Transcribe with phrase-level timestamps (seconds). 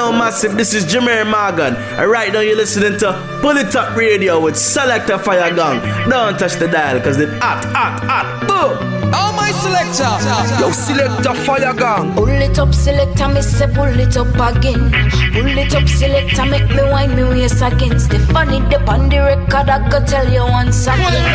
[0.00, 1.76] know, massive, this is Jemere Morgan.
[1.76, 3.12] And right now you're listening to
[3.42, 5.78] Pull It Up Radio with Selector Fire Gang.
[6.08, 8.26] Don't touch the dial, cause it's hot, hot, hot.
[8.48, 8.78] Boom!
[9.12, 10.12] Oh, my selector.
[10.58, 12.14] Yo, Selector Fire Gang.
[12.14, 14.90] Pull it up, selector, me say pull it up again.
[15.34, 18.00] Pull it up, selector, make me wind me waist again.
[18.00, 21.28] Stephanie, the on the record, I go tell you once again.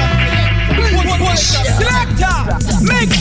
[1.77, 2.37] Selector,
[2.81, 3.13] mix,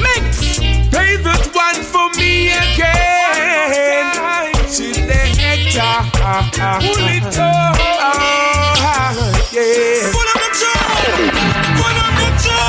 [0.00, 0.58] mix.
[0.88, 3.17] Play that one for me again.
[4.68, 6.04] Selector,
[6.80, 7.76] pull it up,
[9.52, 10.12] yeah.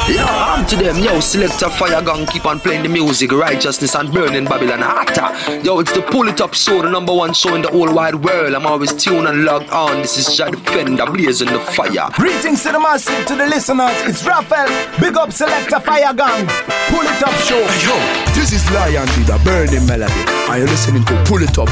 [0.09, 4.12] Yo, I'm to them, yo, selector fire gun, keep on playing the music, righteousness and
[4.12, 5.30] burning Babylon hotter.
[5.63, 8.16] Yo, it's the Pull It Up show, the number one show in the whole wide
[8.16, 8.55] world.
[8.55, 10.02] I'm always tuned and logged on.
[10.02, 12.09] This is Jah Defender, blazing the fire.
[12.14, 14.02] Greetings to the massive, to the listeners.
[14.02, 14.67] It's Raphael.
[15.00, 16.48] Big up Selector Fire Gang.
[16.89, 17.62] Pull it up show.
[17.62, 20.26] Hey, yo, this is Lion with the burning melody.
[20.50, 21.70] Are you listening to Pull It Up?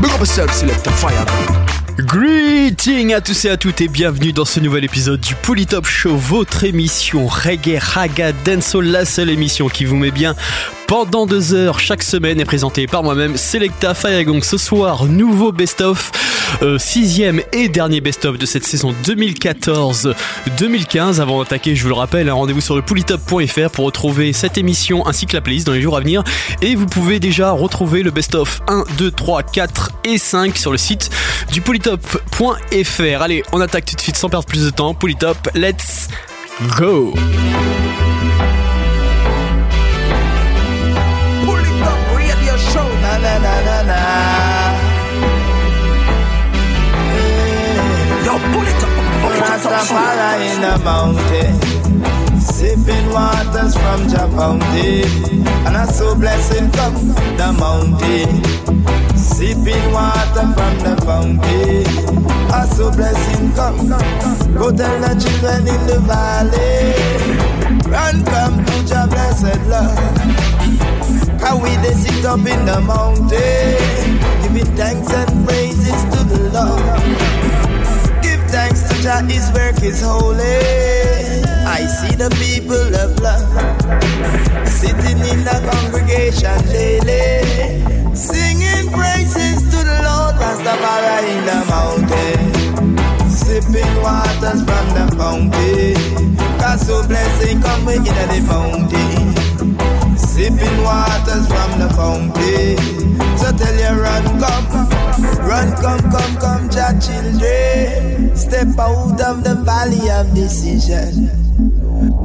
[0.00, 1.59] Big up yourself, Selector Fire Gang.
[1.98, 6.16] Greetings à tous et à toutes et bienvenue dans ce nouvel épisode du Polytop Show,
[6.16, 10.34] votre émission reggae, raga, dancehall, la seule émission qui vous met bien
[10.90, 14.42] pendant deux heures chaque semaine est présentée par moi-même, Selecta Firegang.
[14.42, 16.10] Ce soir, nouveau best-of,
[16.62, 21.20] euh, sixième et dernier best-of de cette saison 2014-2015.
[21.20, 25.06] Avant d'attaquer, je vous le rappelle, un rendez-vous sur le polytop.fr pour retrouver cette émission
[25.06, 26.24] ainsi que la playlist dans les jours à venir.
[26.60, 30.78] Et vous pouvez déjà retrouver le best-of 1, 2, 3, 4 et 5 sur le
[30.78, 31.08] site
[31.52, 33.22] du polytop.fr.
[33.22, 34.92] Allez, on attaque tout de suite sans perdre plus de temps.
[34.94, 36.08] Polytop, let's
[36.76, 37.14] go!
[49.80, 52.38] Rastafari in the mountain.
[52.38, 54.36] Sipping waters from Jah eh?
[54.36, 55.46] fountain.
[55.66, 56.94] And I so blessing come
[57.38, 58.44] the mountain.
[59.16, 61.86] Sipping water from the fountain.
[62.52, 63.88] I so blessing come.
[64.54, 66.92] Go tell the children in the valley.
[67.90, 69.96] Run come to Jah blessed love.
[71.40, 77.29] Cause we they sit up in the mountain, giving thanks and praises to the Lord.
[79.00, 80.60] Jah, His work is holy.
[81.64, 83.48] I see the people of love
[84.68, 87.40] sitting in the congregation daily,
[88.14, 96.36] singing praises to the Lord Rastafari in the mountain, sipping waters from the fountain.
[96.60, 99.39] Cause so blessing come in the fountain.
[100.40, 102.78] Sipping waters from the fountain.
[103.36, 104.88] So tell you run, come,
[105.44, 108.34] run, come, come, come, Jah children.
[108.34, 111.28] Step out of the valley of decision.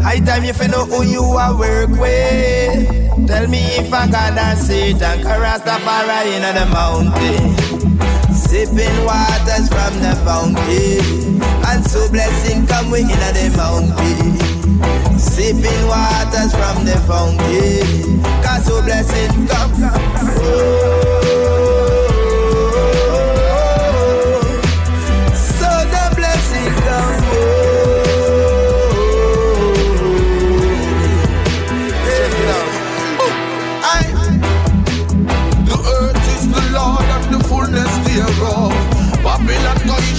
[0.01, 3.27] High time if you know who you are work with.
[3.27, 7.51] Tell me if I gonna sit and Rastafari in the mountain.
[8.33, 11.43] Sipping waters from the fountain.
[11.67, 14.54] And so blessing come we in the mountain.
[15.17, 18.21] Sipping waters from the fountain.
[18.43, 19.71] Cause so blessing come.
[19.81, 21.01] Oh.
[25.33, 27.23] So the blessing come.
[27.31, 27.41] Oh.
[35.65, 38.64] The earth is the Lord the fullness thereof.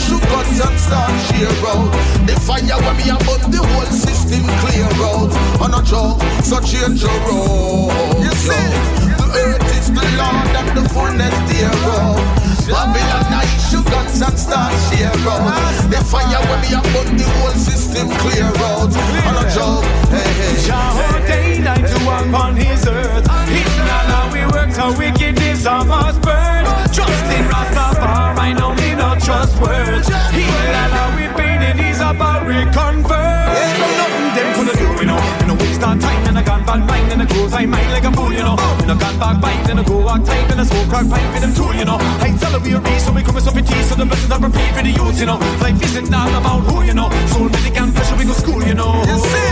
[0.07, 1.91] Issue guns and start share out.
[2.31, 5.35] The fire when me about the whole system clear out.
[5.59, 7.91] On a joke, so change your road.
[8.23, 8.71] You see,
[9.19, 12.23] the earth is the Lord and the fullness thereof.
[12.71, 15.91] Babylon I issue guns and start share out.
[15.91, 18.95] The fire when me about the whole system clear out.
[19.27, 19.83] On a joke,
[20.15, 20.55] hey hey.
[20.71, 21.99] Jah ordained I to
[22.31, 23.27] on his earth.
[23.27, 26.63] Not how we work, so wickedness of us burn.
[26.95, 28.96] Trust in Rastafari, no me
[29.27, 30.07] trust words.
[30.31, 33.57] He's not how we pain and he's about reconvert.
[33.81, 35.46] So nothing them coulda do, you know.
[35.77, 38.13] Waste our time and I gone bad mind and I close I mind like a
[38.13, 38.57] fool, you know.
[38.81, 41.29] You know, gone back bite and I go walk tight and I smoke crack pipe
[41.35, 41.99] with them tool, you know.
[42.01, 44.41] I tell her we are so we come with some tea, so the blessings are
[44.41, 45.37] repeat for the youth, you know.
[45.61, 47.11] Life isn't all about who, you know.
[47.29, 49.05] Soul music and pleasure, we go school, you know.
[49.05, 49.49] You see,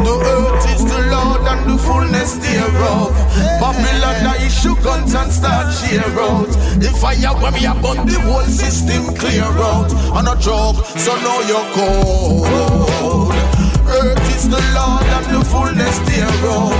[0.00, 3.12] the earth is the Lord and the fullness thereof.
[3.60, 6.48] Babylon I issue guns and start cheer out.
[6.80, 9.92] The fire when me about the whole system clear out.
[10.16, 13.45] On a joke, so know you're cold
[14.36, 16.76] is the Lord and the fullness thereof.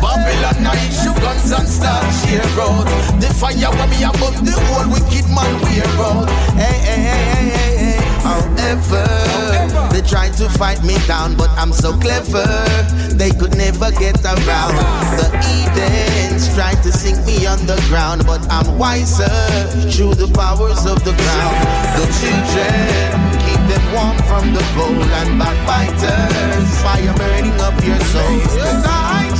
[0.00, 2.86] Babylon I your guns and start cheer out.
[3.20, 6.30] The fire when me above the whole wicked man we out.
[6.54, 9.06] Hey, hey, hey, hey, hey, However,
[9.92, 12.46] they try to fight me down, but I'm so clever.
[13.20, 14.76] They could never get around.
[15.18, 19.34] The Edens try to sink me underground, but I'm wiser
[19.90, 21.58] through the powers of the ground.
[21.98, 23.39] The children
[23.70, 26.68] them warm from the cold and backbiters.
[26.82, 28.40] Fire burning up your soul.
[28.42, 29.30] It's a high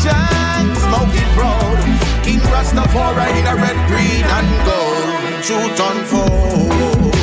[0.84, 1.78] smoking road.
[2.24, 5.10] King Rastafari in a red, green, and gold.
[5.46, 7.14] Truth unfold.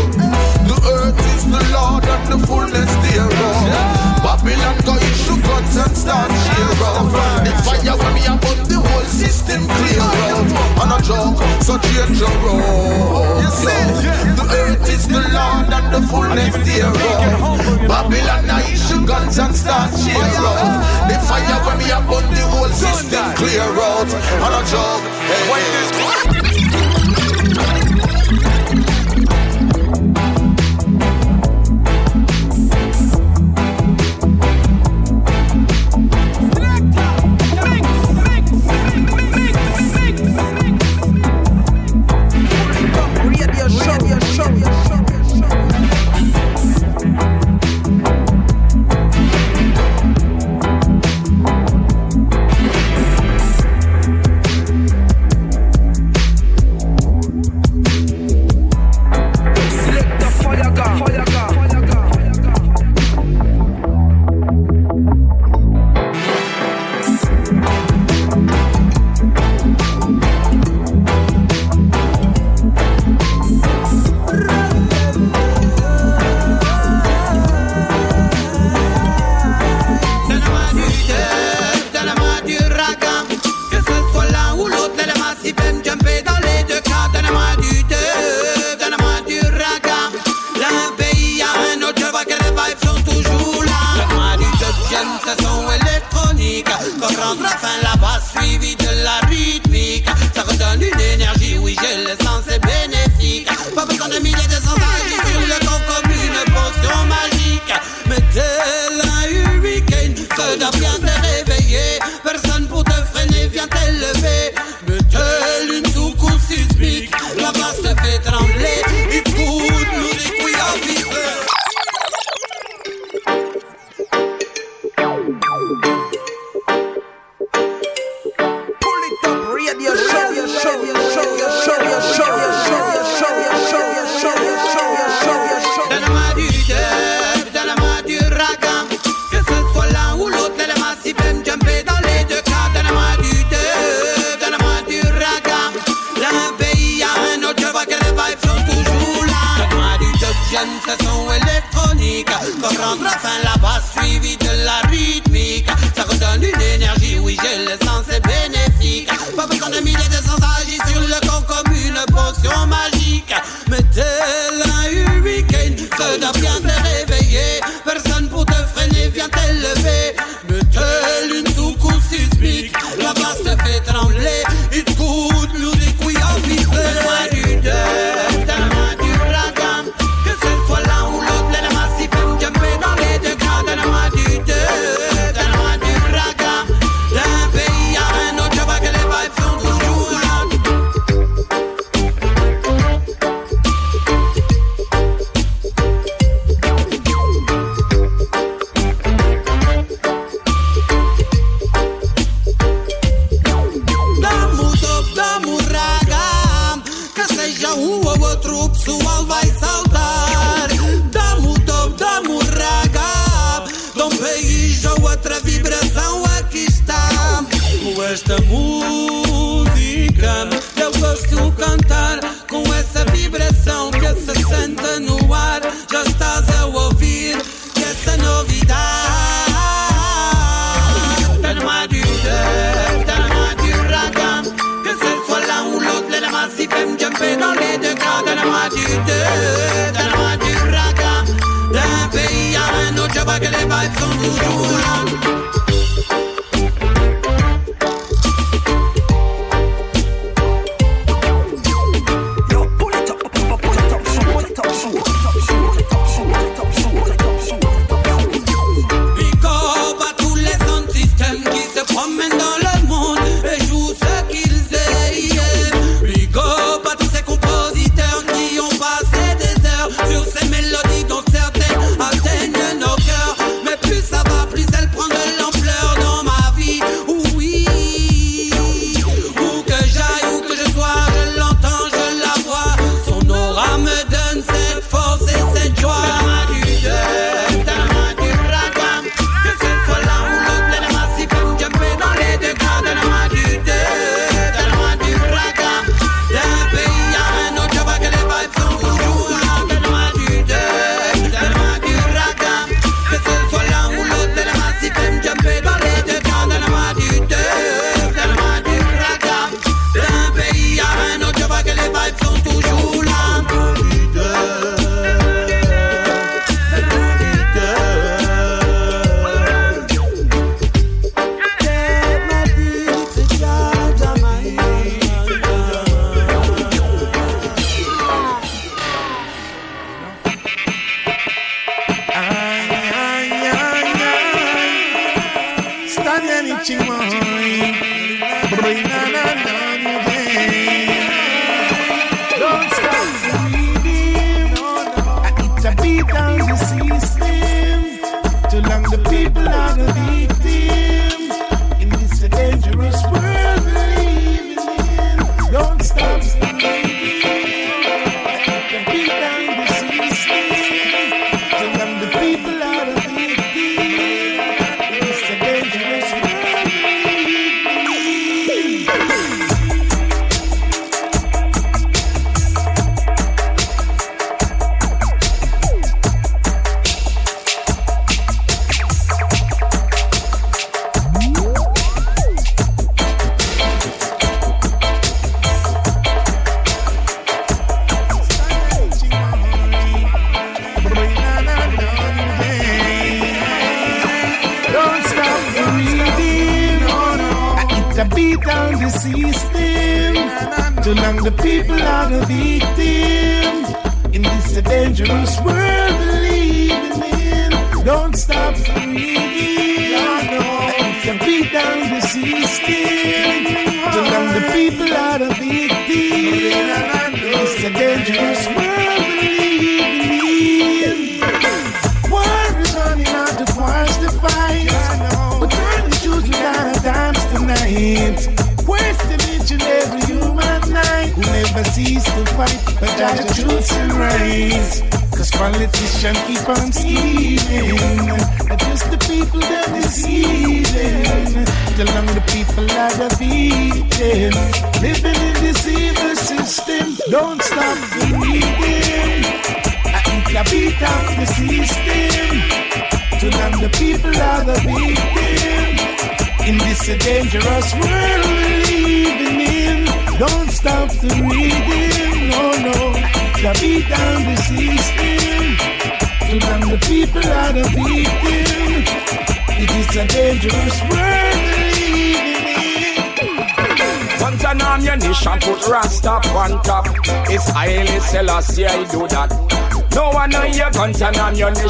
[0.69, 4.06] The earth is the Lord and the fullness thereof.
[4.23, 6.71] Babylon go issue guns and start cheer.
[7.45, 10.81] The fire when me up the whole system clear up.
[10.81, 13.41] On a joke, so change your road.
[13.41, 13.83] You see,
[14.37, 17.87] the earth is the land and the fullness thereof.
[17.87, 20.17] Babylon I issue guns and start cheer.
[21.09, 24.09] The fire when me up the whole system clear out.
[24.45, 26.76] On a joke, hey.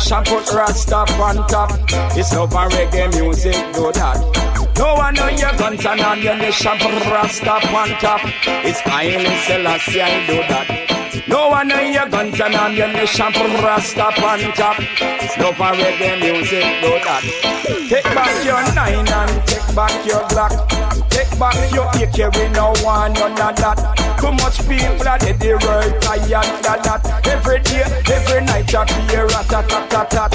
[0.10, 1.70] Ammunition put Rasta on top.
[2.16, 4.16] It's love and reggae music, do that.
[4.78, 8.22] No one on your guns and ammunition put Rasta on top.
[8.64, 11.28] It's Haile Selassie, I do that.
[11.28, 14.78] No one on your guns and ammunition put Rasta on top.
[14.80, 17.24] It's love and reggae music, do that.
[17.90, 21.10] Take back your nine and take back your Glock.
[21.10, 23.77] Take back your AK, we no want none of that.
[24.28, 27.28] Too much people are dead, the world tired of that.
[27.28, 30.32] Every day, every night, I hear a tat tat tat tat.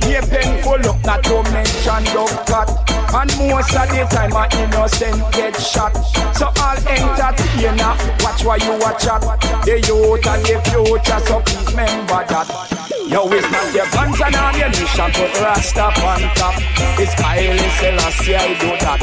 [0.00, 2.72] Be painful, look not to mention dog cat.
[3.12, 5.92] And most of the time, my innocent get shot.
[6.34, 7.92] So all entertainer,
[8.24, 9.20] watch why you watch at.
[9.66, 12.75] The youth and the future, so please remember that.
[13.06, 16.58] Yo, it's not your guns and ammunition, put Rasta on top.
[16.98, 18.98] It's Haile Selassie, I do that.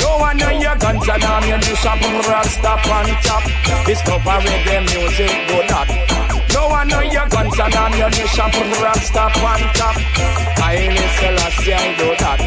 [0.00, 3.44] No one on your guns and ammunition, put Rasta on top.
[3.84, 5.88] Discover reggae music, do that.
[6.56, 9.96] No one on your guns and ammunition, put Rasta on top.
[10.64, 12.40] Haile Selassie, I do that.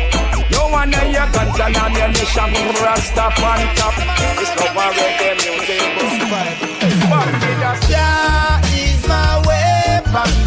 [0.50, 3.96] No one on your guns and ammunition, put Rasta on top.
[4.42, 6.58] Discover reggae music, do that.
[7.06, 10.47] Back to the Jah is my weapon.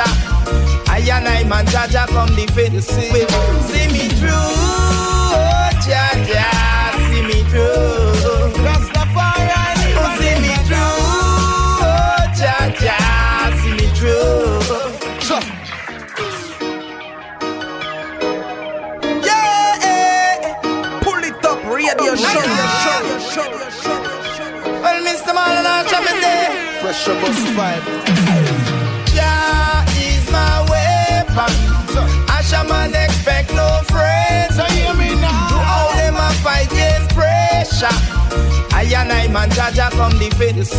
[0.00, 0.90] Pressure.
[0.90, 4.30] I and I man Jaja come defend see, see me through.
[4.32, 7.99] Oh, Jaja, see me through.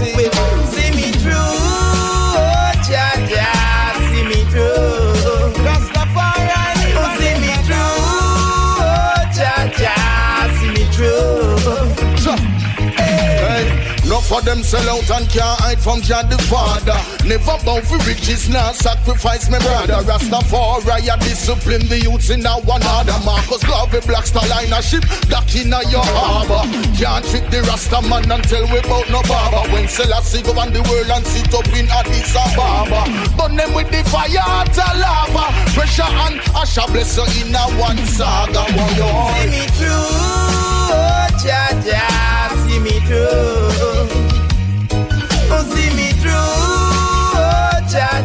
[0.06, 1.34] See, me through.
[1.34, 3.50] Oh, Jaja,
[4.10, 5.64] see me through.
[5.66, 7.96] Rastafari, oh, see me through.
[8.82, 9.96] Oh, Jaja,
[10.58, 11.32] see me through.
[12.96, 13.64] Hey,
[14.32, 17.11] of them sell out and can't hide from Jah the Father.
[17.26, 20.04] Never bow for riches, now sacrifice my brother.
[20.04, 23.18] Rastafari, I discipline the youths in a one order.
[23.24, 26.66] Marcus Garvey, Black Star line a ship, dock in your harbor.
[26.98, 29.64] Can't trick the Rasta man until we bout no barber.
[29.72, 33.06] When Selassie go on the world and sit up in Addis Ababa.
[33.38, 35.54] Burn them with the fire to lava.
[35.72, 38.66] Pressure and Asha bless you in a one saga.
[38.76, 39.08] Warrior.
[39.38, 40.10] See me through,
[40.90, 42.04] oh, Jaja,
[42.66, 44.10] see me through.
[45.54, 46.71] Oh, see me through,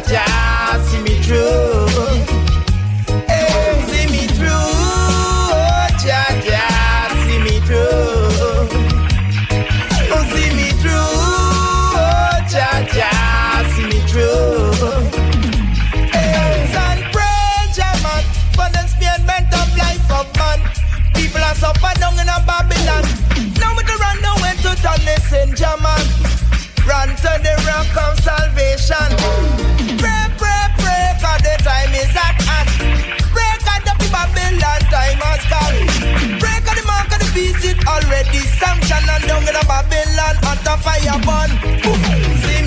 [0.07, 1.89] See me through.
[3.91, 6.63] See me through, oh, Jaja,
[7.27, 8.71] see me through.
[10.15, 11.11] Oh, see me through,
[11.99, 13.11] oh, Jaja,
[13.75, 14.71] see me through.
[16.15, 16.71] And
[19.77, 20.61] life of man.
[21.15, 21.43] People
[22.21, 23.03] in a Babylon.
[23.59, 24.33] Now we run to
[25.83, 26.07] man.
[26.87, 29.56] Run to the rock of salvation.
[38.35, 39.09] Is already sanctioned.
[39.09, 41.51] And down in a Babylon, at the fire burn.
[41.87, 42.66] Ooh,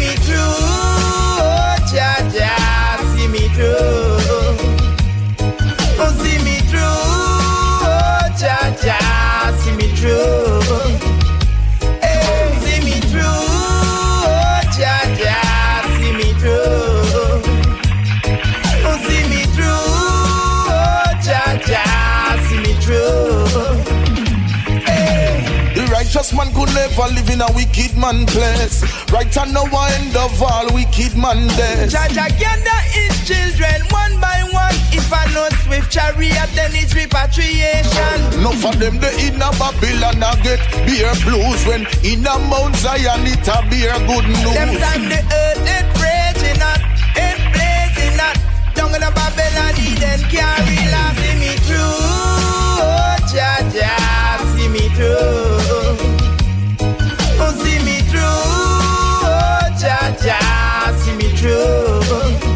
[26.60, 28.84] could never live in a wicked man place.
[29.16, 31.96] Right and now I end of all wicked man days.
[31.96, 34.76] Jaja gather his children one by one.
[34.92, 38.44] If I know swift chariot, then it's repatriation.
[38.44, 42.76] No for them the in a Babylon I get beer blues when in a Mount
[42.76, 44.52] Zion it a beer good news.
[44.52, 46.84] Them time the earth it raging hot,
[47.16, 48.36] it blazing hot.
[48.76, 52.04] Down in a Babylon, Eden carry love see me through.
[52.84, 53.96] Oh, Jaja,
[54.52, 56.09] see me through.
[59.82, 62.49] Oh, Jaja, see me through.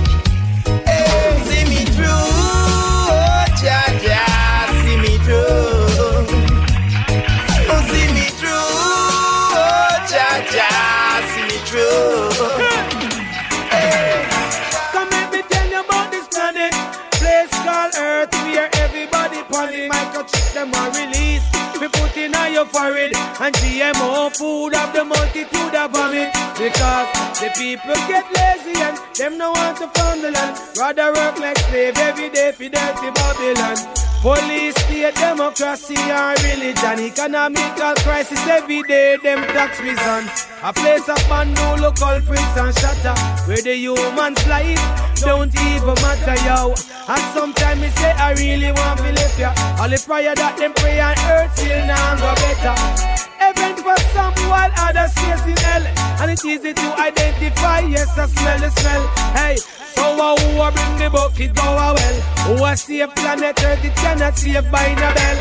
[22.63, 23.12] Your forehead.
[23.39, 26.32] And GMO food of the multitude of vomit.
[26.58, 27.08] Because
[27.39, 30.60] the people get lazy and them no want to farm the land.
[30.78, 33.78] Rather work like slave every day for dirty Babylon.
[34.23, 36.99] Police, state, democracy, and religion.
[36.99, 40.23] Economical crisis every day, them tax reason.
[40.63, 43.15] A place of Bandolo, culprits and shatter.
[43.47, 44.80] Where the human's life
[45.19, 46.73] don't even matter, yo.
[47.08, 49.52] And sometimes me say I really want to live ya.
[49.80, 52.53] All the prayer that them pray on earth still now go better.
[52.62, 55.86] Heaven for some while others stays in hell.
[56.22, 59.08] And it's easy to identify, yes, I smell the smell.
[59.34, 59.58] Hey,
[59.96, 62.22] so uh, who a bring the bucket go a well?
[62.46, 65.38] Who a save planet Earth, it cannot save by no bell.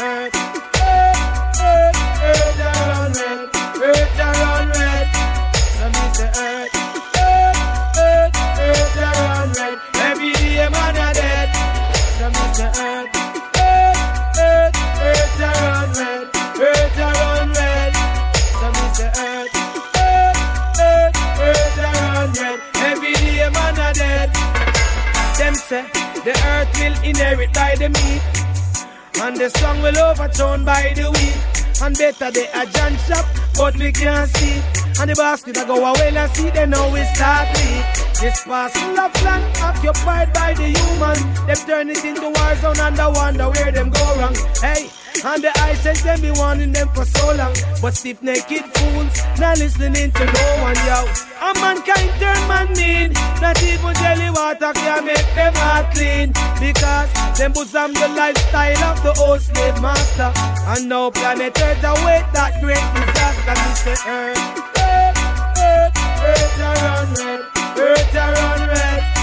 [0.00, 0.34] Earth,
[0.80, 1.96] earth, earth,
[2.30, 3.48] earth around red,
[3.82, 5.06] earth around red.
[5.76, 6.79] So me say earth, earth,
[25.50, 25.82] Them say
[26.22, 28.22] the earth will inherit by the meek,
[29.20, 31.82] and the strong will overthrown by the weak.
[31.82, 34.62] And better they a John shop, but we can't see.
[35.00, 37.82] And the basket I go away and see, they know we start leak.
[38.20, 41.18] This parcel of land occupied by the human.
[41.48, 44.36] Them turn it into war zone and I wonder where them go wrong.
[44.62, 44.88] Hey,
[45.24, 47.54] and the eyes says them be warning them for so long.
[47.82, 51.04] But stiff naked fools, not listening to no one, yo.
[51.40, 53.12] A mankind turn man mean.
[53.40, 56.32] Not even jelly water can make them heart clean.
[56.60, 60.32] Because them bosom the lifestyle of the old slave master.
[60.66, 63.54] And now planet Earth await that great disaster.
[63.60, 63.94] Mr.
[64.06, 64.38] Earth,
[64.78, 65.20] Earth,
[65.58, 66.60] Earth, Earth
[67.20, 67.40] red,
[67.78, 69.19] Earth around red.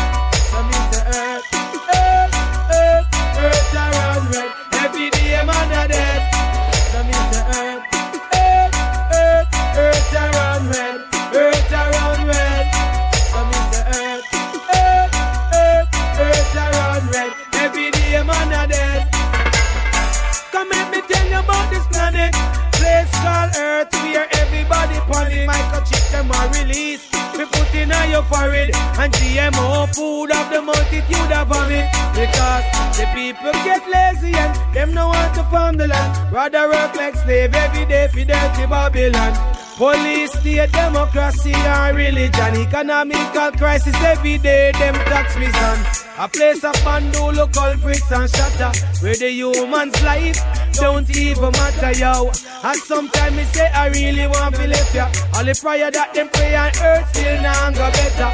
[23.56, 25.48] Earth, where everybody on it.
[25.50, 27.17] Microchip them are released.
[27.38, 31.86] We put in on your forehead and GMO food of the multitude of vomit.
[32.18, 32.66] Because
[32.98, 36.34] the people get lazy and them no want to farm the land.
[36.34, 39.34] Rather work like slave every day for dirty Babylon.
[39.78, 42.56] Police, state, democracy, and religion.
[42.56, 45.78] Economical crisis every day, them tax reason.
[46.18, 48.72] A place of bandolo, culprits, and shatter.
[49.04, 50.40] Where the human's life
[50.74, 52.32] don't even matter, yo.
[52.64, 55.12] And sometimes me say I really want to live ya.
[55.36, 58.32] All the prayer that them pray on earth still now go better.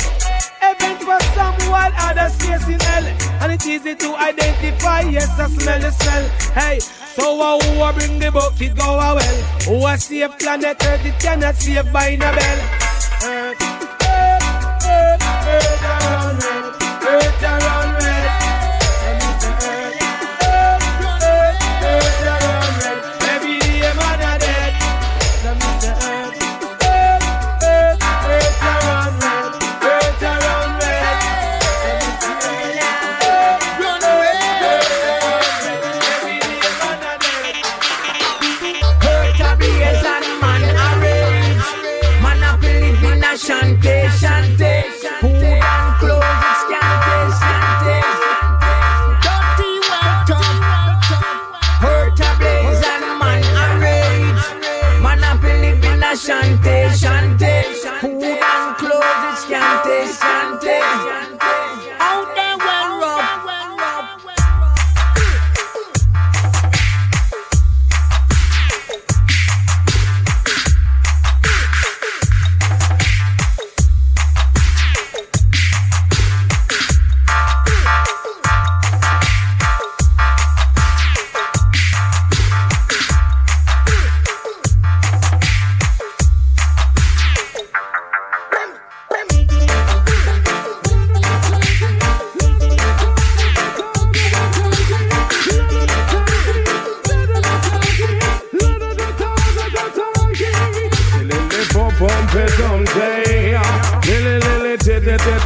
[0.60, 2.36] Heaven for some while others
[2.68, 3.06] in hell.
[3.42, 6.26] And it's easy to identify, yes, I smell the smell.
[6.54, 9.38] Hey, so uh, who a bring the bucket go a well?
[9.68, 12.60] Who a planet Earth, it cannot save by no bell.
[13.26, 16.83] Earth, earth, earth, earth around earth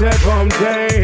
[0.09, 0.96] te pomte Shelele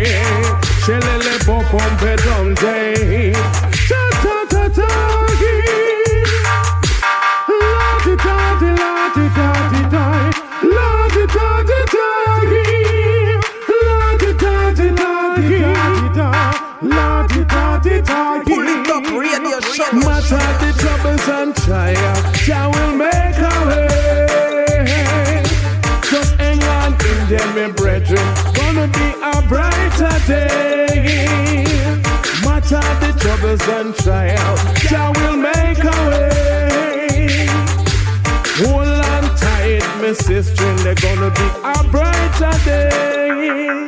[28.83, 31.63] Gonna be a brighter day.
[32.43, 37.47] Matter the troubles and trials, Jah will make a way.
[38.59, 43.87] Hold on tight, my sister, and they're gonna be a brighter day.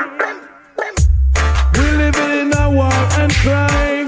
[1.74, 4.08] We live in a war and crime.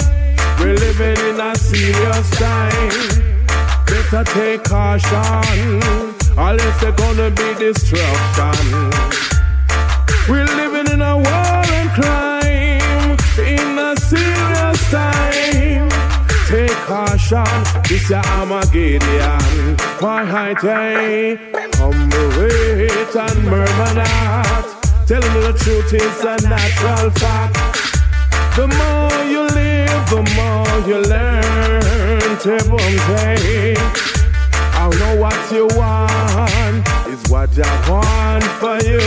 [0.57, 2.91] We're living in a serious time.
[3.87, 5.81] Better take caution,
[6.37, 9.26] or else there's gonna be destruction.
[10.29, 15.87] We're living in a war and crime, in a serious time.
[16.47, 17.47] Take caution,
[17.87, 19.77] this ya Armageddon.
[20.01, 21.37] Why high day,
[21.75, 24.65] humble wait and murmur not.
[25.07, 27.55] Tell me the truth is a natural fact.
[28.57, 32.21] The more you live, the more you learn.
[32.43, 33.77] Tebumte.
[34.75, 36.96] I know what you want
[37.29, 39.01] what I want for you.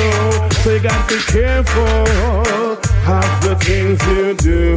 [0.62, 2.06] So you got to be careful
[3.10, 4.76] of the things you do.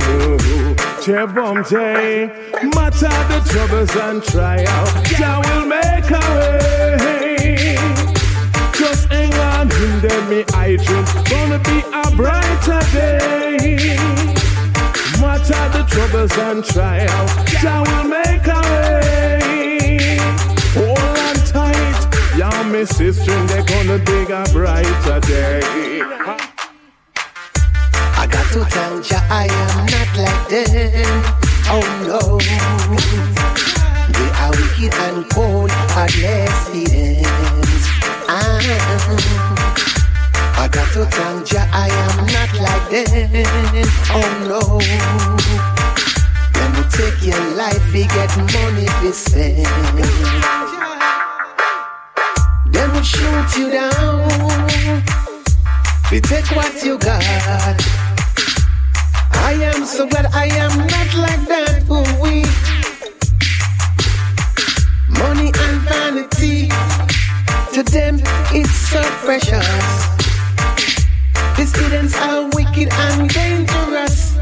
[1.04, 2.32] Tebumte.
[2.76, 7.76] Matter the troubles and trials, Jah will make a way.
[8.74, 11.06] Just hang on in me I dream.
[11.30, 13.98] Gonna be a brighter day.
[15.20, 19.73] Matter the troubles and trials, Jah will make a way.
[22.44, 25.62] Yeah, my sister, they're gonna dig a brighter day.
[28.20, 31.24] I got to tell ya I am not like them.
[31.72, 32.20] Oh no.
[34.12, 37.86] They are wicked and cold, heartless heathens.
[38.28, 38.60] Ah.
[40.60, 43.88] I got to tell ya I am not like them.
[44.12, 44.62] Oh no.
[46.60, 50.63] Let me take your life, we get money to spend.
[53.04, 55.04] They shoot you down.
[56.10, 57.22] We take what you got.
[59.34, 61.84] I am so glad I am not like that.
[61.92, 62.46] Ooh, we
[65.20, 66.70] money and vanity
[67.74, 68.22] to them
[68.56, 69.68] it's so precious.
[71.58, 74.38] These students are wicked and dangerous.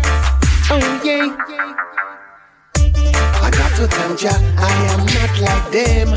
[0.69, 1.36] Oh yeah.
[3.41, 6.10] I got to tell ya I am not like them.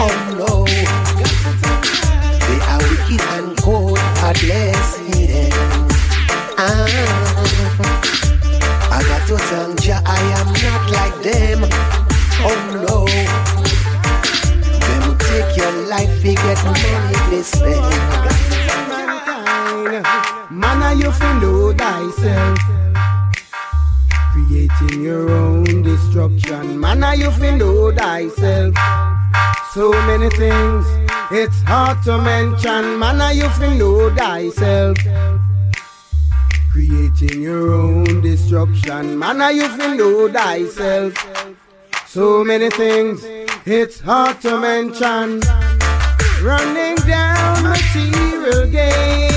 [0.00, 1.07] Oh no.
[3.08, 5.94] Are wicked and cold, heartless heathens.
[6.58, 6.84] Ah.
[8.92, 11.64] I got to tell ya I am not like them.
[12.44, 13.06] Oh no.
[14.84, 17.80] Them take your life, you get money they spend.
[20.50, 22.58] Man, are you feel know thyself.
[24.48, 26.80] Creating your own destruction.
[26.80, 28.74] Man, you feel know thyself.
[29.74, 30.86] So many things,
[31.30, 32.98] it's hard to mention.
[32.98, 34.96] Man, you feel know thyself.
[36.72, 39.18] Creating your own destruction.
[39.18, 41.12] Man, you feel know thyself.
[42.06, 43.22] So many things,
[43.66, 45.42] it's hard to mention.
[46.42, 49.27] Running down material gain.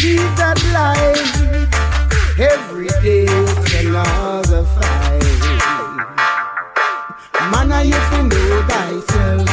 [0.00, 1.20] Just that light.
[2.40, 5.20] Every day it's another fight.
[7.52, 9.48] Man, I used to know thyself.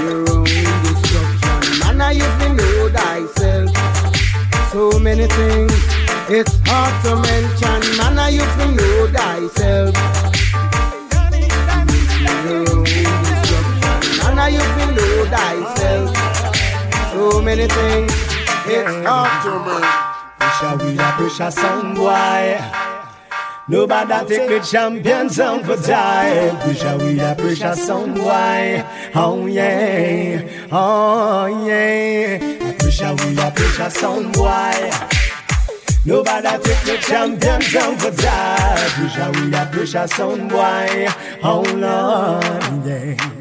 [0.00, 0.44] Your own
[0.84, 1.60] destruction.
[1.80, 2.12] Man, I
[2.56, 3.68] know thyself.
[4.72, 5.76] So many things,
[6.30, 7.80] it's hard to mention.
[7.98, 9.92] Man, I used to know thyself.
[12.48, 13.64] Your own destruction.
[14.24, 15.77] Man, I used to know thyself.
[17.18, 18.12] So many things,
[18.64, 19.50] it's hard to.
[20.38, 22.60] Pressure we a pressure sound boy.
[23.66, 25.76] Nobody take the champion sound for.
[25.78, 28.84] Pressure we a pressure sound boy.
[29.16, 32.38] Oh yeah, oh yeah.
[32.78, 34.90] Pressure we a pressure sound boy.
[36.04, 38.12] Nobody take the champion sound for.
[38.12, 41.08] Pressure we a pressure sound boy.
[41.42, 43.37] Oh Lord, yeah.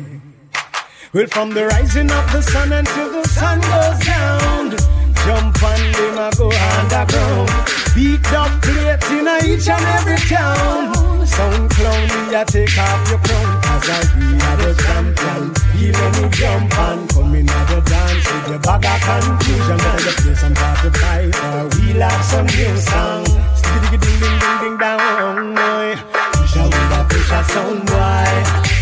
[1.13, 4.75] Well, from the rising of the sun until the sun goes down,
[5.23, 7.47] jump and them go underground.
[7.95, 11.25] Beat up plates in each and every town.
[11.25, 13.47] Sound clown, ya take off your crown.
[13.63, 15.55] Cause I be a the champion.
[15.79, 19.77] Even you jump and come in at the dance with your bag of confusion.
[19.79, 23.23] Now you play some part of life or we love some new song.
[23.55, 25.95] Sticky ding ding ding ding down, boy.
[26.35, 28.76] Push a push a sound, boy.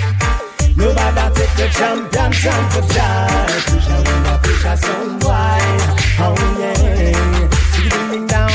[0.78, 3.66] Nobody take the champion time for jive.
[3.66, 5.20] Push her when I push her some.
[5.24, 6.76] Oh yeah,
[7.74, 8.50] she bring me down.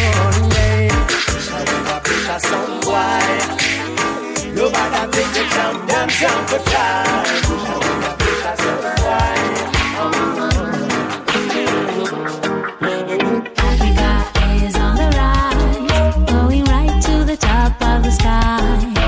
[0.53, 2.73] Yeah, push her when I push some.
[4.55, 7.41] Nobody take the champion time for jive.
[7.47, 7.81] Push.
[13.57, 14.11] Africa
[14.67, 19.00] is on the rise, going right to the top of the sky.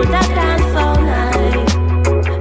[0.00, 1.68] Dance all night.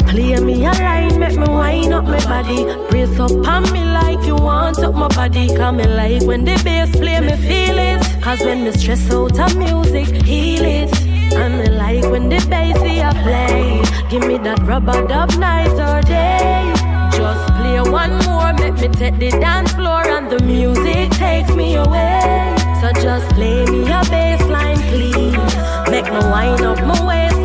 [0.08, 2.64] Play me a line, make me wind up my body.
[2.90, 5.50] Brace up on me like you want up my body.
[5.50, 8.02] Cause me like when the bass play, me feel it.
[8.24, 10.92] Cause when me stress out of music, heal it.
[11.34, 13.84] And me like when the bass here play.
[14.10, 16.72] Give me that rubber dub night or day.
[17.12, 21.76] Just play one more, make me take the dance floor and the music takes me
[21.76, 22.56] away.
[22.80, 25.56] So just play me a bass line, please.
[25.92, 27.41] Make me wind up my please.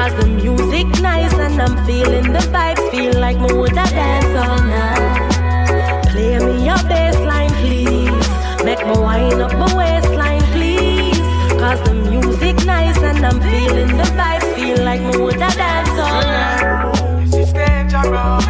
[0.00, 2.90] Cause the music nice and I'm feeling the vibes.
[2.90, 6.08] Feel like me woulda dance all night.
[6.10, 8.64] Play me a bass line, please.
[8.64, 11.20] Make me wind up my waistline, please.
[11.60, 14.54] Cause the music nice and I'm feeling the vibes.
[14.54, 17.20] Feel like me woulda dance all night.
[17.20, 18.46] This is dangerous.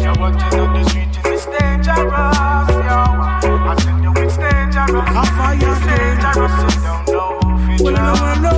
[0.00, 2.70] You're watching on the street, this is dangerous.
[2.86, 2.98] Yo,
[3.42, 5.10] I tell you it's dangerous.
[5.18, 6.54] A fire It's dangerous.
[6.62, 8.51] You don't know if you Well,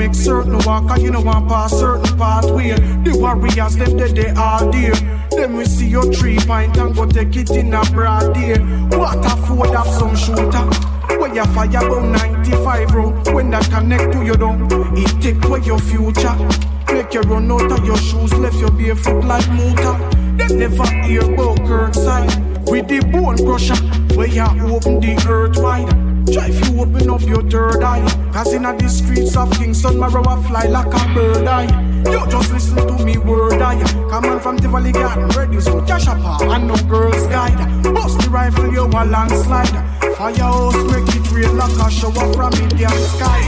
[0.00, 2.70] make certain walk, and you know want pass certain pathway.
[3.04, 4.94] The warriors, them dead, they all there.
[5.30, 8.56] Then we see your three pint and go take it in a broad day.
[8.96, 10.66] What a food of some shooter.
[11.20, 15.60] When you fire about 95 round, when that connect to your dome it take away
[15.64, 16.34] your future.
[16.90, 19.96] Make you run out of your shoes, left your barefoot like motor.
[20.38, 23.76] Them never hear about Kirkside with the bone crusher,
[24.16, 24.44] where you
[24.74, 26.09] open the earth wide.
[26.32, 28.04] Try if you open up your third eye.
[28.32, 31.68] Cause in the streets of Kingston, my rower fly like a bird eye.
[32.04, 33.82] You just listen to me word eye.
[34.10, 37.58] Come on from the Tivoli Garden, ready so cash up and no girls guide.
[37.82, 39.68] Bust the rifle, you a landslide.
[40.16, 43.40] Firehouse make it rain like a shower from Indian sky.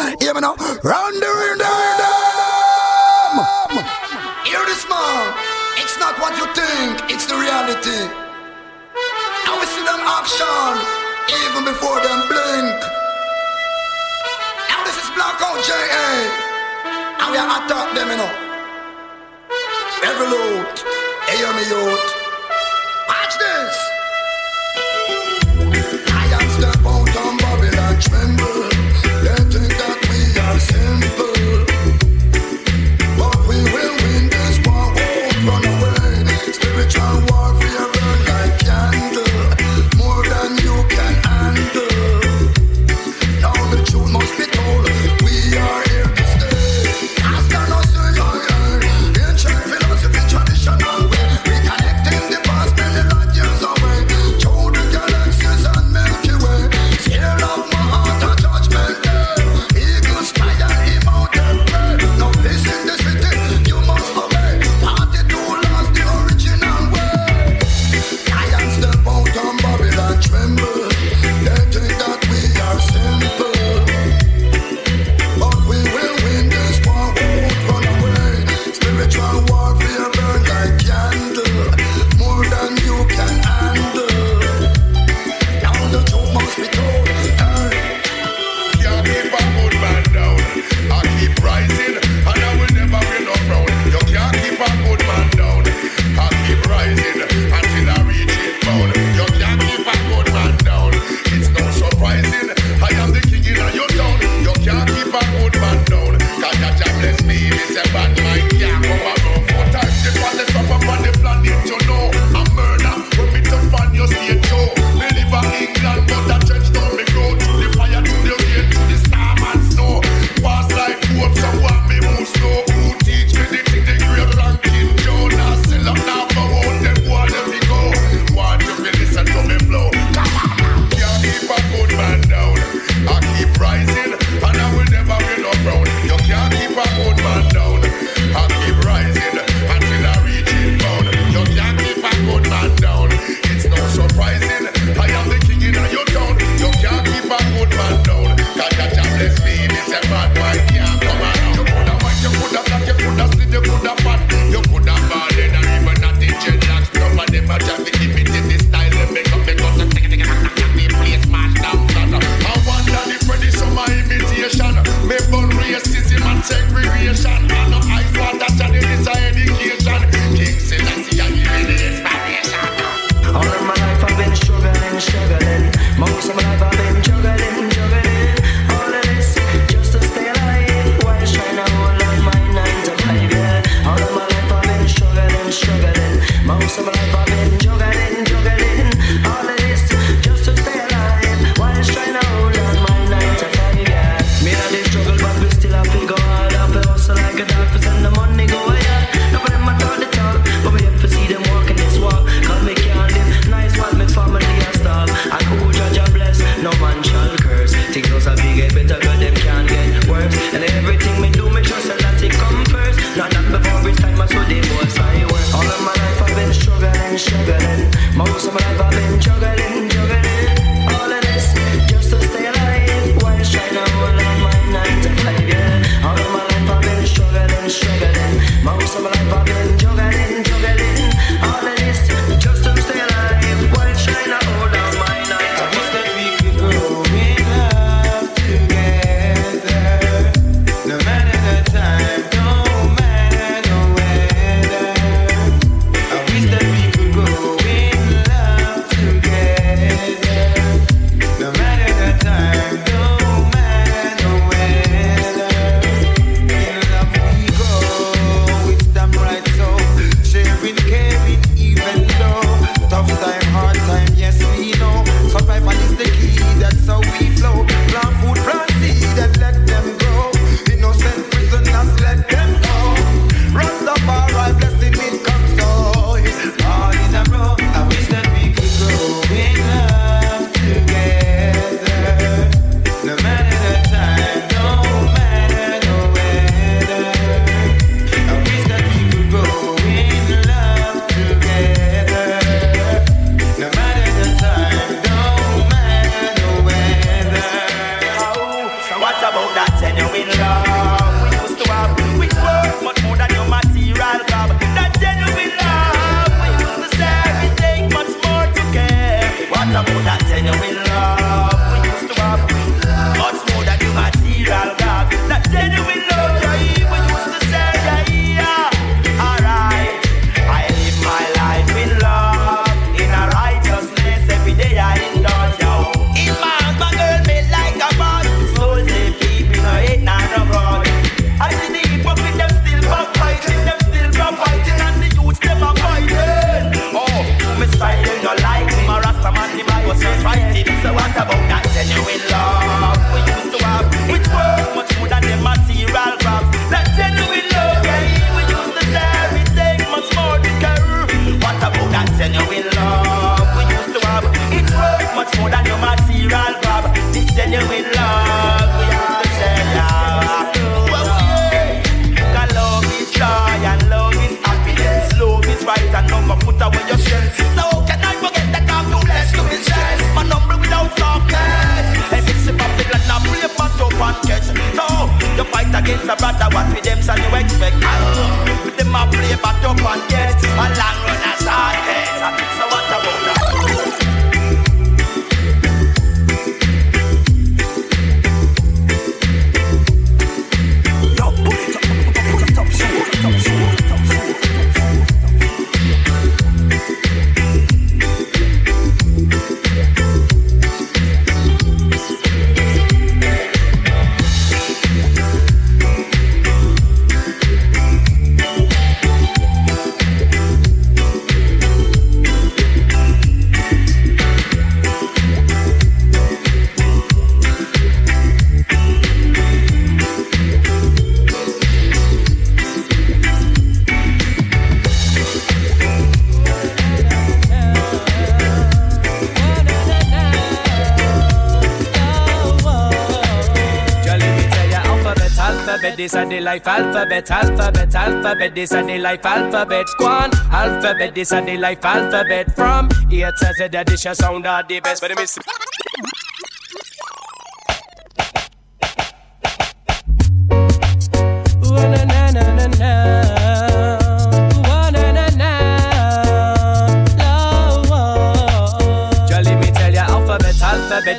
[436.43, 438.55] Life alphabet, alphabet, alphabet.
[438.55, 439.85] This a the life alphabet.
[440.01, 441.15] On, alphabet.
[441.15, 442.55] This a the life alphabet.
[442.55, 445.01] From A to Z, dish sound are the best.
[445.01, 445.25] But me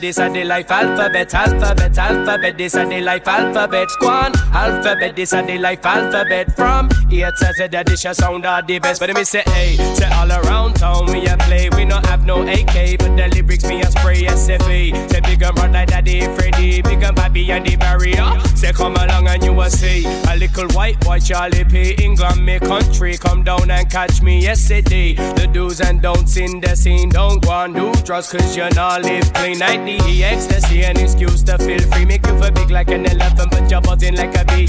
[0.05, 3.89] this a the life alphabet, alphabet, alphabet, this a the life alphabet.
[4.03, 6.55] On, alphabet, this a the life alphabet.
[6.55, 9.01] From A to Z, the dish a sound are the best.
[9.01, 11.71] But me say, hey, say all around town we a play.
[11.71, 15.11] We not have no AK, but the lyrics me a spray SFA.
[15.11, 18.29] Say big and broad like Daddy Freddy, big and Bobby and the barrier.
[18.55, 21.93] Say come along and you will see a little white boy Charlie P.
[21.93, 25.15] England, me country, come down and catch me yesterday.
[25.15, 29.03] The do's and don'ts in the scene, don't go and do drugs cause you not
[29.03, 29.59] live clean.
[29.59, 32.05] Like the ecstasy, an excuse to feel free.
[32.05, 34.67] Make you feel big like an elephant, but you're buzzing like a bee.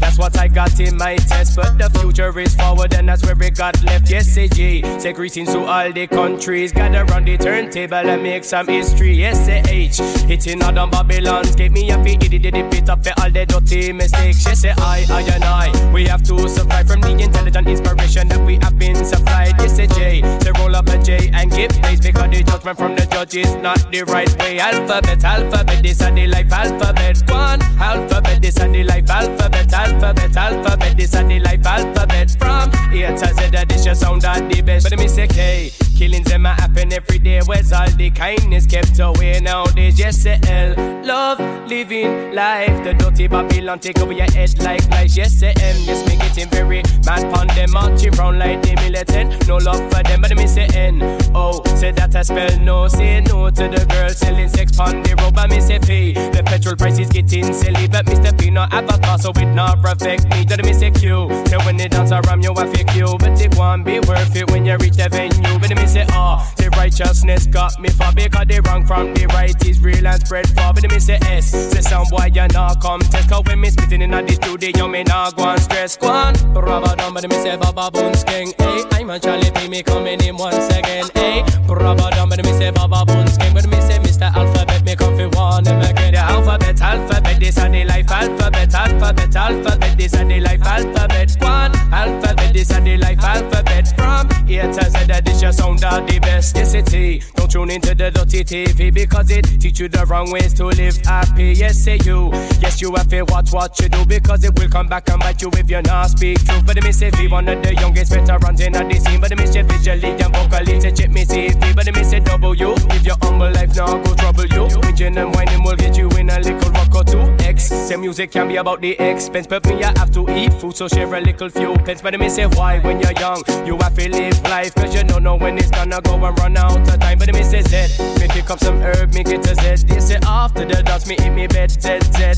[0.00, 3.34] That's what I got in my test, but the future is forward and that's where
[3.34, 4.10] we got left.
[4.10, 4.82] Yes, G.
[4.98, 6.72] Say greetings to all the countries.
[6.72, 9.12] Gather round the turntable and make some history.
[9.12, 9.98] Yes, H.
[10.26, 11.54] Hitting all on Babylon's.
[11.54, 14.44] Give me a feet, did it bit up for all the dirty mistakes.
[14.46, 15.92] Yes, I, I and I.
[15.92, 19.54] We have to supply from the intelligent inspiration that we have been supplied.
[19.58, 20.22] Yes, say J.
[20.40, 23.54] Say roll up a J and give place because the judgment from the judge is
[23.56, 24.58] not the right way.
[24.58, 27.18] Alphabet, alphabet, this and the life alphabet.
[27.28, 32.30] One alphabet, this and the life alphabet, alphabet, alphabet, this and the life alphabet.
[32.38, 34.90] From here to Z, the dish sound at the best.
[34.90, 35.70] But me say K.
[35.96, 37.40] Killings them a happen every day.
[37.44, 39.98] Where's all the kindness kept away nowadays?
[39.98, 40.74] Yes, say L.
[41.04, 42.82] Love, living life.
[42.84, 45.16] The dirty Babylon take over your head like lies.
[45.16, 45.76] Yes, say M.
[45.80, 47.72] Yes, me getting very mad pon them.
[47.72, 49.46] Marching round like the militant.
[49.46, 51.02] No love for them, but me say N.
[51.34, 52.88] Oh, say that I spell no.
[52.88, 55.30] Say no to the girl selling sex pon the road.
[55.50, 56.12] Me say P.
[56.12, 57.88] The petrol price is getting silly.
[57.88, 58.38] But Mr.
[58.38, 60.44] P not have a car, so it not affect me.
[60.44, 61.28] Don't say Q.
[61.46, 63.16] Say when they dance around you, I feel Q.
[63.18, 65.58] But it won't be worth it when you reach the venue.
[65.58, 66.50] But me say ah.
[66.58, 70.48] Say righteousness got me far because the wrong from the right is real and spread
[70.50, 70.72] far.
[70.74, 71.50] But me say S.
[71.50, 73.28] Say some boy you not come test.
[73.28, 75.96] Cause when me spitting in the studio, me not go and stress.
[75.96, 76.34] Go on.
[76.54, 78.52] Rubber down, but me say Baba Bones King.
[78.58, 79.68] Hey, I'm a Charlie P.
[79.68, 81.06] Me coming in once again.
[81.14, 83.54] Hey, rubber down, but me say Baba Bones King.
[83.54, 83.89] But say
[84.20, 84.36] Mr.
[84.36, 84.84] Alphabet.
[84.84, 86.09] Me come fi warn them again.
[86.50, 91.36] The alphabet, alphabet, this and the life alphabet, alphabet, alphabet, this and the life alphabet.
[91.38, 93.86] One alphabet, this and the life alphabet.
[93.94, 96.56] From here to Z, that this your sound are the best.
[96.56, 97.30] Yes, it is.
[97.36, 100.96] Don't tune into the dirty TV because it teach you the wrong ways to live
[101.04, 101.52] happy.
[101.52, 102.30] Yes, say you.
[102.58, 105.40] Yes, you have to watch what you do because it will come back and bite
[105.40, 106.66] you if you're not speak truth.
[106.66, 109.20] But me say, one of the youngest veterans in the scene.
[109.20, 112.74] But me say, visually and vocally, say, check me see But say, double you.
[112.90, 114.66] If your humble life now go trouble you.
[114.82, 117.20] Whinging and whining will get you in a little rock or two.
[117.44, 117.64] X.
[117.64, 120.88] Say music can be about the expense, but me I have to eat food, so
[120.88, 122.02] share a little few pence.
[122.02, 125.22] But me say, why when you're young, you have to live life, cause you don't
[125.22, 127.18] know when it's gonna go and run out of time.
[127.18, 129.86] But me say Z, me pick up some herb, me get a Z.
[129.86, 132.34] They say after the dance, me hit me bed, Z, Z,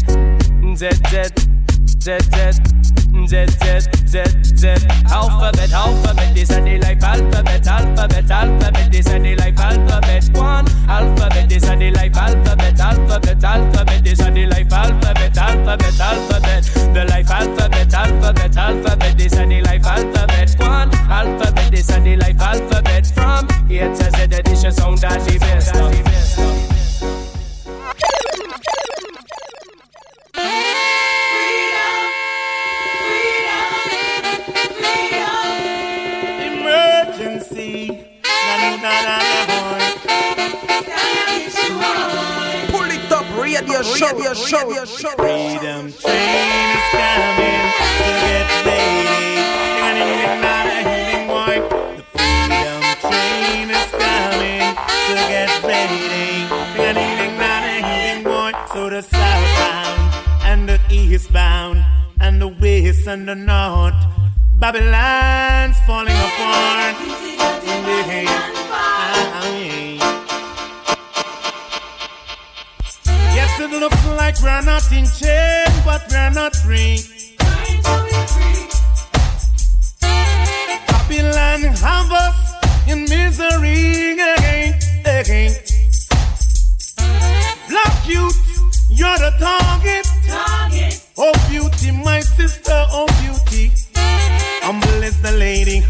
[0.76, 1.61] Z, Z.
[1.86, 2.52] Z Z
[3.26, 3.46] Z Z
[4.06, 4.24] Z
[4.56, 4.68] Z
[5.10, 10.28] Alphabet, alphabet, this and the life alphabet, alphabet, alphabet, this and the life alphabet.
[10.32, 16.00] One alphabet, this and the life alphabet, alphabet, alphabet, this and the life alphabet, alphabet,
[16.00, 16.64] alphabet,
[16.94, 20.50] the life alphabet, alphabet, alphabet, this and the life alphabet.
[20.58, 23.06] One alphabet, this and the life alphabet.
[23.06, 25.74] From here to Z, the dish sound that the best.
[25.74, 26.02] Emergency.
[42.72, 44.34] Pull it up, radio show, radio.
[45.16, 47.62] Freedom train is coming,
[47.98, 48.48] so get
[51.28, 51.56] boy.
[51.96, 54.66] The freedom train is coming,
[55.06, 55.82] so get boy.
[58.72, 60.00] So the southbound
[60.44, 61.84] and the eastbound
[62.20, 63.94] and the west and the north.
[64.62, 66.94] Babylon's falling apart.
[73.34, 77.02] Yes, it looks like we're not in chain, but we're not free.
[80.86, 82.54] Babylon have us
[82.86, 85.52] in misery again, again.
[87.68, 88.38] Black youth,
[88.88, 90.06] you're the target.
[91.18, 93.81] Oh beauty, my sister, oh beauty.
[94.62, 95.82] Humble is the lady.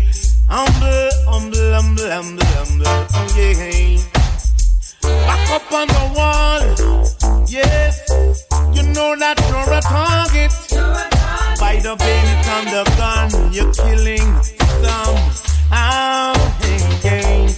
[0.48, 2.86] Humble, humble, humble, humble, humble.
[2.88, 3.98] Oh yeah.
[5.26, 6.62] Back up on the wall.
[7.46, 8.00] Yes,
[8.72, 10.52] you know that you're a target.
[11.60, 14.28] By the baby on the gun, you're killing
[14.82, 15.20] some.
[15.70, 16.34] Oh,
[17.02, 17.48] hey,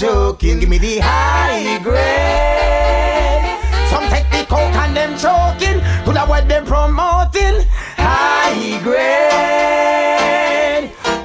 [0.00, 0.58] joking.
[0.58, 3.44] Give me the high grade.
[3.90, 5.82] Some take the coke and them choking.
[6.04, 7.66] Could have what them promoting?
[7.98, 9.00] High grade.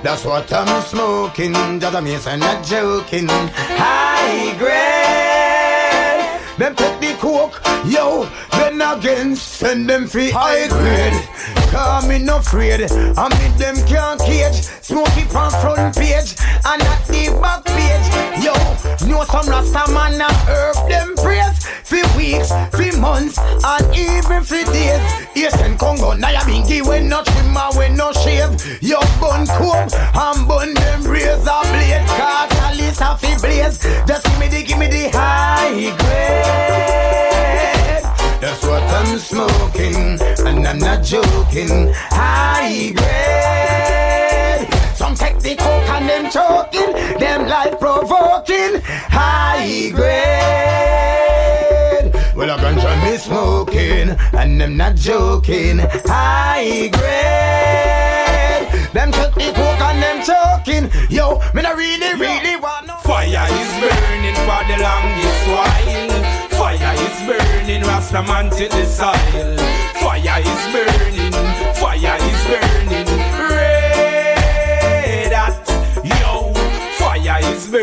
[0.03, 1.53] That's what I'm smoking.
[1.80, 1.99] Just a
[2.30, 3.28] and not joking.
[3.30, 5.15] High grade.
[6.57, 11.28] Them take the coke, yo, then again send them free high grade.
[11.69, 14.63] Cause me no afraid, I mean them can't cage.
[14.82, 16.36] Smoke it on front page
[16.66, 18.07] and at the back page.
[18.43, 18.53] Yo,
[19.07, 21.66] know some Rasta man a herb them praise.
[21.86, 25.01] For weeks, for months, and even for days.
[25.36, 28.49] Eastern Congo, Nyabinghi, when no trimmer, when no shave.
[28.82, 32.05] Yo, bun comb and bun them razor blade.
[32.18, 33.78] Catalyst a fi blaze.
[34.07, 37.05] Just give me the, give me the high grade.
[38.41, 41.93] That's what I'm smoking, and I'm not joking.
[41.93, 43.55] High grade.
[44.96, 48.80] Some take the coke and them choking, them life provoking.
[49.12, 50.06] High grade.
[52.34, 55.80] Well, I ganja me smoking, and I'm not joking.
[56.06, 58.72] High grade.
[58.93, 60.89] Them take the coke and them choking.
[61.10, 66.10] Yo, me not really, really want no Fire is burning for the longest while.
[66.56, 69.58] Fire is burning, Rastaman to the soil.
[70.00, 71.34] Fire is burning,
[71.76, 73.14] fire is burning.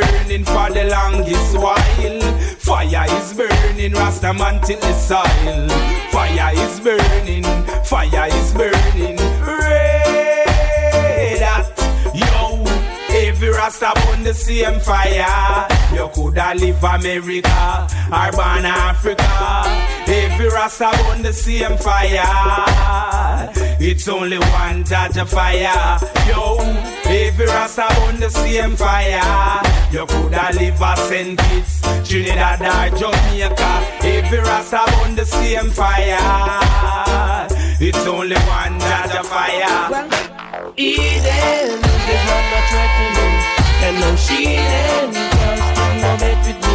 [0.00, 1.76] Burning for the longest while.
[2.58, 5.68] Fire is burning, Rastaman till the soil.
[6.10, 7.44] Fire is burning,
[7.84, 9.21] fire is burning.
[13.52, 15.68] Rasta burn the same fire.
[15.94, 19.62] You coulda live America or born Africa.
[20.06, 23.50] Every Rasta burn the same fire.
[23.80, 25.98] It's only one judge of fire.
[26.28, 26.58] Yo,
[27.06, 29.62] every Rasta burn the same fire.
[29.92, 31.38] You coulda live a St.
[31.38, 33.72] Kitts, Trinidad or Jamaica.
[34.02, 37.48] Every Rasta burn the same fire.
[37.80, 40.08] It's only one judge of fire.
[40.76, 41.78] Eden
[42.12, 43.21] is not no threat
[43.92, 46.74] to me, and no shielding can still no bet with me.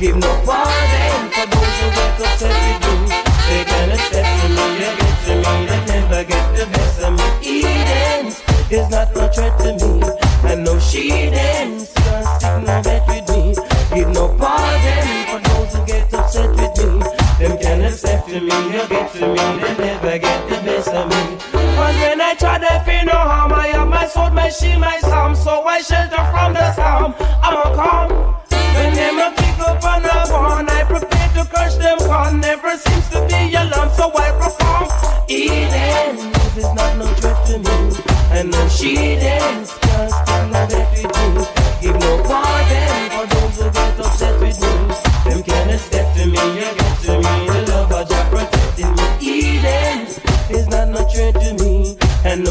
[0.00, 3.16] Give no pardon for those who get upset with me.
[3.48, 7.12] They can accept to me, they get to me, they never get the best of
[7.12, 7.26] me.
[7.42, 8.26] Eden
[8.70, 10.02] is not no threat to me,
[10.50, 13.54] and no shielding can still no bet with me.
[13.94, 17.04] Give no pardon for those who get upset with me.
[17.38, 21.08] Them can accept to me, you get to me, they never get the best of
[21.08, 21.63] me.
[21.74, 24.98] Cause when I try to feel no harm, I have my sword, my shield, my
[25.00, 25.34] psalm.
[25.34, 27.14] So I shelter from the storm.
[27.42, 28.08] I'm a calm.
[28.74, 32.40] When them a kick up on the one, I prepare to crush them con.
[32.40, 34.86] Never seems to be alarm, so I perform.
[35.28, 37.74] Eden, this is not no threat to me.
[38.30, 41.44] And no shielding, can still no bet with me.
[41.82, 45.30] Give no pardon for those who get upset with me.
[45.30, 46.83] Them can't step to me, you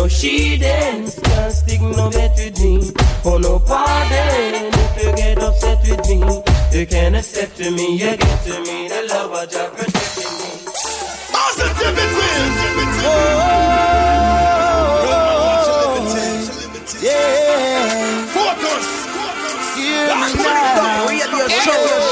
[0.04, 2.92] And she shielding can't stick no bet with me.
[3.24, 6.20] Oh no pardon if you get upset with me.
[6.78, 8.90] You can accept to me, you get to me.
[8.90, 10.54] The love of Jah protecting me.
[17.02, 18.26] Yeah.
[18.36, 18.86] Focus.
[19.78, 21.08] Hear me now.
[21.08, 22.03] Radio show, show.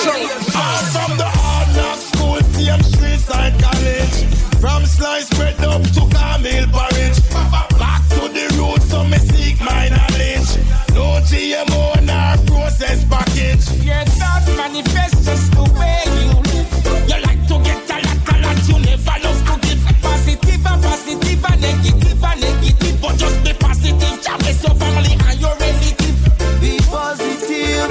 [24.64, 26.20] Your family and your relative.
[26.62, 27.90] Be positive.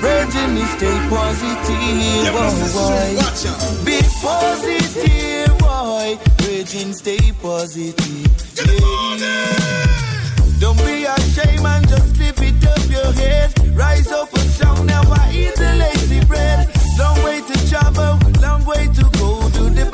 [0.00, 2.32] Virgin stay positive.
[2.32, 3.84] Oh, boy.
[3.84, 6.18] Be positive, boy.
[6.42, 8.36] Virgin stay positive.
[8.56, 9.56] Yeah.
[10.58, 13.52] Don't be ashamed and just lift it up your head.
[13.76, 16.68] Rise up and strong, never eat the lazy bread.
[16.98, 19.90] Long way to travel, long way to go journey,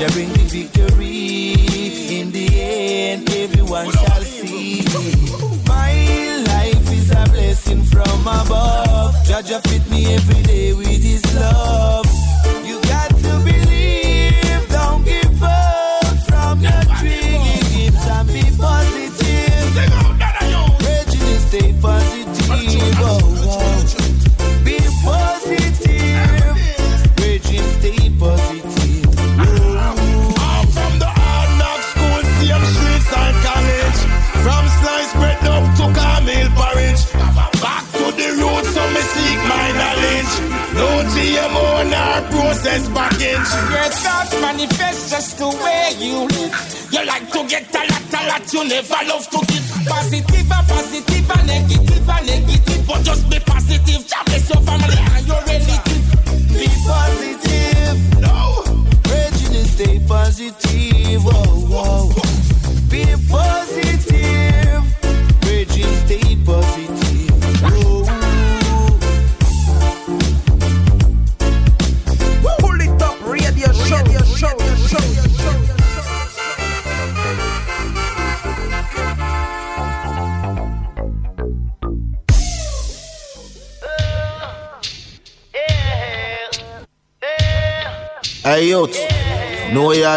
[0.00, 0.89] Jaja bring the.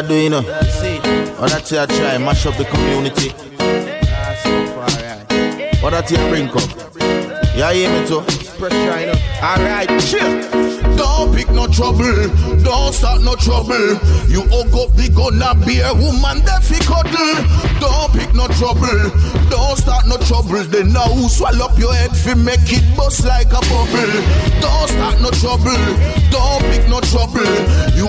[0.04, 0.42] What doing, you know?
[0.42, 3.30] What that you try, mash up the community.
[5.82, 6.70] What that you bring up?
[7.56, 8.24] You hear me too?
[9.42, 10.73] Alright, chill.
[10.98, 12.28] Don't pick no trouble,
[12.64, 13.98] don't start no trouble.
[14.30, 14.44] You
[14.96, 17.44] the gun and be a woman that fi cuddle.
[17.80, 19.10] Don't pick no trouble,
[19.50, 20.64] don't start no trouble.
[20.64, 24.14] Then now swallow up your head fi make it bust like a bubble.
[24.62, 25.84] Don't start no trouble,
[26.32, 27.54] don't pick no trouble.
[27.98, 28.08] You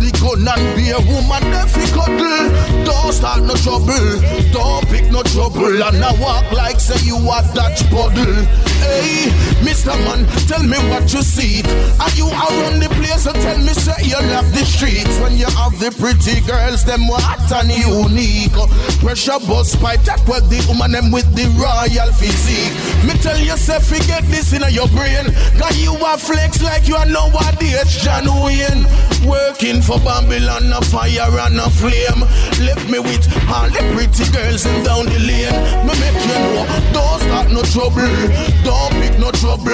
[0.00, 2.63] the gun and be a woman that fi cuddle.
[2.84, 4.20] Don't start no trouble,
[4.52, 5.82] don't pick no trouble.
[5.82, 8.44] And now walk like say you a Dutch puddle.
[8.84, 9.32] Hey,
[9.64, 9.96] Mr.
[10.04, 11.62] Man, tell me what you see.
[11.96, 15.46] Are you around the place and tell me say you love the streets when you
[15.46, 18.52] have the pretty girls, them hot and unique.
[19.00, 22.76] Pressure bus pipe that well the woman them with the royal physique.
[23.08, 25.32] Me tell yourself forget this in your brain.
[25.56, 28.84] Cause you are flex like you are nowadays John Wayne.
[29.24, 32.20] Working for Babylon, a fire and a flame.
[32.60, 35.56] Left me with all the pretty girls and down the lane.
[35.86, 38.04] Me make you know, don't start no trouble,
[38.64, 39.72] don't pick no trouble.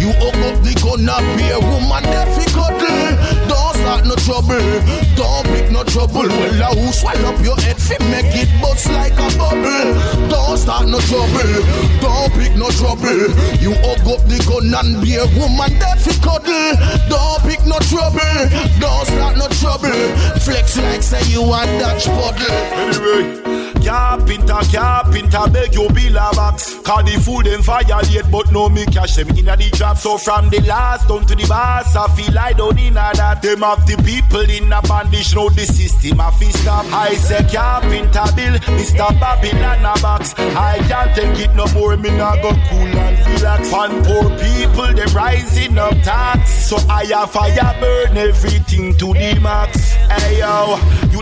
[0.00, 1.04] You hook up the gun
[1.36, 3.48] be a woman that fi cuddle.
[3.48, 4.66] Don't start no trouble,
[5.14, 6.26] don't pick no trouble.
[6.26, 9.94] Well, I will swallow up your head fi make it bust like a bubble.
[10.26, 11.54] Don't start no trouble,
[12.02, 13.30] don't pick no trouble.
[13.62, 16.74] You hug up the gun and be a woman that fi cuddle.
[17.06, 18.42] Don't pick no trouble,
[18.82, 20.02] don't start no trouble.
[20.42, 22.58] Flex like say you a Dutch puddle.
[22.82, 26.74] Anyway, carpenter, carpenter, beg you bill a box.
[26.80, 29.96] Call the food them violate, but no me cash them in a the trap.
[29.96, 33.42] So from the last down to the boss, I feel I don't in a that.
[33.42, 36.86] Them have the people in a bandage, know the system a fi stop.
[36.92, 39.08] I say carpenter bill, Mr.
[39.20, 40.34] Babylon a box.
[40.36, 43.70] I can't take it no more, me nah go cool and relax.
[43.70, 46.50] Fan poor people, them rising up tax.
[46.66, 49.92] So I have fire burn everything to the max.
[50.10, 50.76] Hey yo,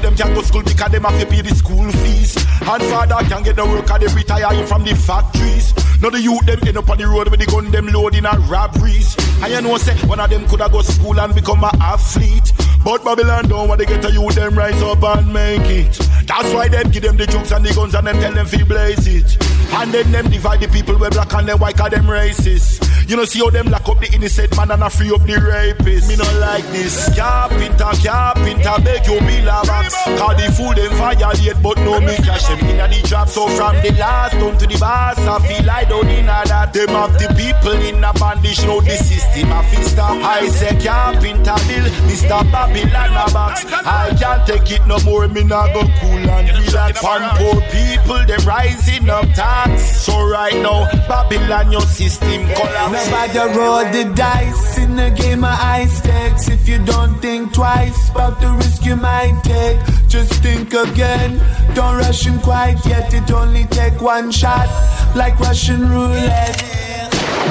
[0.04, 2.36] them can't go school because them have to pay the school fees.
[2.36, 5.72] And father can get the work and they retire from the factories.
[6.02, 8.44] Now the youth them end up on the road with the gun them loading and
[8.48, 9.16] robberies.
[9.40, 12.52] And you know say one of them coulda go school and become a athlete.
[12.84, 15.96] But Babylon don't want to get a youth them rise up and make it.
[16.28, 18.62] That's why them give them the jokes and the guns and them tell them fi
[18.62, 19.40] blaze it.
[19.72, 22.83] And then them divide the people where black and them white cause them racist.
[23.06, 25.36] You know see how them lock up the innocent man and a free up the
[25.36, 26.08] rapist.
[26.08, 27.12] Me not like this.
[27.14, 29.92] Carpenter, carpenter, beg you a box.
[30.16, 33.28] Cause the fool them violate but no me cash them in the trap.
[33.28, 36.72] So from the last down to the boss, I feel I don't in that.
[36.72, 40.16] Them have the people in a bandage, know the system a fi stop.
[40.24, 42.40] I say carpenter bill, Mr.
[42.48, 43.64] Babylon a box.
[43.68, 47.00] I can't take it no more, me not go cool and relax.
[47.04, 50.08] Fan poor people, them rising up tax.
[50.08, 52.93] So right now, Babylon your system collapse.
[52.94, 56.48] Nobody roll the dice in the game of high stakes.
[56.48, 59.78] If you don't think twice about the risk you might take,
[60.08, 61.40] just think again.
[61.74, 63.12] Don't rush him quite yet.
[63.12, 64.68] It only take one shot,
[65.16, 66.62] like Russian roulette.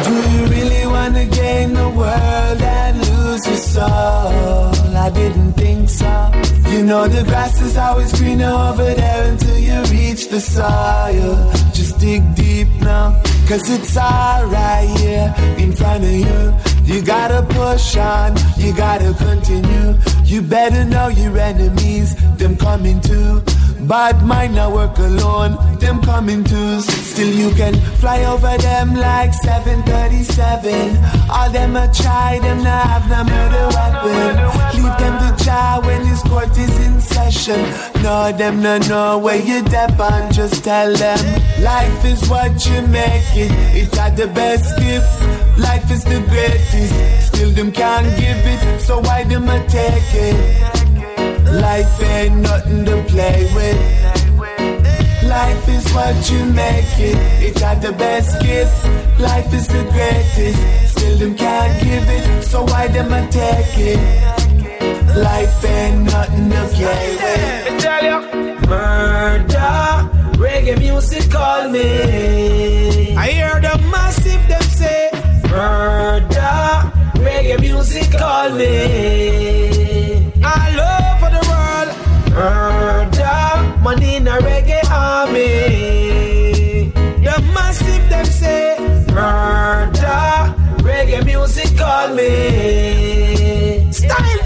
[0.06, 4.72] Do you really wanna gain the world and lose your soul?
[4.96, 6.32] I didn't think so.
[6.72, 11.52] You know the grass is always greener over there until you reach the soil.
[11.74, 16.54] Just dig deep now, cause it's alright here in front of you.
[16.84, 19.96] You gotta push on, you gotta continue.
[20.24, 23.42] You better know your enemies, them coming too.
[23.88, 26.80] Bad mind now work alone, them coming too.
[26.80, 30.98] Still you can fly over them like 737.
[31.30, 34.32] All them a try, them not have no murder weapon.
[34.76, 37.60] Leave them to try when this court is in session.
[38.02, 41.20] No, them no know where you dep on, just tell them.
[41.62, 45.60] Life is what you make it, it had the best gift.
[45.60, 50.83] Life is the greatest, still them can't give it, so why them a take it?
[51.54, 53.78] Life ain't nothing to play with.
[55.24, 57.18] Life is what you make it.
[57.46, 58.74] It got the best gift.
[59.20, 60.60] Life is the greatest.
[60.92, 62.44] Still them can't give it.
[62.44, 64.00] So why them a take it?
[65.16, 67.84] Life ain't nothing to play with.
[68.68, 70.10] murder,
[70.42, 73.16] reggae music call me.
[73.16, 75.12] I hear the massive them say,
[75.52, 76.92] murder,
[77.22, 79.54] reggae music call me.
[80.84, 81.03] World,
[82.34, 86.90] murder, money in a reggae army.
[87.26, 88.78] The massive them say,
[89.14, 93.92] murder, reggae music call me.
[93.92, 94.43] Style.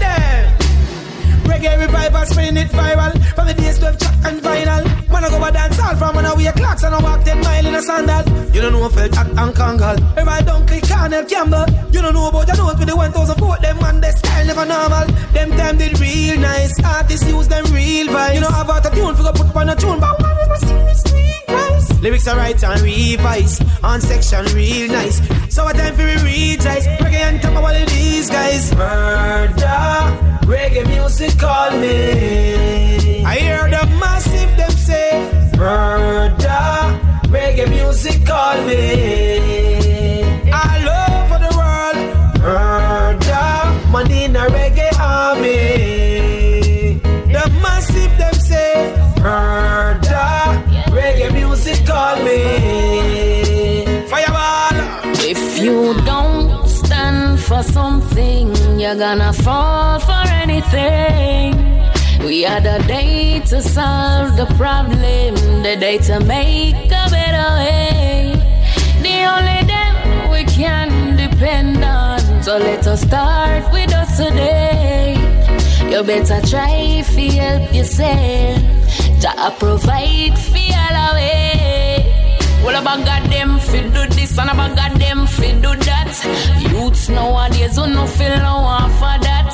[1.58, 3.12] Reggae revival, spinning it viral.
[3.34, 4.84] From the days 12 track and vinyl.
[5.10, 7.40] Man, I go a dance all from when I wear clocks and I walk 10
[7.40, 8.22] mile in a sandal.
[8.54, 9.98] You don't know felt act and congal.
[10.16, 11.66] Everybody don't click Cornell Campbell.
[11.90, 13.60] You don't know about the notes with the 1000 foot.
[13.60, 15.06] Them man, they style never normal.
[15.34, 16.78] Them time did real nice.
[16.84, 18.34] Artists use them real vibes.
[18.34, 20.58] You know, have out a tune for go put on a tune, but one of
[20.58, 22.00] serious real nice.
[22.00, 23.60] Lyrics are right and revise.
[23.82, 25.18] On section real nice.
[25.52, 26.86] So what time for we retries?
[26.98, 28.72] Reggae and top of all of these guys.
[28.76, 30.28] Murder.
[30.48, 33.24] Reggae music call me.
[33.32, 35.10] I hear the massive them say
[35.56, 36.66] murder.
[37.34, 38.84] Reggae music call me.
[40.60, 41.98] All over the world,
[42.44, 43.50] murder.
[43.94, 45.62] Money in a reggae army.
[47.34, 48.74] The massive them say
[49.26, 50.30] murder.
[50.98, 52.40] Reggae music call me.
[54.10, 54.76] Fireball.
[55.32, 55.78] If you
[56.08, 56.27] don't stand
[57.48, 61.54] for something, you're gonna fall for anything.
[62.22, 68.34] We are the day to solve the problem, the day to make a better way.
[69.00, 72.20] The only them we can depend on.
[72.42, 75.16] So let us start with us today.
[75.90, 78.60] You better try to help yourself.
[79.22, 82.04] Jah provide for all away.
[82.62, 86.12] Well, about God them fi do this and about God them fi do that.
[86.70, 88.90] Youths nowadays who no feel no one
[89.22, 89.52] that.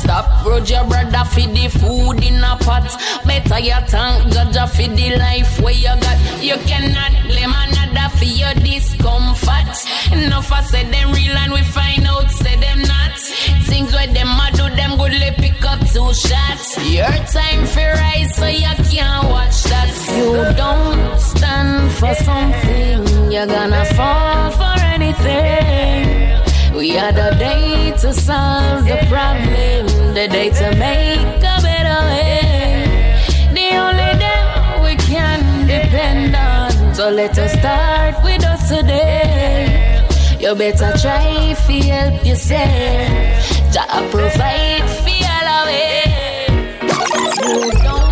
[0.00, 2.88] Stop grudge your brother fi the food in a pot.
[3.26, 6.18] Better you thank God fi the life where you got.
[6.42, 9.74] You cannot blame another for your discomfort.
[10.12, 13.18] Enough I say them real and we find out say them not.
[13.68, 16.66] Things where them a do them good they pick up two shots.
[16.88, 19.90] Your time for rise so you can't watch that.
[20.16, 24.05] You don't stand for something, you're gonna fall
[24.58, 26.06] for anything.
[26.76, 33.16] We are the day to solve the problem, the day to make a better way.
[33.58, 34.42] The only day
[34.84, 36.94] we can depend on.
[36.94, 40.04] So let us start with us today.
[40.38, 43.72] You better try to help yourself.
[43.72, 46.46] Jah provide for all away.
[47.46, 48.05] You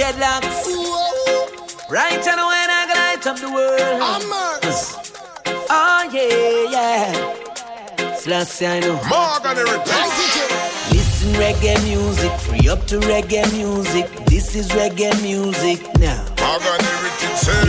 [0.00, 0.64] dreadlocks.
[1.90, 4.00] Right, know when I light up the world.
[5.68, 8.14] Oh yeah, yeah.
[8.14, 8.94] Selassie, I know.
[10.90, 14.06] Listen reggae music, free up to reggae music.
[14.26, 16.24] This is reggae music now.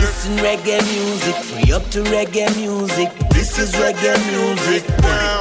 [0.00, 3.10] Listen reggae music, free up to reggae music.
[3.30, 5.40] This is reggae music now.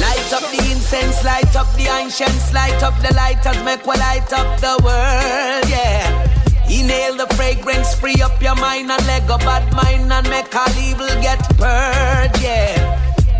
[0.00, 4.32] Light up the incense, light up the ancients, light up the lighters, make we light
[4.32, 6.26] up the world, yeah.
[6.68, 10.68] Inhale the fragrance, free up your mind and let go bad mind and make all
[10.76, 12.74] evil get purged, yeah.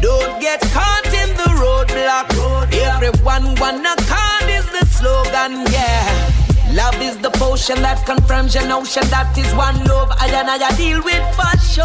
[0.01, 2.31] Don't get caught in the roadblock.
[2.73, 6.31] Everyone wanna card is the slogan, yeah.
[6.73, 10.11] Love is the potion that confirms your notion that is one love.
[10.21, 11.85] I and I deal with for sure.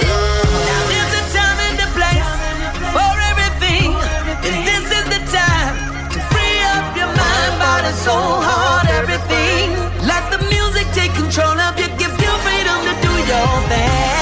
[0.00, 0.31] yeah.
[7.92, 9.70] Soul, heart, everything.
[10.06, 14.21] Let the music take control of you, give you freedom to do your thing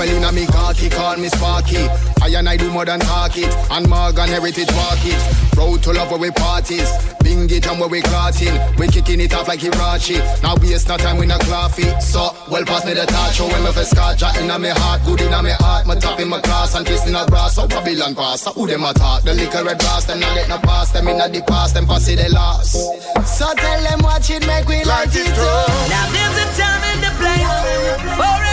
[0.00, 1.84] well in a me khaki call me Sparky.
[2.22, 3.52] I and I do more than talk it.
[3.70, 5.20] And Morgan Heritage walk it.
[5.56, 6.88] Road to love where we parties.
[7.22, 8.56] Bing it and where we clotting.
[8.78, 10.16] We kicking it off like Hirachi.
[10.42, 13.62] Now waste no time we not coffee So well pass me the touch Show when
[13.62, 15.04] me for scotch in me heart.
[15.04, 15.86] Good in a me heart.
[15.86, 17.56] Me top in my class and twist in a brass.
[17.56, 18.40] So Babylon pass.
[18.40, 19.22] So who them a talk?
[19.22, 20.92] The liquor red brass Them not get no pass.
[20.92, 21.74] Them in the past.
[21.74, 22.72] Them pass it the last.
[22.72, 25.36] So tell them watch it make we light it up.
[25.36, 25.88] Oh.
[25.92, 28.49] Now there's a time and a place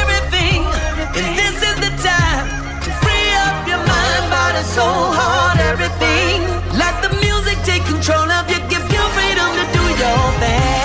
[1.18, 2.45] and this is the time
[2.85, 6.45] to free up your mind, body, soul, heart, everything.
[6.77, 10.76] Let the music take control of you, give you freedom to do your thing,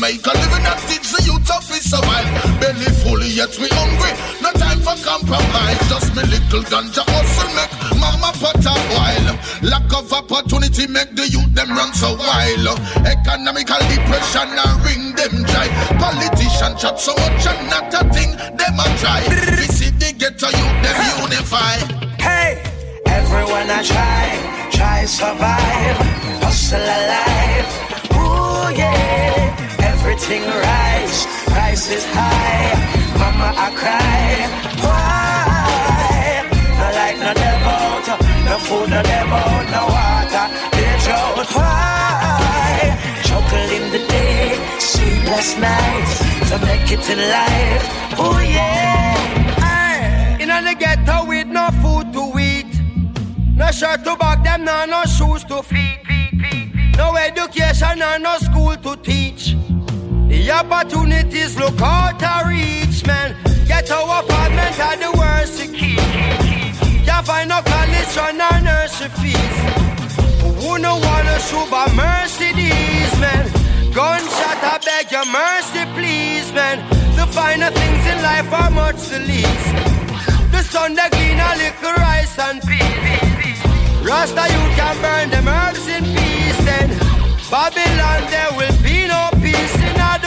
[0.00, 2.26] make a living and teach the youth of his survive.
[2.62, 4.14] Belly full, yet we hungry.
[4.42, 5.80] No time for compromise.
[5.90, 9.28] Just me little ganja hustle make mama pot a while.
[9.62, 12.78] Lack of opportunity make the youth them run so wild.
[13.06, 15.68] Economical depression and ring them dry.
[15.98, 19.22] Politician chat so much and not a thing them a try.
[19.58, 21.74] We see the ghetto youth them unify.
[22.22, 22.62] Hey,
[23.06, 25.98] everyone I try, try survive,
[26.42, 27.27] hustle alive.
[33.56, 34.46] I cry,
[34.84, 36.44] why?
[36.78, 38.06] No light, no debout,
[38.44, 40.46] no food, no debout, no water,
[40.76, 41.48] they drought.
[41.54, 42.96] Why?
[43.24, 46.18] Chuckle in the day, sleepless nights,
[46.50, 47.84] to make it in life.
[48.18, 48.98] Oh yeah.
[50.40, 52.72] In the ghetto with no food to eat.
[53.56, 55.98] No shirt to back them, no, no shoes to feed.
[56.96, 59.47] No education, no, no school to teach.
[60.28, 63.34] The opportunities look out of reach, man.
[63.66, 65.98] Get our apartment at the worst to keep.
[67.06, 69.58] Can't find no college or no nursery fees.
[70.60, 73.44] Who no wanna show by Mercedes, man?
[73.92, 76.78] Gunshot, I beg your mercy, please, man.
[77.16, 79.68] The finer things in life are much the least.
[80.52, 83.58] The sun that clean a little rice and peas.
[84.06, 86.60] Rasta, you can burn them herbs in peace.
[86.68, 86.88] Then
[87.50, 90.17] Babylon, there will be no peace in the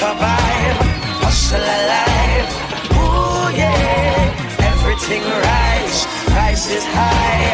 [0.00, 0.78] survive,
[1.22, 2.50] hustle alive.
[2.96, 5.98] Ooh yeah, everything rise,
[6.30, 7.44] price high.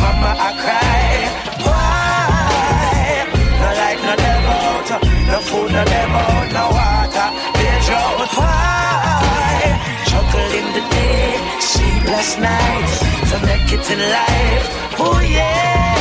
[0.00, 1.04] Mama I cry,
[1.66, 3.22] why?
[3.60, 4.88] No light, no debout,
[5.28, 6.91] no food, no debout, no water,
[10.12, 12.96] Chuckle in the day, sleepless nights,
[13.46, 15.00] make it in life.
[15.00, 15.91] Ooh yeah.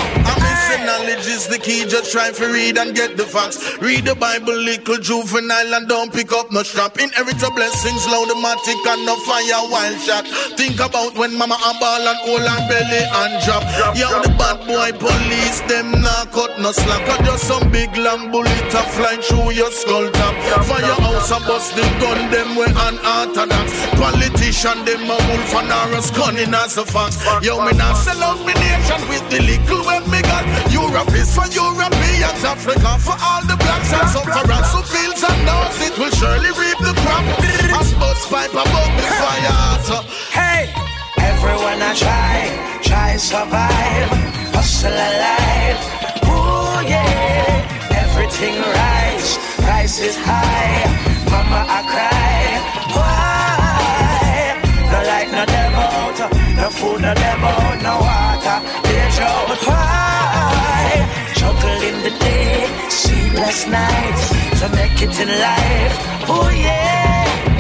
[1.12, 1.84] Knowledge is the key.
[1.84, 3.60] Just try to read and get the facts.
[3.80, 6.98] Read the Bible, little juvenile, and don't pick up no strap.
[7.00, 10.26] Inherit blessings, loudmatic and no fire wild shot.
[10.56, 13.64] Think about when mama a ball and hold her belly and drop.
[13.92, 17.04] Yo, the bad boy police, them not cut no slack.
[17.26, 20.34] Just some big long bullet a flying through your skull top.
[20.64, 23.68] Fire Firehouse a bust the gun, them we unorthodox.
[24.00, 27.20] Politician, them a wolf and Horus cunning as a fox.
[27.44, 29.84] Yo, me not sell out me nation with the little
[30.22, 30.44] got.
[30.72, 35.76] Europe is for Europeans, Africa for all the blacks and sufferers who feels and knows
[35.88, 37.26] it will surely reap the crop.
[37.72, 40.06] A bus pipe above the fire.
[40.32, 40.62] Hey,
[41.20, 42.36] everyone I try,
[42.82, 44.10] try survive,
[44.54, 45.80] hustle alive.
[46.30, 50.86] Ooh yeah, everything rise, price is high.
[51.30, 52.42] Mama I cry,
[52.96, 53.42] why?
[54.92, 56.20] No light, no debout,
[56.58, 58.58] no food, no debout, no water,
[62.20, 64.30] day, sleepless nights,
[64.60, 65.96] to make it in life.
[66.30, 67.51] Oh yeah.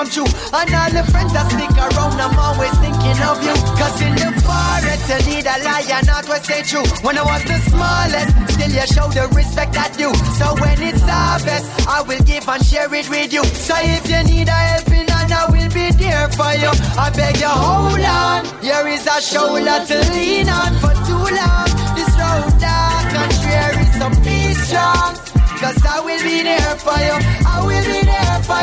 [0.00, 0.30] Come true.
[0.56, 3.54] And all the friends that stick around, I'm always thinking of you.
[3.76, 6.86] Cause in the forest, you need a lion, not to stay true.
[7.04, 10.08] When I was the smallest, still you show the respect I do.
[10.40, 13.44] So when it's harvest, I will give and share it with you.
[13.44, 16.72] So if you need a helping hand, I will be there for you.
[16.96, 18.48] I beg you, hold on.
[18.64, 21.68] Here is a shoulder to lean on for too long.
[21.92, 25.12] This road dark and dreary, so be strong.
[25.60, 27.16] Cause I will be there for you.
[27.44, 28.09] I will be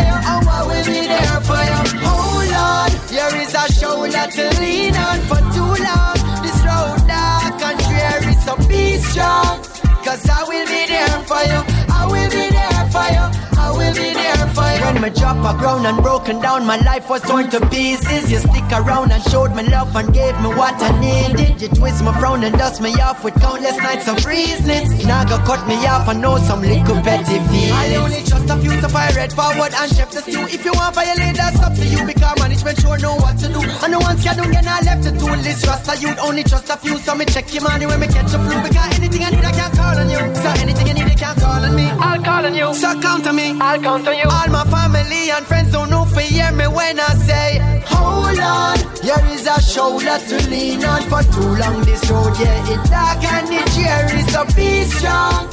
[0.08, 0.18] you.
[0.32, 1.82] Oh, I will be there for you.
[2.04, 2.90] Oh, Hold on.
[3.10, 6.18] Here is a shoulder to lean on for too long.
[6.44, 9.64] This road dark and dreary, so be strong.
[10.06, 11.60] Cause I will be there for you.
[12.00, 13.47] I will be there for you.
[13.78, 14.84] Will be there for you.
[14.86, 18.32] When my drop a ground and broken down, my life was torn to pieces.
[18.32, 21.62] You stick around and showed me love and gave me what I needed.
[21.62, 25.06] You twist my frown and dust me off with countless nights of reasons.
[25.06, 27.72] Now go cut me off, I know some little petty feelings.
[27.72, 29.92] I only trust a few, so I read forward and
[30.26, 33.62] If you want violate, that's up to you because management sure know what to do.
[33.62, 35.30] And the ones you don't get not left to do.
[35.46, 36.98] List trust a youth, only trust a few.
[36.98, 38.58] So me check your money when me catch a flu.
[38.66, 40.18] Because anything I need, I can call on you.
[40.42, 41.86] So anything I need, I can call on me.
[42.02, 42.74] I'll call on you.
[42.74, 43.54] So count on me.
[43.62, 44.26] I'll count on you.
[44.26, 48.78] All my family and friends don't know for hear me when I say, Hold on.
[49.06, 51.84] Here is a shoulder to lean on for too long.
[51.86, 54.22] This road, yeah, it dark and it dreary.
[54.34, 55.46] So be strong.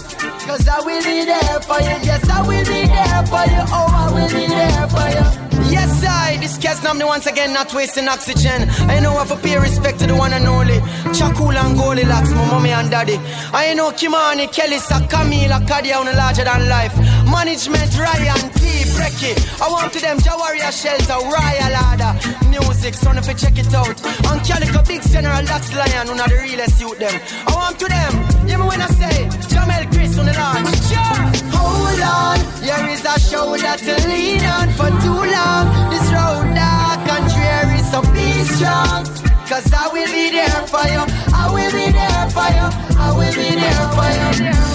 [0.47, 1.97] Cause I will be there for you.
[2.05, 3.63] Yes, I will be there for you.
[3.73, 5.45] Oh, I will be there for you.
[5.73, 6.37] Yes, I.
[6.37, 8.69] This cast me once again, not wasting oxygen.
[8.91, 10.79] I know I to pay respect to the one and only.
[11.17, 13.17] Chakula and Goldilocks, my mommy and daddy.
[13.53, 16.93] I know Kimani, Kelly, Camila, Kadia, on larger than life.
[17.31, 19.35] Management, Ryan, T, Brecky.
[19.61, 22.13] I want to them Jawaria Shelter, Royal Ladder.
[22.49, 23.97] Music, so if you check it out.
[24.31, 27.15] And Calico Big General, Dax Lion, one of the realest youth them.
[27.47, 28.13] I want to them,
[28.47, 30.69] hear me when I say, Jamel Chris on the launch.
[30.89, 31.25] Sure.
[31.57, 35.65] Hold on, here is a shoulder to lean on for too long.
[35.91, 39.05] This road dark and dreary, so be strong.
[39.49, 41.05] Cause I will be there for you.
[41.33, 42.69] I will be there for you.
[42.99, 44.74] I will be there for you.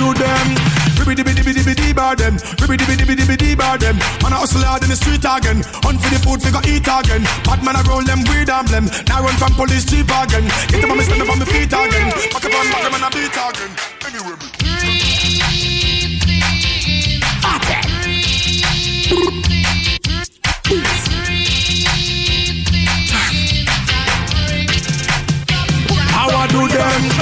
[0.00, 0.48] Do them?
[0.96, 2.34] Ribby dibby dibby dibby dee bar them.
[2.60, 3.96] Ribby dibby dibby dibby dee bar them.
[4.24, 5.60] Man a hustle hard in the street again.
[5.84, 7.22] Hunt for the food, figure eat again.
[7.44, 8.88] Bad man a roll them weed and blem.
[9.08, 10.48] Now run from police cheap again.
[10.72, 12.08] Get them on me stand up on me feet again.
[12.32, 13.72] Back up on back them and a beat again.
[14.08, 14.36] Anyway,
[26.40, 27.19] I do them?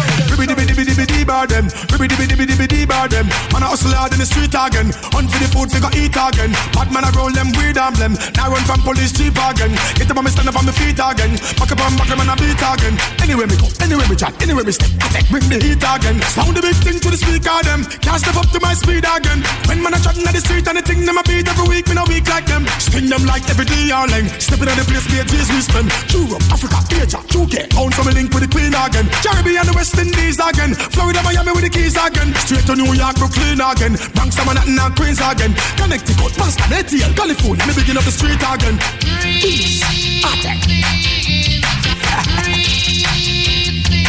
[1.28, 1.68] Bar them.
[1.92, 3.28] Ribby dibby dibby dibby dee bar them.
[3.52, 4.88] Man a hustle hard in the street again.
[5.12, 6.56] Hunt for the food, figure eat again.
[6.72, 8.16] Bad man a roll them weed and blem.
[8.34, 9.76] Now run from police cheap again.
[10.00, 11.36] Get them on me stand up on me feet again.
[11.60, 12.96] Back up on back them and a beat again.
[13.20, 14.88] Anywhere me go, anywhere me chat, anywhere me step.
[15.05, 16.16] I take bring the heat again.
[16.32, 17.84] Sound the big thing to the speaker them.
[18.00, 19.44] Can't step up to my speed again.
[19.68, 21.84] When man a chatting at the street and the thing them a beat every week,
[21.92, 22.64] me no weak like them.
[22.80, 24.32] Sting them like every day all leng.
[24.40, 25.92] Stepping on the place, be a G's we spend.
[26.09, 27.68] Europe, Africa, Asia, UK.
[27.68, 29.06] Pound from a link with the Queen again.
[29.20, 30.72] Caribbean, the West Indies again.
[30.94, 32.35] Florida, Miami with the keys again.
[32.35, 33.97] Straight to New York, Brooklyn again.
[34.15, 35.55] Banks, Manhattan and Queens again.
[35.77, 37.66] Connecticut, Boston, ATL, California.
[37.66, 38.78] Me begin up the street again.
[39.20, 39.82] Peace.
[40.24, 40.59] Attack.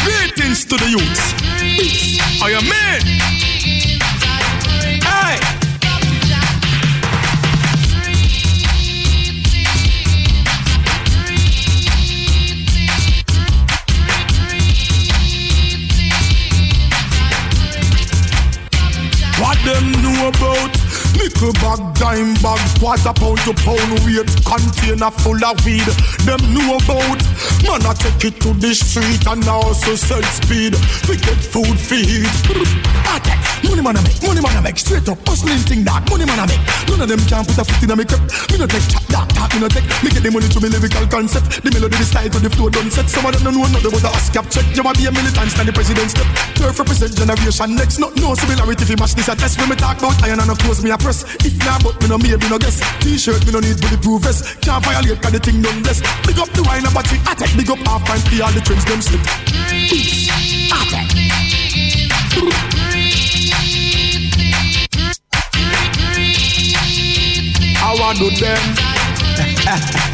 [0.04, 1.34] Greetings to the youths.
[1.60, 2.18] Peace.
[2.42, 3.00] I am man.
[5.02, 5.59] Hey.
[21.50, 25.86] Nickel bag, dime bag, quarter pound to pound weight, container full of weed.
[26.26, 27.20] Them know about.
[27.62, 30.74] Man, I take it to the street and also sell speed.
[31.06, 32.26] We get food feed.
[33.06, 36.02] I take money man I make, money man I make, straight up hustling thing that
[36.10, 36.62] money man I make.
[36.90, 38.22] None of them can put a foot in a make up.
[38.50, 39.86] Me no take chat that, that me no take.
[40.02, 41.62] Me get the money to me lyrical concept.
[41.62, 43.06] The melody, the style to the flow done set.
[43.06, 44.66] Some of them don't know nothing but the ASCAP check.
[44.74, 46.26] You might be a militant stand the president step.
[46.58, 48.02] Turf represent generation next.
[48.02, 49.60] Not no similarity if you match this a test.
[49.60, 51.22] When me talk about iron and of course me a press.
[51.46, 52.80] If Nah, but me no maybe no guess.
[53.00, 54.60] T-shirt me no need for the proof vest.
[54.60, 56.00] Can't violate 'cause the thing done bless.
[56.26, 57.20] Big up the wine and battery.
[57.26, 59.20] I take big up half and see all the trends them slip.
[60.72, 60.90] I.
[67.82, 70.06] I want to them.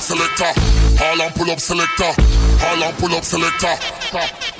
[0.00, 0.52] up selector.
[0.96, 2.12] Harlem pull up selector.
[2.58, 4.59] Harlem pull up selector.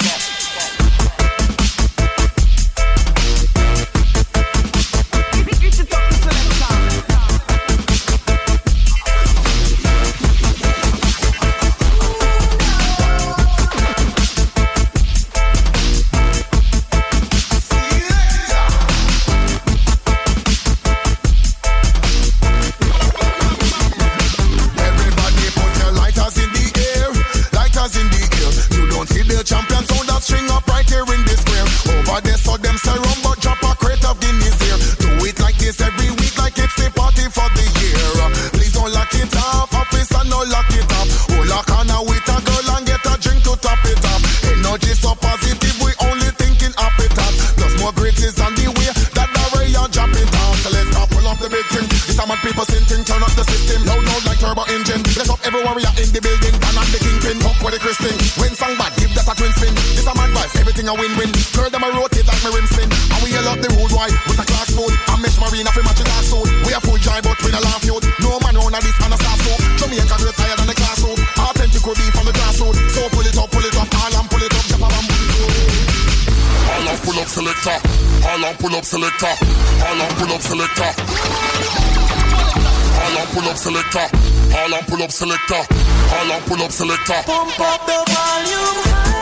[83.70, 84.16] selector.
[84.50, 85.62] Harlem pull up selector.
[86.10, 87.22] Harlem pull up selector.
[87.24, 89.19] Pump up the volume.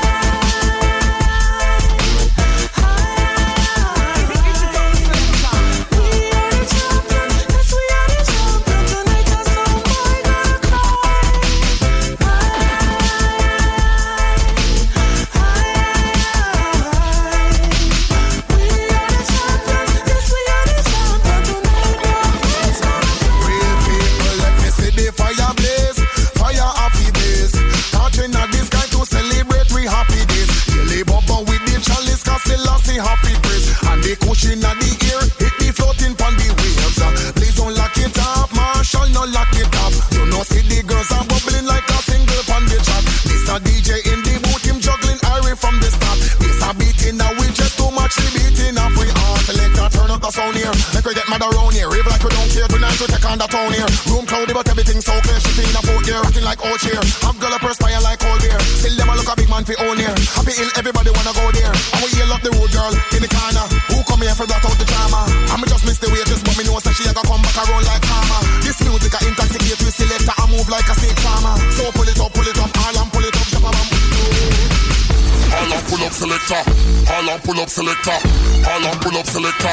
[78.04, 78.70] selector.
[78.70, 79.68] All on pull up selector.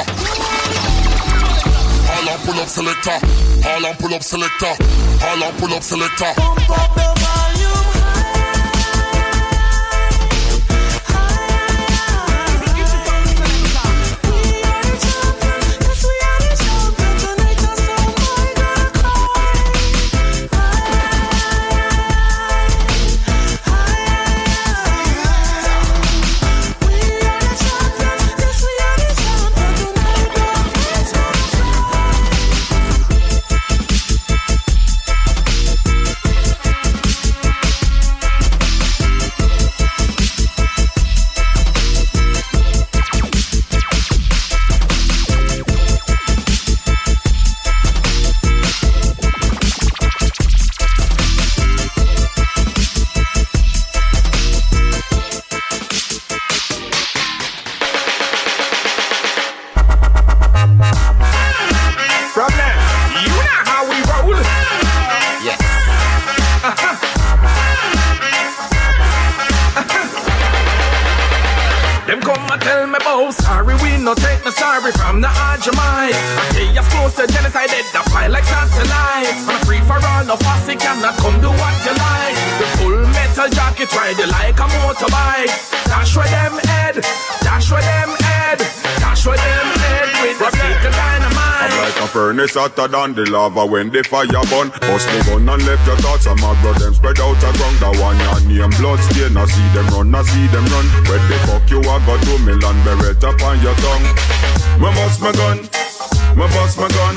[2.11, 3.19] All on pull up selector.
[3.67, 4.73] All on pull up selector.
[5.25, 7.14] All on pull up selector.
[93.15, 94.67] The lava when the fire burn.
[94.83, 96.27] Bust the gun and left your thoughts.
[96.27, 97.79] I'm a them spread out a ground.
[97.79, 99.37] The one your name blood stain.
[99.39, 100.85] I see them run, I see them run.
[101.07, 104.05] Where the fuck you are got two million beret up on your tongue.
[104.83, 105.63] Me bust my gun,
[106.35, 107.15] me bust my gun,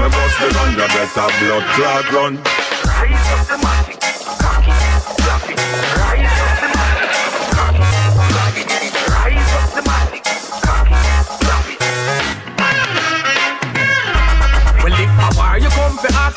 [0.00, 0.70] me bust the gun.
[0.72, 2.34] You better blood clot run.
[2.40, 3.79] The matic,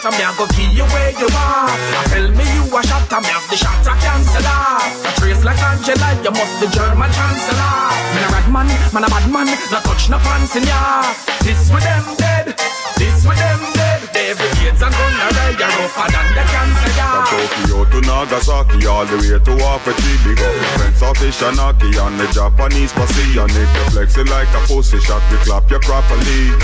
[0.05, 1.71] ask me, I go kill you where you are.
[2.11, 5.15] Tell me you a I me have the shot, I cancel off.
[5.15, 7.71] Trace like Angela, you must the German chancellor.
[8.11, 11.13] Man a bad man, man a bad man, no touch no pants in ya.
[11.43, 12.55] This with them dead,
[12.99, 14.01] this with them dead.
[14.13, 17.25] David Gates and gun a you're rougher than the cancer, From.
[17.27, 22.19] Tokyo to Nagasaki, all the way to Wafati, big up the friends of Ishanaki and
[22.19, 23.37] the Japanese posse.
[23.37, 26.55] And if you flex it like a pussy shot, we clap you properly.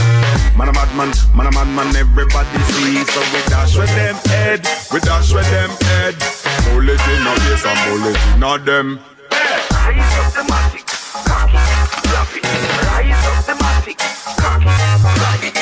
[0.55, 3.03] Man a madman, man a madman, everybody see.
[3.03, 4.61] So we dash with them head,
[4.91, 6.15] we dash with them head.
[6.71, 8.99] Bullet in a face and bullet in a them.
[9.31, 10.85] Rise up the matic,
[11.25, 11.57] cocky,
[12.07, 12.41] fluffy.
[12.41, 13.97] Rise up the matic,
[14.37, 14.69] cocky,
[15.17, 15.58] fluffy.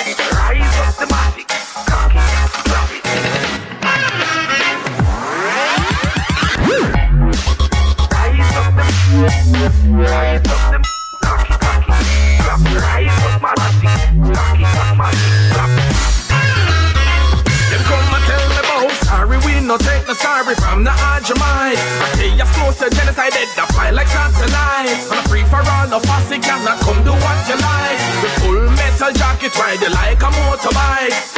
[29.68, 31.37] Ride you like a motorbike.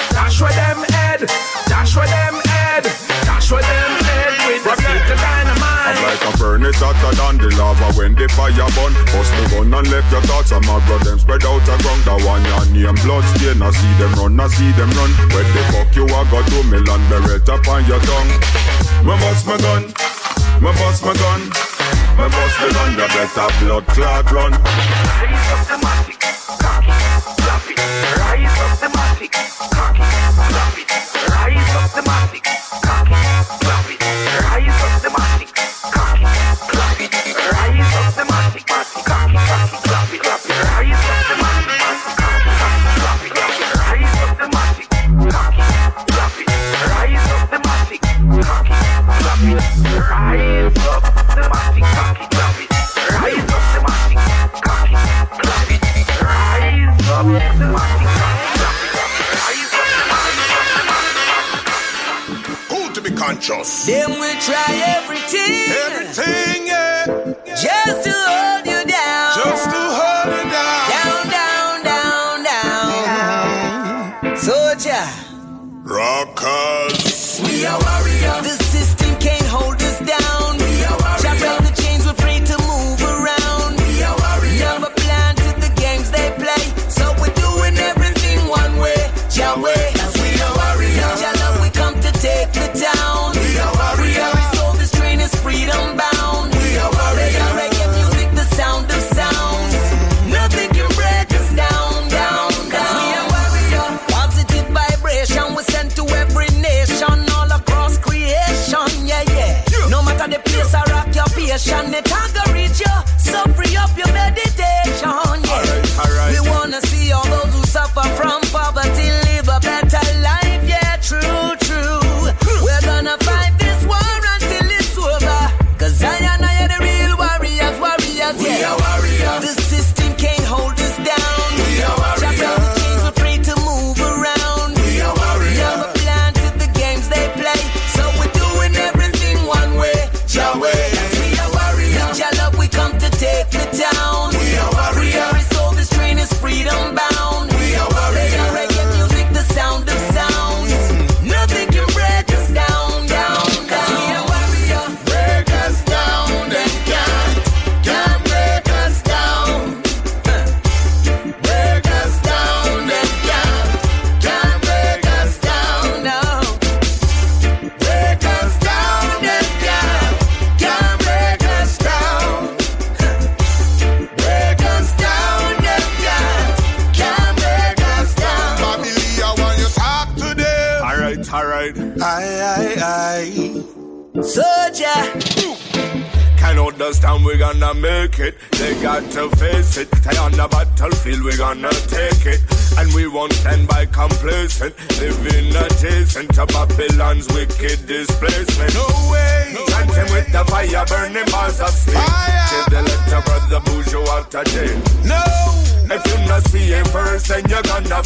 [6.79, 8.93] Furnace hotter than the lava when the fire burn.
[9.11, 10.51] Bust the gun and left your thoughts.
[10.51, 12.03] I'm a them spread out a ground.
[12.05, 13.61] The one your name blood stain.
[13.61, 15.11] I see them run, I see them run.
[15.31, 18.31] Where the fuck you are got two million beret up on your tongue.
[19.03, 19.83] Me bust my gun,
[20.63, 21.41] me bust my gun,
[22.17, 22.91] me bust the gun.
[22.95, 24.51] You better blood clot run.
[24.51, 26.19] Rise up the matic,
[26.59, 26.95] cocky,
[27.39, 27.75] fluffy.
[28.19, 29.31] Rise up the matic,
[29.71, 30.03] cocky,
[30.47, 30.83] fluffy.
[31.27, 32.45] Rise up the matic,
[32.83, 33.15] cocky,
[33.63, 33.95] fluffy.
[34.43, 34.98] Rise up
[57.29, 57.37] Cool
[62.93, 63.85] to be conscious.
[63.85, 65.69] Them will try everything.
[65.85, 67.05] Everything, yeah.
[67.45, 68.48] Just to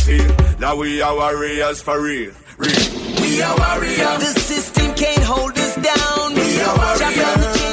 [0.04, 0.28] feel
[0.60, 2.34] that we are warriors for real.
[2.58, 3.22] real.
[3.22, 4.20] We are warriors.
[4.20, 6.34] The system can't hold us down.
[6.36, 7.73] We are warriors.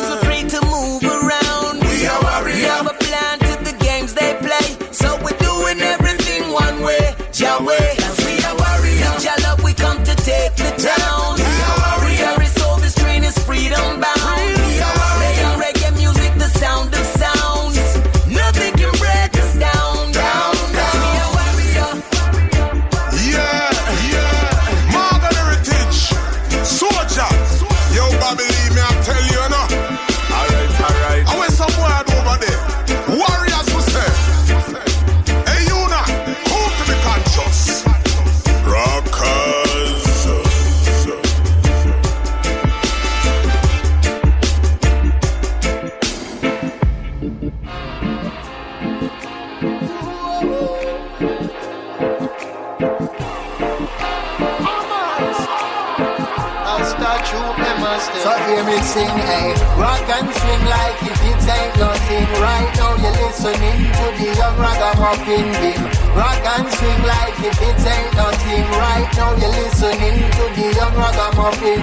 [71.41, 71.81] Ragamuffin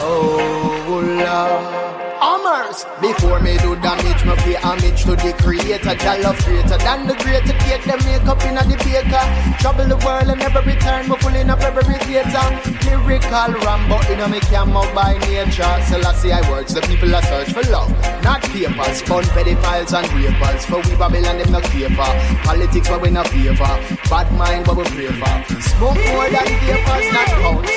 [0.00, 2.86] Oh Lord Hammers.
[3.00, 5.94] Before me do damage, me pay homage to the creator.
[5.94, 7.84] Jah love greater than the greater cake.
[7.84, 9.24] Them makeup in the baker.
[9.60, 11.08] Trouble the world and never return.
[11.08, 12.46] Me pulling up every theater.
[12.84, 15.76] Lyrical Rambo in a me camo by nature.
[15.86, 16.74] Selassie I see I words.
[16.74, 17.90] The people are search for love,
[18.24, 19.02] not papers.
[19.02, 20.64] Fun pedophiles and rapers.
[20.64, 22.12] For we Babylon them not care for.
[22.48, 23.76] Politics but we not favor.
[24.08, 25.60] Bad mind but we pray for.
[25.60, 27.75] Smoke more than papers, not pounds.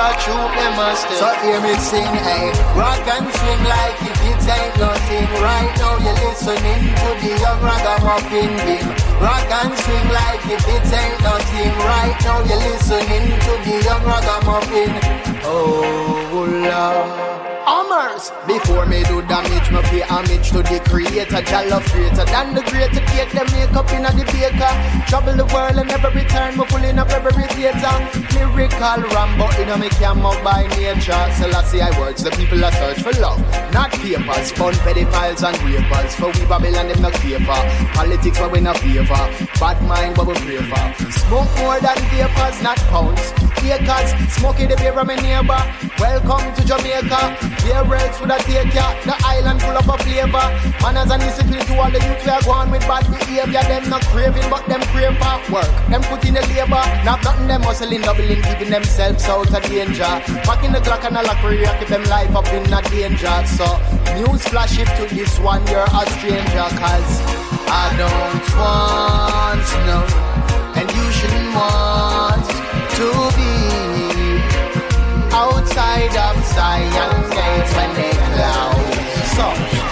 [0.00, 2.48] I'll start you must So hear me sing, hey.
[2.72, 5.28] Rock and swing like if it ain't nothing.
[5.44, 8.88] Right now you're listening to the young ragamuffin beam
[9.20, 11.72] Rock and swing like if it ain't nothing.
[11.84, 14.90] Right now you're listening to the young ragamuffin.
[15.44, 17.19] Oh Lord
[18.46, 21.40] Before me do damage, me pay homage to the creator.
[21.40, 23.32] Jah love greater than the greater cake.
[23.32, 24.72] Them makeup in the baker.
[25.08, 26.56] Trouble the world and never return.
[26.58, 27.94] Me pulling up every theater.
[28.36, 31.24] Lyrical Rambo in a me camo by nature.
[31.32, 32.22] Selassie I words.
[32.22, 33.40] The people are search for love,
[33.72, 34.52] not papers.
[34.52, 36.14] Fun pedophiles and rapers.
[36.16, 37.62] For we Babylon them not for.
[37.96, 39.24] Politics but we not favor.
[39.58, 41.10] Bad mind but we pray for.
[41.24, 43.49] Smoke more than papers, not pounds.
[43.68, 45.60] Acres, smoking the beer my neighbor.
[45.98, 47.36] Welcome to Jamaica.
[47.60, 48.96] Beer else would have take ya.
[49.04, 50.46] The island full of a flavor.
[50.80, 53.60] Manners and discipline to all the youth we are going with bad behavior.
[53.60, 55.68] Them not craving, but them crave for work.
[55.92, 56.82] Them put in the labor.
[57.04, 60.08] Not nothing them hustling, doubling, keeping themselves out of danger.
[60.48, 63.36] Back in the clock and a lock career, keep them life up in a danger.
[63.44, 63.66] So,
[64.16, 66.66] news flash it to this one, you're a stranger.
[66.80, 67.12] Cause
[67.68, 70.30] I don't want to know.
[70.80, 72.59] And you shouldn't want to
[73.08, 73.52] be
[75.32, 79.00] outside of Zion gates when they close.
[79.32, 79.46] So,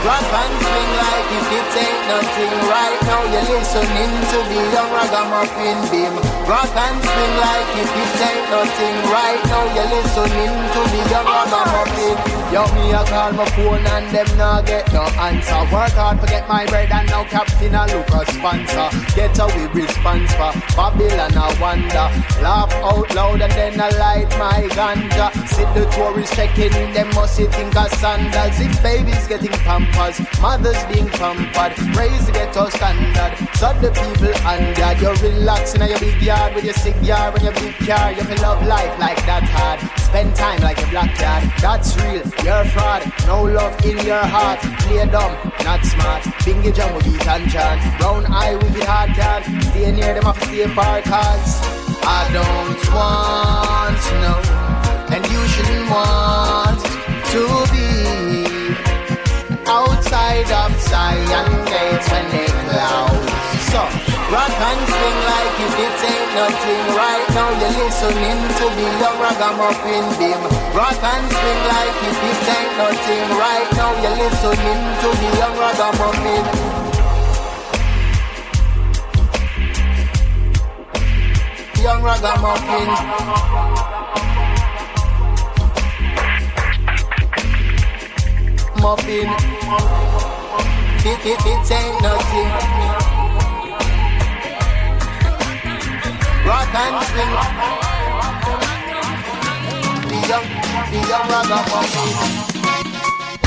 [0.04, 2.52] rock and swing like if it ain't nothing.
[2.68, 6.14] Right now you're listening to the young ragamuffin beam.
[6.44, 8.94] Rock and swing like if it ain't nothing.
[9.08, 12.16] Right now you're listening to the young ragamuffin.
[12.50, 15.60] Yo, me a call my phone and them not get no answer.
[15.70, 18.88] Work hard to get my bread and now captain a look a sponsor.
[19.14, 22.08] Get away response for Babylon a wonder.
[22.40, 25.28] Laugh out loud and then I light my ganja.
[25.46, 28.58] See the tourists checking, them must see think of sandals.
[28.58, 33.36] If babies getting pampers, mothers being pampered, raise ghetto standard.
[33.60, 37.52] So the people under you're relaxing in your big yard with your cigar and your
[37.52, 38.12] big car.
[38.12, 39.80] You can love life like that hard.
[40.00, 41.44] Spend time like a black cat.
[41.60, 42.24] That's real.
[42.44, 43.02] You're fraud.
[43.26, 44.60] No love in your heart.
[44.80, 45.34] Play dumb,
[45.64, 46.22] not smart.
[46.44, 47.80] Bingy jam with beat and chant.
[47.98, 49.42] Brown eye with the hard can.
[49.62, 51.60] Stay near them off stay far cause
[52.02, 54.40] I don't want to know.
[55.14, 56.80] And you shouldn't want
[57.32, 57.42] to
[57.72, 57.88] be
[59.66, 63.38] outside of Zion gates when they close.
[63.72, 63.97] So,
[64.28, 66.84] Rock and swing like if it ain't nothing.
[66.92, 70.42] Right now you're listening to the young ragamuffin beam.
[70.76, 73.24] Rock and swing like if it ain't nothing.
[73.40, 76.78] Right now you're listening to the young ragamuffin.
[81.88, 82.88] young ragamuffin.
[88.82, 89.28] Muffin.
[91.00, 93.07] It, it, it ain't nothing.
[96.48, 97.32] Rock and swing.
[100.08, 100.46] The young,
[100.90, 102.10] the young ragamuffin.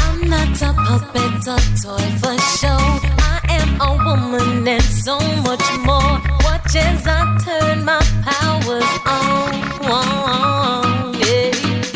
[0.04, 2.82] I'm not a puppet or toy for show.
[3.18, 5.18] I am a woman and so
[5.48, 6.22] much more.
[6.46, 9.52] Watch as I turn my powers on.
[9.90, 11.52] on, yeah,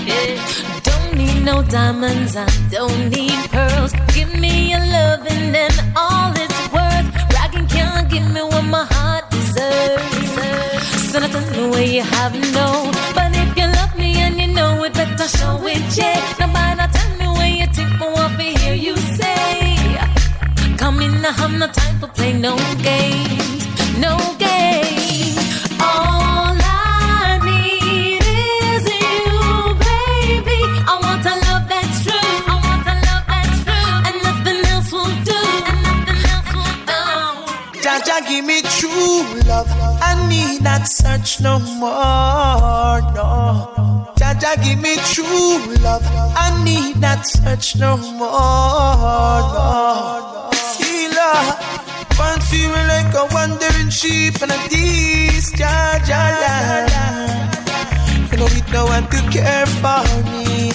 [0.10, 0.32] yeah.
[0.82, 3.94] Don't need no diamonds, I don't need pearls.
[4.16, 7.08] Give me your loving and all it's worth.
[7.36, 10.25] Rockin' can't give me what my heart deserves.
[11.16, 12.92] So nothing the way you have no.
[13.16, 16.20] But if you love me and you know it, better show it, yeah.
[16.42, 19.78] Nobody tell me where you think me want to hear you say.
[20.76, 23.64] Come in, I have no time for play no games,
[23.98, 25.40] no games.
[25.80, 26.15] All
[39.56, 39.70] love.
[40.02, 43.00] I need not search no more.
[43.16, 44.12] No.
[44.20, 46.06] Jaja, give me true love.
[46.44, 49.40] I need not search no more.
[49.56, 50.50] No.
[50.74, 51.56] See, Lord,
[52.26, 56.24] one feel like a wandering sheep and a this Jaja.
[58.32, 60.74] You know, it no one to care for me.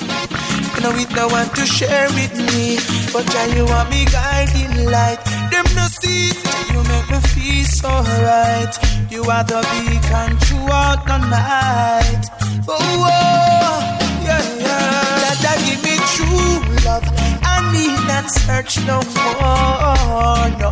[0.74, 2.78] You know, it no one to share with me.
[3.12, 5.39] But yeah, you want me guiding light.
[5.50, 6.38] Them no it,
[6.72, 8.72] you make me feel so right.
[9.10, 12.24] You are the beacon throughout the night.
[12.68, 13.76] Oh, oh
[14.22, 15.34] yeah, yeah.
[15.42, 17.02] That give me true love.
[17.42, 20.70] I need not search no more, no.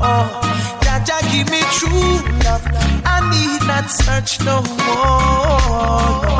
[0.87, 2.63] Jaja give me true love.
[3.05, 6.39] I need not search no more, no.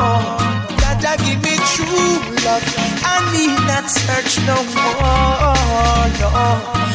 [0.79, 2.63] Jaja give me true love.
[3.03, 6.88] I need not search no more, no.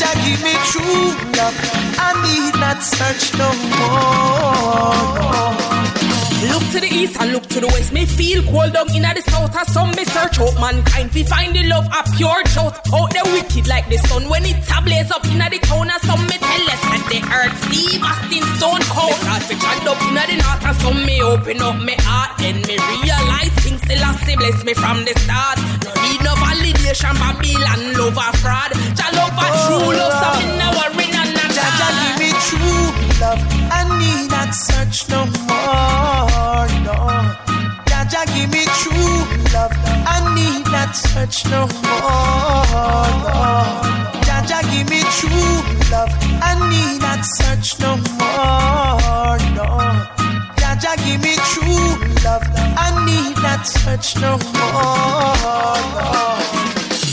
[0.00, 1.56] Jaja give me true love.
[1.98, 5.79] I need not search no more.
[6.48, 7.92] Look to the east and look to the west.
[7.92, 9.52] Me feel cold down in the south.
[9.52, 11.12] As some me search out mankind.
[11.12, 12.80] We find the love a pure truth.
[12.96, 14.24] Out the wicked like the sun.
[14.24, 15.92] When it blaze up in the town.
[15.92, 19.20] And some me tell us that the earth Steve Austin stone cold.
[19.20, 20.64] Start to chant up in the north.
[20.64, 22.32] And some me open up me heart.
[22.40, 25.60] Then me realize things still have to bless me from the start.
[25.84, 27.20] No need no validation.
[27.20, 28.72] Babylon love a fraud.
[28.96, 30.16] Jah love a true love.
[30.16, 32.00] So me oh, no worry none at Jaja all.
[32.00, 32.88] give me true
[33.20, 33.40] love.
[33.68, 36.96] I need not search no more, no.
[37.86, 39.22] Jaja give me true
[39.54, 39.70] love.
[40.10, 43.36] I need not search no more, no.
[44.26, 45.54] Jaja give me true
[45.92, 46.10] love.
[46.42, 49.68] I need not search no more, no.
[50.58, 51.94] Jaja give me true
[52.24, 52.42] love.
[52.76, 56.10] I need not search no more, no.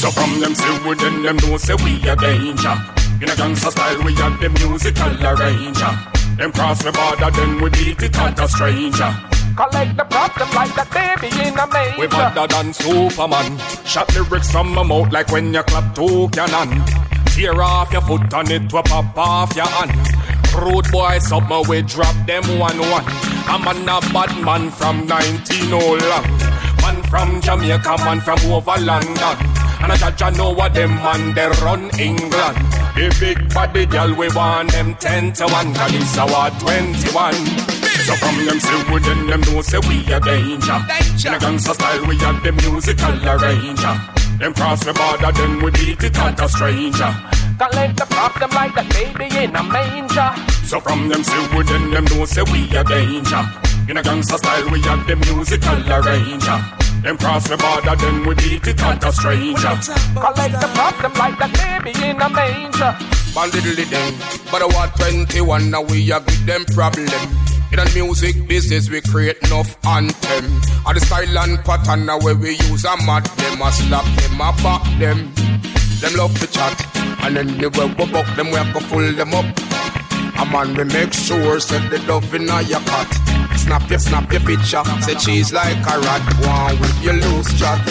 [0.02, 2.76] So from them say we then them know say we a danger.
[3.22, 6.18] In a gangster style we have the musical arranger.
[6.38, 9.12] Them cross the border then we beat it at a stranger.
[9.56, 12.00] Collect the problem like that baby in a manger.
[12.00, 13.58] We better than Superman.
[13.86, 16.84] Shot lyrics from my mouth like when you clap two cannon.
[17.34, 19.92] Tear off your foot and it will pop off your hand.
[20.54, 23.06] Rude boy, something way, drop them one one.
[23.50, 26.38] I'm a bad man from 19 old long.
[26.82, 29.67] Man from Jamaica, man from over London.
[29.80, 32.58] And I judge I know what them man they run England.
[32.98, 37.34] The big body girl we want them 10 to 1 Cause it's our 21
[38.08, 40.80] So from them say we then them know say we a danger.
[41.28, 43.96] In a gangster style we have the musical arranger.
[44.40, 47.14] Them cross the border then we beat it at a stranger.
[47.58, 50.32] Collect the problem like that baby in a manger.
[50.66, 53.44] So from them say we then them know say we a danger.
[53.90, 58.36] In a gangster style we have the musical arranger Them cross the border then we
[58.36, 59.76] beat it at a stranger
[60.18, 62.92] Collect the problem like that baby in a manger.
[63.34, 64.18] One little thing,
[64.52, 67.08] but I want 21 now we a give them problem.
[67.72, 70.46] In the music business we create enough anthem.
[70.88, 74.42] And the style and pattern now where we use a mad them, a slap them,
[74.42, 75.32] a back them.
[76.00, 76.78] Them love to chat,
[77.24, 79.46] and then the way we buck them, we have to full them up.
[80.40, 83.10] A man we make sure set the love in a your cut.
[83.68, 86.24] Snap your, snap your picture, say cheese like a rat.
[86.40, 87.84] One with your loose chat.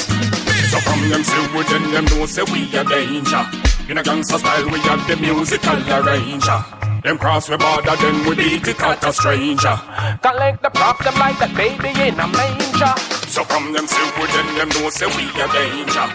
[0.72, 3.44] So from them say we then them know say we a danger
[3.86, 6.64] In a gangster style we have the musical arranger
[7.04, 9.76] Them cross the border then we beat it at a stranger
[10.24, 12.96] Collect the problem like that baby in a manger.
[13.28, 16.06] So from them say we then them know say we a danger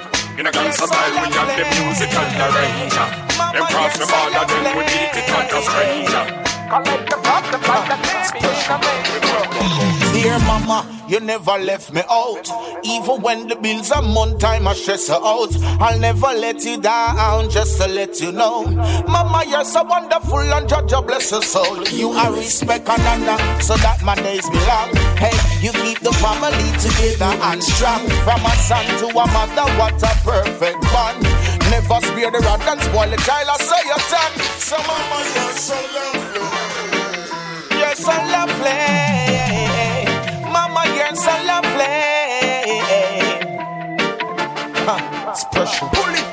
[0.41, 3.07] In a gangster style we have the musical arranger
[3.53, 6.25] Them cross the border then we beat it at a stranger
[6.71, 9.50] Collect the problem like that baby in a manger.
[10.22, 12.48] Dear mama, you never left me out.
[12.84, 15.49] Even when the bills are month time, I stress her out.
[15.81, 18.65] I'll never let you down, just to let you know.
[19.07, 21.81] Mama, you're so wonderful and judge your bless your soul.
[21.88, 24.93] You are respect and honor, so that my days belong.
[25.18, 28.06] Hey, you keep the family together and strong.
[28.22, 31.23] From a son to a mother, what a perfect bond.
[31.73, 34.31] Never spare the rod and spoil the child, I say your son.
[34.61, 36.45] So mama, you're so lovely.
[37.76, 39.20] You're so lovely
[41.01, 42.81] your soul aflame.
[44.85, 45.85] Huh, it's pressure.
[45.93, 46.30] Pull it.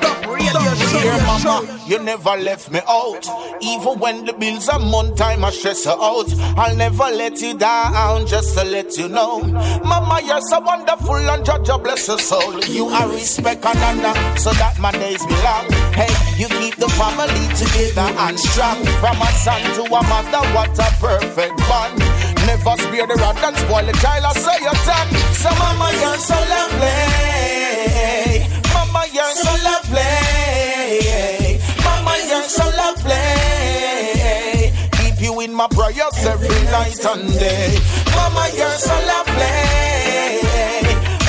[1.01, 3.25] Dear mama, you never left me out.
[3.61, 6.27] Even when the bills are month time, I stress her out.
[6.57, 9.39] I'll never let you down, just to let you know.
[9.83, 12.59] Mama, you're so wonderful and judge your bless your soul.
[12.65, 15.71] You are respect and honor, so that my days belong.
[15.95, 18.83] Hey, you keep the family together and strong.
[18.99, 21.99] From a son to a mother, what a perfect bond.
[22.45, 25.09] Never spare the rod and spoil the child, I say your time.
[25.33, 26.99] So mama, you're so lovely.
[28.73, 30.28] Mama, you're so lovely.
[35.59, 37.77] My prayers every night and day.
[38.15, 40.41] Mama, you're so lovely.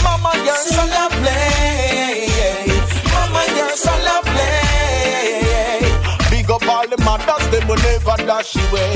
[0.04, 2.30] Mama, you're so lovely.
[3.10, 4.54] Mama, you're so lovely.
[6.30, 8.94] Big up all the mothers, they will never dash away.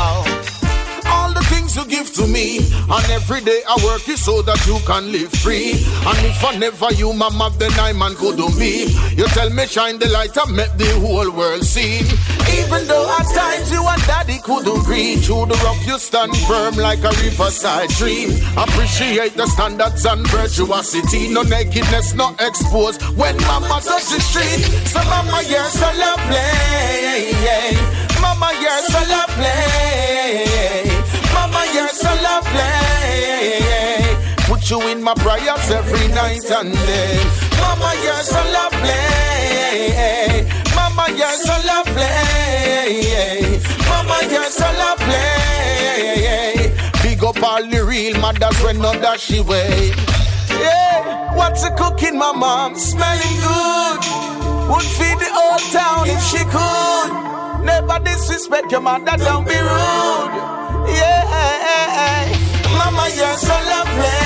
[0.00, 0.29] Oh
[1.70, 2.58] things you give to me.
[2.58, 5.72] And every day I work it so that you can live free.
[5.72, 8.86] And if I never you, mama, then I man couldn't be.
[9.16, 12.00] You tell me shine the light and make the whole world see.
[12.58, 15.16] Even though at times you and daddy couldn't agree.
[15.16, 18.26] Through the rough you stand firm like a riverside tree.
[18.56, 21.32] Appreciate the standards and virtuosity.
[21.32, 23.02] No nakedness, no exposed.
[23.16, 24.60] When mama touch the street.
[24.88, 27.34] So mama, you're so lovely.
[28.20, 30.79] Mama, you're so lovely.
[32.40, 34.16] Lovely.
[34.48, 37.22] Put you in my prayers every night and day.
[37.60, 38.96] Mama, you're so lovely.
[40.74, 42.00] Mama, you're so lovely.
[43.88, 45.28] Mama, you're so lovely.
[47.02, 49.92] Big up all the real mothers when not dash away.
[50.48, 52.74] Yeah, what's a cooking, my mom?
[52.76, 54.00] Smelling good.
[54.70, 57.64] Would feed the whole town if she could.
[57.64, 60.34] Never disrespect your mother, don't be rude.
[60.88, 61.20] Yeah,
[62.80, 64.20] Mama, you're so lovely.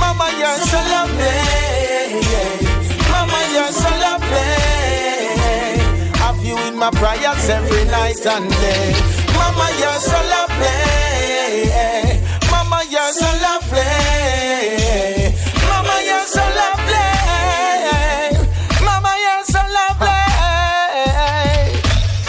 [0.00, 1.36] Mama, you're so lovely.
[3.12, 4.52] Mama, you're so lovely.
[6.22, 8.94] Have you in my prayers every night and day.
[9.36, 10.78] Mama, you're so lovely.
[12.50, 13.92] Mama, you're so lovely.
[15.68, 17.10] Mama, you're so lovely.
[18.86, 20.24] Mama, you're so lovely.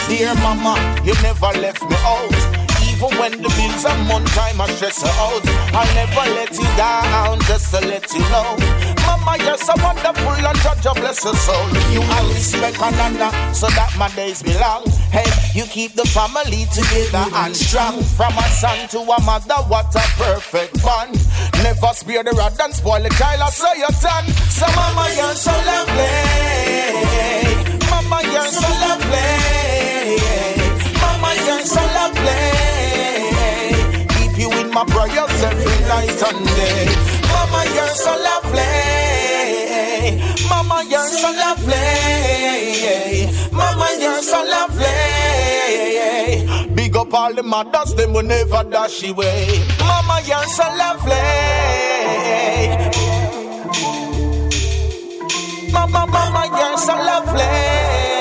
[0.10, 0.74] Dear mama,
[1.06, 2.59] you never left me out.
[3.00, 5.40] Even when the bills are month time, I stress her out.
[5.72, 8.60] I'll never let you down, just to let you know.
[9.08, 11.64] Mama, you're so wonderful and judge your bless your soul.
[11.96, 14.84] You are respect and honor, so that my days belong.
[15.16, 18.04] Hey, you keep the family together and strong.
[18.20, 21.16] From a son to a mother, what a perfect bond.
[21.64, 24.28] Never spare the rod and spoil the child, I say your tongue.
[24.52, 26.20] So mama, you're so lovely.
[27.88, 30.20] Mama, you're so lovely.
[31.00, 32.89] Mama, you're so lovely.
[34.74, 36.86] My prayers every night and day.
[37.28, 38.70] Mama, you're so lovely.
[40.50, 41.88] Mama, you're so lovely.
[43.52, 45.00] Mama, you're so lovely.
[46.76, 49.64] Big up all the mothers, them will never dash away.
[49.80, 51.16] Mama, you're so lovely.
[55.72, 58.19] Mama, mama, you're so lovely.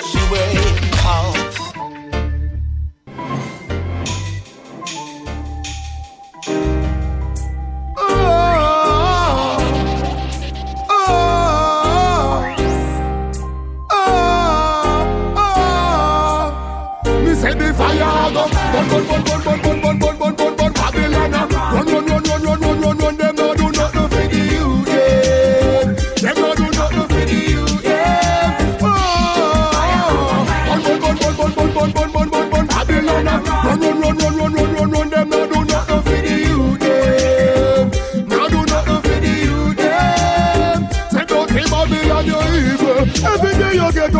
[0.00, 0.69] wash away.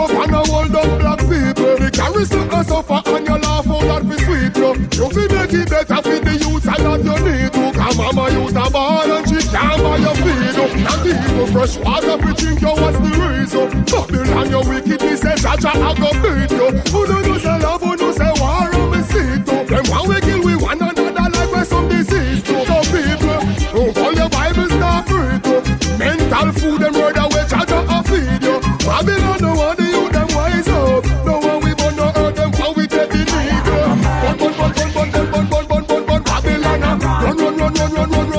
[0.00, 1.76] up and a hold up black people.
[1.76, 4.72] The charisma can suffer and you laugh out that be sweet, yo.
[4.96, 7.64] You fi make it better for the youth and that you need to.
[7.78, 10.72] Cause mama used a ball and she can't buy your feed up.
[10.80, 13.68] Not even fresh water fi drink, yo, what's the reason?
[13.84, 16.68] Babylon, your wickedness, et cetera, I go beat you.
[16.92, 17.59] Who don't you say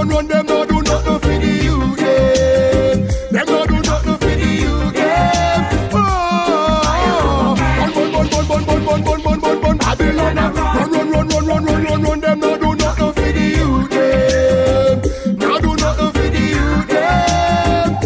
[0.02, 2.96] run, run, run, run, run, them no do nothing for the youth, yeah.
[3.32, 5.90] Them no do nothing for the youth, yeah.
[5.94, 7.56] Oh,
[7.94, 10.52] bun, bun, bun, bun, bun, bun, bun, bun, bun, bun, Babylon, ah.
[10.76, 13.94] run, run, run, run, run, run, run, run, them no do nothing for the youth,
[13.94, 14.96] yeah.
[15.36, 18.00] No do nothing for the youth, yeah.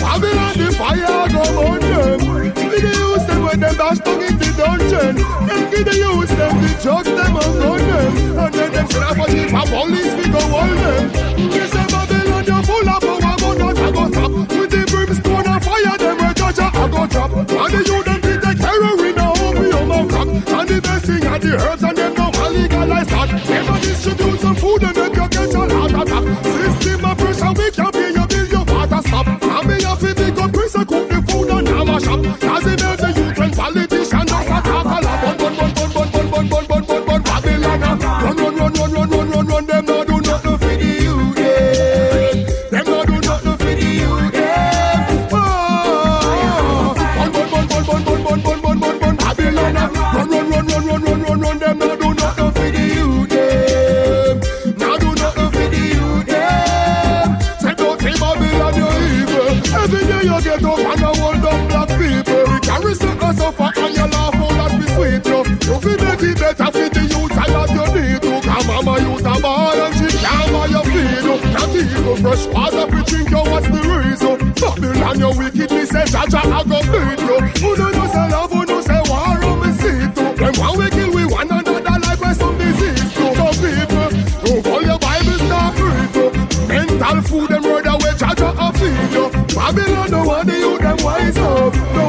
[0.00, 2.18] Babylon, the fire go burn them.
[2.34, 5.14] We the use them when them dash down in the dungeon.
[5.46, 8.49] Then we the use them, the drugs them and run them.
[8.90, 11.04] Then them send a police, we go hold them.
[11.50, 14.30] We say Babylon, you full of power, but not a go stop.
[14.30, 17.30] With the brimstone and fire, them we judge a go drop.
[17.30, 20.28] And the youth them fit take heroin, a opium and crack.
[20.28, 23.30] And the best thing are the herbs and them no legalize that.
[23.48, 24.82] Never distribute some food
[72.30, 74.52] fresh water we drink you, what's the reason?
[74.54, 77.38] Babylon you wicked, me say Jaja I go beat you.
[77.60, 80.34] Who don't know say love, who know say war, who me see too.
[80.38, 83.34] Them one we kill we one another like we some disease too.
[83.34, 84.10] So people,
[84.46, 86.30] who call your Bible start read you.
[86.68, 89.26] Mental food them murder we Jaja a feed you.
[89.54, 91.99] Babylon no one the youth them wise up.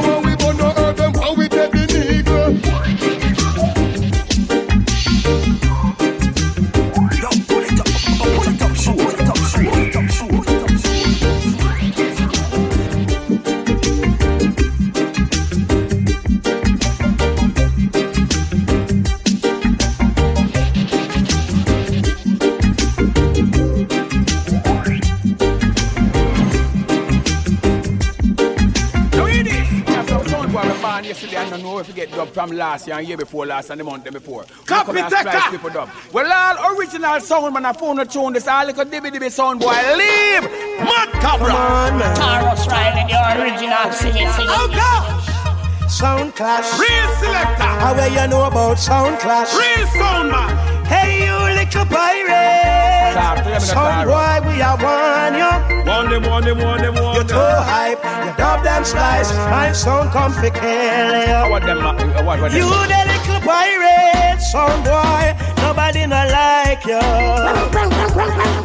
[32.52, 34.44] Get last year and year before last and the month them before.
[34.66, 35.48] Copy, Come and take that.
[35.50, 35.88] people dub.
[36.12, 39.60] Well, all original sound man, I phone a tune this all little dibby dibby sound
[39.60, 39.72] boy.
[39.72, 40.44] Leave!
[40.84, 41.48] Mad Cobra!
[41.48, 42.16] Come man.
[42.16, 44.52] Tarrus Riley, the original singing, singing.
[44.52, 45.90] Oh, God.
[45.90, 46.68] Sound clash.
[46.78, 47.62] Real selector.
[47.80, 49.52] How well you know about sound clash?
[49.54, 50.84] Real sound man.
[50.84, 53.14] Hey, you little pirate.
[53.16, 54.40] Talk to them the Sound car.
[54.42, 55.90] boy, we are one you.
[55.90, 58.01] One them, one them, one them, one You too hype.
[58.24, 59.30] You dub them slice.
[59.50, 61.50] My sound come fi kill you.
[61.50, 62.58] What them, uh, what, what them?
[62.60, 65.34] You the little pirate, sound boy.
[65.62, 67.00] Nobody no like you.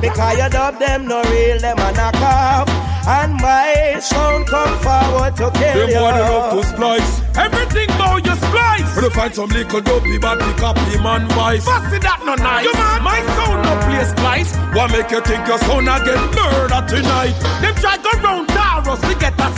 [0.02, 2.70] Because you dub them no real, them a knock off.
[3.08, 6.00] And my sound come forward to kill Them you.
[6.00, 7.22] boy they love to splice.
[7.38, 8.96] Everything about you splice.
[8.96, 11.64] When you find some little dopey bad pick up the man vice.
[11.64, 12.66] Fussy that no nice.
[12.66, 14.52] You man, My sound no play splice.
[14.76, 17.36] What make you think your son a get murdered tonight?
[17.62, 17.97] Them try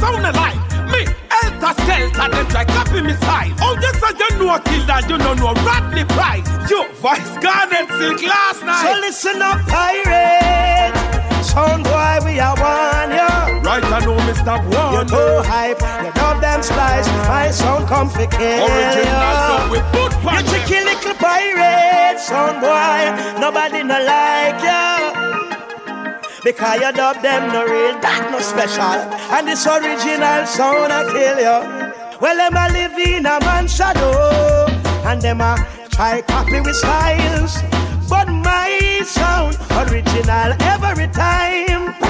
[0.09, 0.59] sound alike.
[0.91, 3.53] Me, Elta Skelter, them try copy me style.
[3.61, 4.57] Oh, yes, I you know
[4.87, 6.47] that you don't know Rodney Price.
[6.69, 8.83] You, Vice Garnet Silk last night.
[8.83, 10.95] So listen up, pirate.
[11.43, 13.61] Sound boy, we are one yeah.
[13.63, 15.07] Right, I know me stop one.
[15.07, 17.07] too hype, you dub them splice.
[17.27, 23.39] My sound come fi kill Original dub with boot You tricky little pirate, sound boy.
[23.39, 25.58] Nobody no like you.
[26.43, 28.99] Because you dub them no real, that no special.
[29.35, 32.19] And this original sound I kill you.
[32.21, 34.67] Well, them a live in a man's shadow.
[35.05, 35.57] And them a
[35.89, 37.57] try copy with styles.
[38.09, 42.08] But my sound original every time.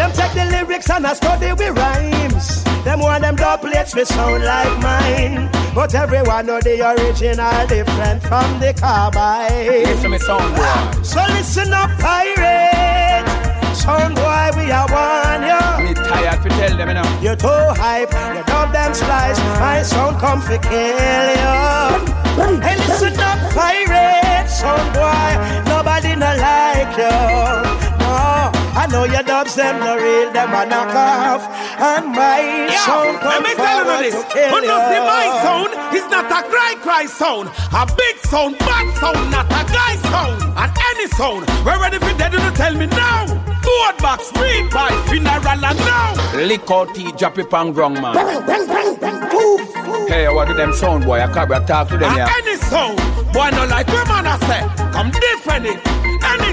[0.00, 2.64] Them take the lyrics and I study with rhymes.
[2.84, 5.50] Them want them doublets we sound like mine.
[5.74, 9.84] But everyone know the original different from the carbide.
[9.84, 11.02] Listen me sound boy.
[11.02, 13.28] So listen up, pirate.
[13.76, 15.84] Sound boy, we are one, yeah.
[15.84, 17.18] Me tired to tell them, you know.
[17.20, 19.38] You too hype, you dub them splice.
[19.60, 22.62] My sound come fi kill you.
[22.64, 24.48] Hey, listen up, pirate.
[24.48, 27.89] Sound boy, nobody no like you.
[28.80, 31.44] No, I know your dubs them no real, them a knock off.
[31.78, 34.14] And my Yo, sound let come me tell you forward this.
[34.14, 35.42] to kill When you see my ya.
[35.42, 37.50] sound, it's not a cry cry sound.
[37.76, 40.42] A big sound, bad sound, not a guy sound.
[40.56, 43.26] And any sound, we're ready for dead to tell me now.
[43.60, 46.14] Board box, read by funeral and now.
[46.36, 48.16] Lick out tea, drop it on ground, man.
[50.08, 51.20] Hey, what do them sound, boy?
[51.20, 52.34] I can't I talk to them, And yeah.
[52.38, 52.96] any sound,
[53.32, 54.90] boy, no like we man I say.
[54.92, 55.78] Come different it,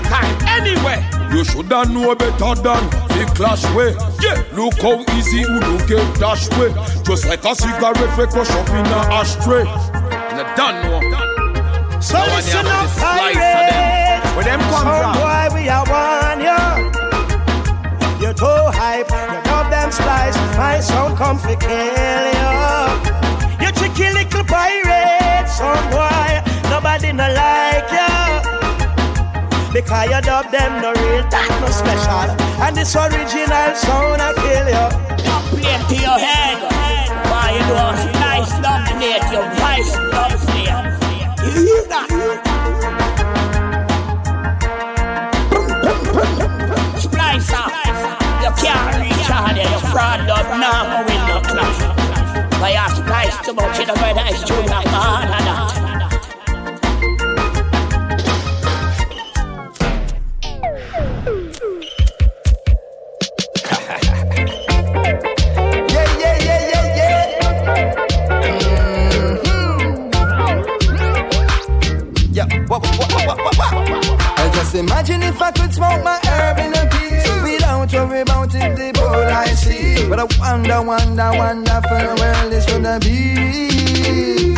[0.07, 1.03] anytime, anywhere.
[1.31, 3.95] You shoulda know better than the clash way.
[4.21, 6.73] Yeah, look how easy you look get dash way.
[7.03, 9.61] Just like a cigarette we crush up in a ashtray.
[9.61, 11.99] And I don't know.
[11.99, 14.35] So Now when you listen have up, slice them.
[14.35, 15.13] Where them come from?
[15.17, 16.77] boy, we are one, yeah.
[18.21, 20.37] You're too hype, you love them splice.
[20.57, 22.53] My sound come for kill you.
[23.61, 26.41] You tricky little pirate, some boy.
[26.69, 27.76] Nobody no you.
[29.77, 32.33] Because you dub them no real, that no special.
[32.65, 34.89] And this original sound I kill you.
[35.53, 36.57] Play to your head.
[37.29, 37.77] Why you do
[38.17, 39.93] nice dominate your voice
[40.49, 40.81] player.
[41.45, 42.09] You hear that?
[46.97, 47.69] Splicer,
[48.41, 49.61] you can't reach out there.
[49.61, 51.85] You fraud dub now, we no clash.
[52.57, 55.76] Why you splice too much in the red eyes, tune like man
[72.37, 72.45] Yeah?
[72.69, 78.53] I just imagine if I could smoke my herb in a peace without worry about
[78.53, 80.07] it, the bowl I see.
[80.07, 84.53] But I wonder, wonder, wonder for the world is gonna be.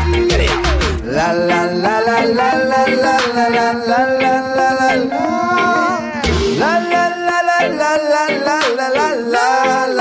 [1.05, 4.29] La la la la la la la la la la.
[6.59, 9.98] La la la la la la la la la la la la.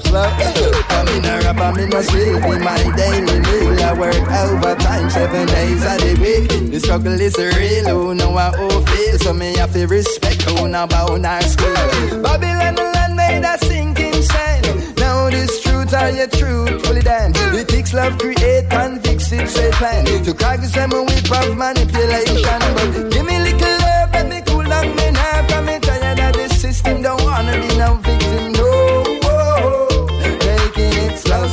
[0.00, 0.72] Slow, slow.
[0.90, 3.82] I'm in a rap, I'm in a sleep, in my daily meal.
[3.82, 6.70] I work overtime seven days of the week.
[6.72, 9.18] The struggle is real, who know I who feel.
[9.18, 11.74] So me have to respect who know about our school.
[12.22, 14.96] Babylon the land made a sinking sand.
[14.98, 17.32] Now this truth are you truthfully damn.
[17.32, 20.04] The ticks love create and fix it's a plan.
[20.24, 22.60] To crack them a whip of manipulation.
[22.76, 25.66] But give me little love, let me cool down me nerve.
[25.66, 28.52] Me tired of the system, don't wanna be no victim,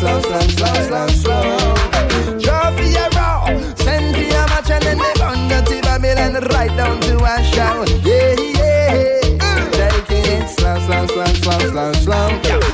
[0.01, 2.39] slow, slow, slow, slow, slow.
[2.39, 3.09] Draw for your
[3.85, 7.85] send for your match and then they run dirty Babylon right down to a show.
[8.01, 9.61] Yeah, yeah.
[9.77, 12.27] Taking it slow, slow, slow, slow, slow, slow.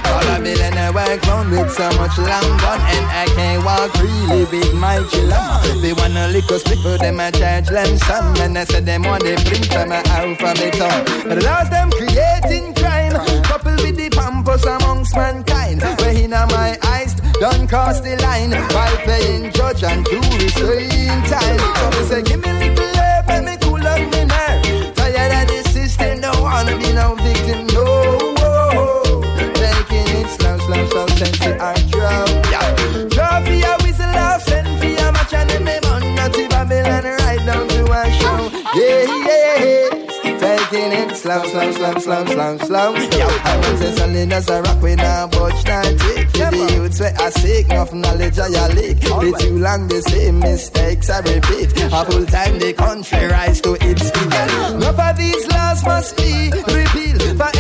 [0.08, 4.46] All Babylon I work round with so much long gun and I can't walk really
[4.46, 5.82] with my chillum.
[5.82, 9.24] They wanna lick us people, them I charge them some and I said them want
[9.24, 11.28] they bring from my out from the.
[11.28, 13.12] But lost them creating crime,
[13.44, 15.82] coupled with the pampas amongst mankind.
[16.00, 21.60] Where in my eyes, don't cross the line by playing judge and jury staying time.
[21.76, 22.67] So me say, give me
[41.46, 42.96] slam, slam, slam, slam, slam, slam.
[43.12, 43.28] Yeah.
[43.44, 45.98] I was just selling as a rock when I watch 90.
[46.38, 49.00] The youths where I seek, enough knowledge I leak.
[49.00, 51.72] They too long, the same mistakes I repeat.
[51.92, 54.34] A full time the country rise to its feet.
[54.34, 56.50] Enough of these laws must be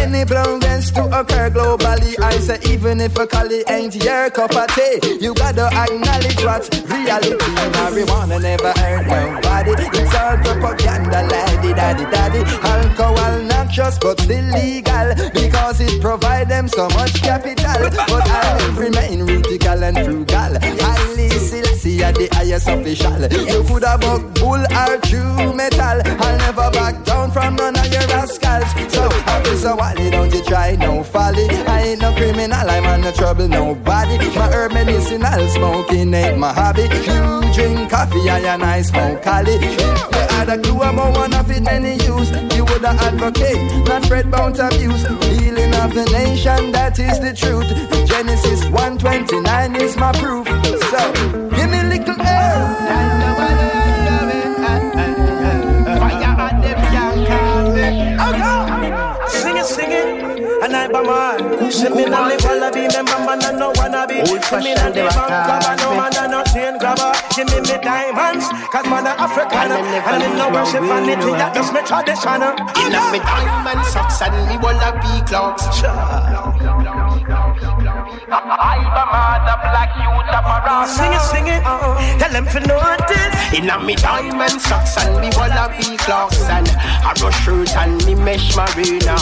[0.07, 2.15] any progress to occur globally.
[2.19, 6.69] I say even if a collie ain't your cup of tea, you gotta acknowledge what's
[6.87, 7.35] reality.
[7.75, 9.71] Marijuana never hurt nobody.
[9.99, 12.41] It's all propaganda, laddie, daddy, daddy.
[12.73, 17.89] Alcohol not just but still legal because it provide them so much capital.
[18.07, 20.53] But I remain radical and frugal.
[20.61, 23.19] Haile Selassie are the highest official.
[23.51, 24.01] You could have
[24.35, 25.99] bull or true metal.
[26.23, 27.96] I'll never back down from none of your
[28.27, 28.93] rascals.
[28.93, 31.47] So, Officer Wally, don't you try no folly.
[31.49, 34.17] I ain't no criminal, I'm on no trouble, nobody.
[34.35, 36.83] My herb medicinal smoking ain't my hobby.
[36.83, 41.63] You drink coffee, I and I smoke you had a clue about one of it
[41.63, 45.03] many use, you would advocate, not spread bound abuse.
[45.25, 47.67] Healing of the nation, that is the truth.
[48.07, 50.47] Genesis 129 is my proof.
[50.91, 51.11] So,
[51.55, 53.76] give me little air.
[59.67, 61.71] Sing it, sing it, and I man.
[61.71, 64.23] See me now live all be member man and no wanna be.
[64.23, 67.11] See me now the bank grabber, no man and no chain grabber.
[67.35, 71.75] Give me me diamonds, cause man a African, and me no worship vanity, that just
[71.75, 72.47] me tradition.
[72.79, 75.67] In a me diamond socks and me Wallabee Clarks.
[80.87, 83.53] Sing it, sing it, uh, tell them to notice.
[83.53, 88.15] In a me diamond socks and me Wallabee Clarks and a rush shirt and me
[88.15, 89.15] mesh marina.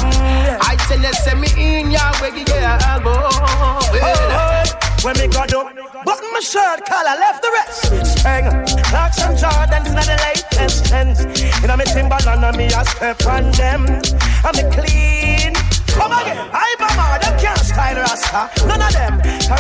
[0.60, 3.14] I tell you, send me in ya where you yeah, go.
[3.14, 4.64] Oh,
[5.04, 5.68] when me got up,
[6.04, 8.18] button my shirt, collar left the rest.
[8.18, 11.20] Spang, Clarks and Jordans, not the latest trends.
[11.62, 13.86] You know me Timberland and me a step on them.
[13.86, 15.75] And me clean.
[15.96, 18.68] Come again, I bomber, them can't style Rasta.
[18.68, 19.16] None of them.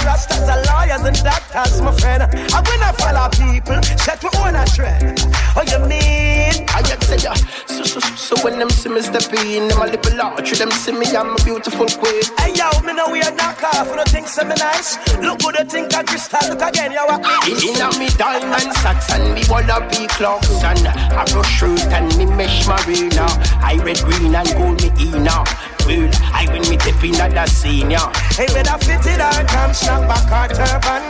[0.05, 2.23] Rastas are lawyers and doctors, my friend.
[2.23, 5.19] I when I follow people, set my own a trend.
[5.55, 6.65] Oh, you mean?
[6.75, 7.33] I just say, yeah.
[7.67, 10.71] So, so, so, so when them see me step in, them a little large, them
[10.71, 12.23] see me, I'm a beautiful queen.
[12.39, 14.97] Hey yo, me know we are knock off, you don't think so me nice.
[15.19, 17.05] Look good, you think I crystal, look again, yo.
[17.47, 22.17] In, in a me diamond socks and me Wallabee Clarks and a brush shirt and
[22.17, 23.25] me mesh marina.
[23.63, 27.91] I red, green and gold me in Well, I when me tip in the scene,
[27.91, 28.11] yeah.
[28.35, 31.01] Hey, whether fitted or come snap back or turban.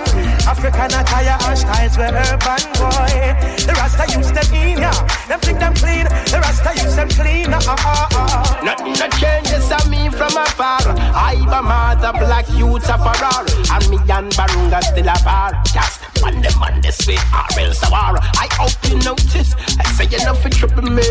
[0.46, 3.34] African attire and styles were urban, boy.
[3.66, 4.94] The Rasta use them in, yeah.
[5.28, 8.62] Them think them clean, the Rasta use them clean, uh, uh, uh.
[8.64, 10.86] Nothing that changes on me from afar.
[11.18, 13.46] I a mother black youth of a roar.
[13.74, 15.58] And me and Barunga still a bar.
[15.74, 18.18] Just on them on this way, or else a war.
[18.22, 19.56] I hope you notice.
[19.80, 21.04] I say enough for trouble me.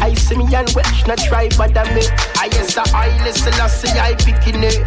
[0.00, 2.04] I see me and Welsh not try bother me.
[2.36, 4.82] I yes I listen, I see I picking it.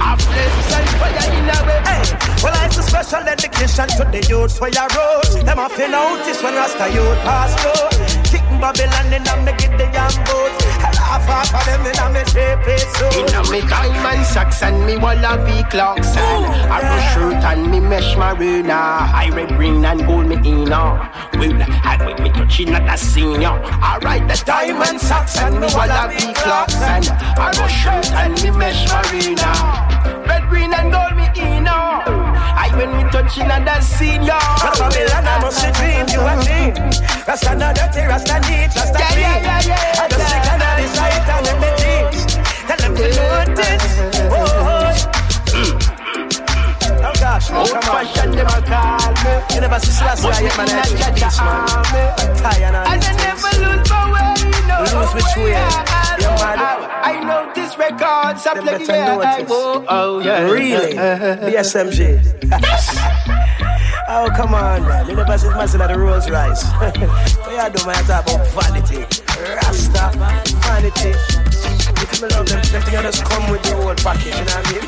[0.00, 1.80] I flames and fire in a way.
[1.88, 2.04] Hey,
[2.42, 5.46] well, it's a special dedication to the youth for your road.
[5.46, 7.88] Them off you notice when Rasta youth pass through.
[8.24, 10.52] Kicking Babylon and me get the young boat.
[10.84, 13.06] And half half of them in a me shape so.
[13.18, 17.80] In a me diamond socks and me Wallabee Clarks and a rush shirt and me
[17.80, 18.72] mesh marina.
[18.72, 23.48] I red, green and gold me in Well, I when me touching at the senior.
[23.48, 28.82] Alright, the diamond socks and me Wallabee Clarks and a rush shirt and me mesh
[28.90, 29.52] marina.
[30.26, 31.66] Red, green and gold me in
[32.56, 34.38] I when me touching at the senior.
[34.60, 36.72] But Babylon, I must dream you a clean.
[37.26, 39.22] Rasta not dirty, Rasta neat, Rasta Yeah, clean.
[39.22, 42.18] yeah, yeah, yeah, I just stick on the side and let me teach.
[42.66, 43.86] Tell them to notice.
[44.32, 44.92] Oh, oh,
[47.02, 48.04] oh gosh, man, Old come on.
[48.06, 49.54] fashioned them a.
[49.54, 51.68] You never see Selassie, I get my Must next be in a piece, man.
[51.68, 54.34] I'm tired And I never lose my way,
[54.68, 54.76] no.
[55.00, 56.01] Lose which way?
[56.22, 56.58] Yeah, You mad?
[57.02, 58.86] I know this records are Them playing.
[58.86, 59.50] better notice.
[59.50, 60.48] Oh, oh, yeah.
[60.50, 60.94] Really?
[61.50, 62.00] BSMG.
[64.08, 65.08] oh, come on, man.
[65.08, 66.64] You never see Master of the Rolls Royce.
[66.78, 68.04] what you do, man?
[68.04, 69.04] Talk about vanity.
[69.42, 70.10] Rasta,
[70.62, 71.12] vanity.
[72.00, 72.60] You can love them.
[72.70, 74.84] They can just come with the whole package, you know what I mean?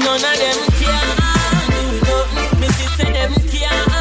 [0.00, 1.06] None of them can
[1.70, 2.60] do nothing.
[2.60, 3.99] Me sister them can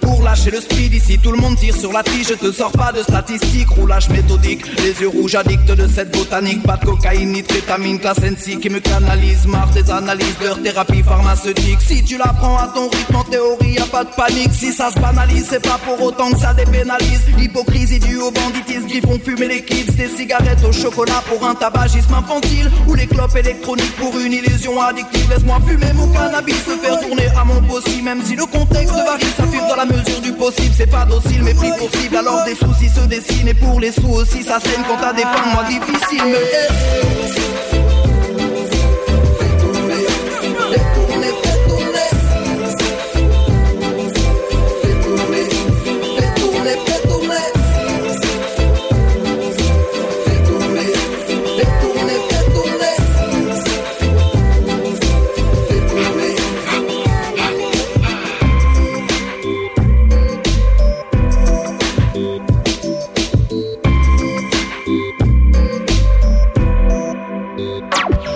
[0.00, 0.94] pour lâcher le speed.
[0.94, 3.68] Ici tout le monde tire sur la tige, je te sors pas de statistiques.
[3.70, 6.62] Roulage méthodique, les yeux rouges addicts de cette botanique.
[6.62, 9.46] Pas de cocaïne ni de kétamine, classe sensi qui me canalise.
[9.46, 11.80] Marre des analyses, leur thérapie pharmaceutique.
[11.80, 14.52] Si tu la prends à ton rythme, en théorie, y a pas de panique.
[14.52, 17.22] Si ça se banalise, c'est pas pour autant que ça dépénalise.
[17.38, 19.92] L'hypocrisie due au banditisme font fumer les kids.
[19.96, 22.70] Des cigarettes au chocolat pour un tabagisme infantile.
[22.88, 25.21] Ou les clopes électroniques pour une illusion addictive.
[25.32, 28.02] Laisse-moi fumer mon cannabis, se faire tourner à mon possible.
[28.02, 30.74] Même si le contexte varie, ça fume dans la mesure du possible.
[30.76, 32.18] C'est pas docile, mais pris pour cible.
[32.18, 33.48] Alors des soucis se dessinent.
[33.48, 36.22] Et pour les sous aussi, ça saigne quand t'as des fins de mois difficiles.
[36.26, 37.71] Mais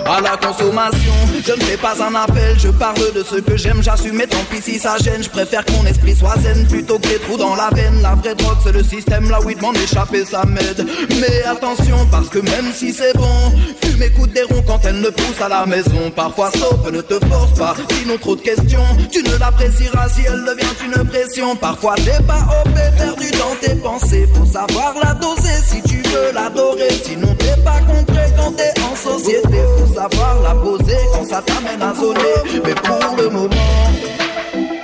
[0.05, 1.13] à la consommation.
[1.45, 4.43] Je ne fais pas un appel, je parle de ce que j'aime, j'assume, et tant
[4.49, 5.23] pis si ça gêne.
[5.23, 8.01] Je préfère que mon esprit soit zen plutôt que les trous dans la veine.
[8.01, 10.85] La vraie drogue, c'est le système, là où il m'en échapper, ça m'aide.
[11.19, 13.51] Mais attention, parce que même si c'est bon,
[13.97, 16.11] fume écoute des ronds quand elle ne pousse à la maison.
[16.15, 18.83] Parfois, stop, ne te force pas, sinon trop de questions.
[19.11, 21.55] Tu ne l'apprécieras si elle devient une pression.
[21.55, 24.27] Parfois, t'es pas OP, perdu dans tes pensées.
[24.33, 26.89] Faut savoir la doser si tu veux l'adorer.
[27.03, 29.59] Sinon, t'es pas concret quand t'es en société.
[29.79, 32.61] Faut savoir la poser quand ça t'amène à zoner.
[32.63, 34.76] Mais pour le moment.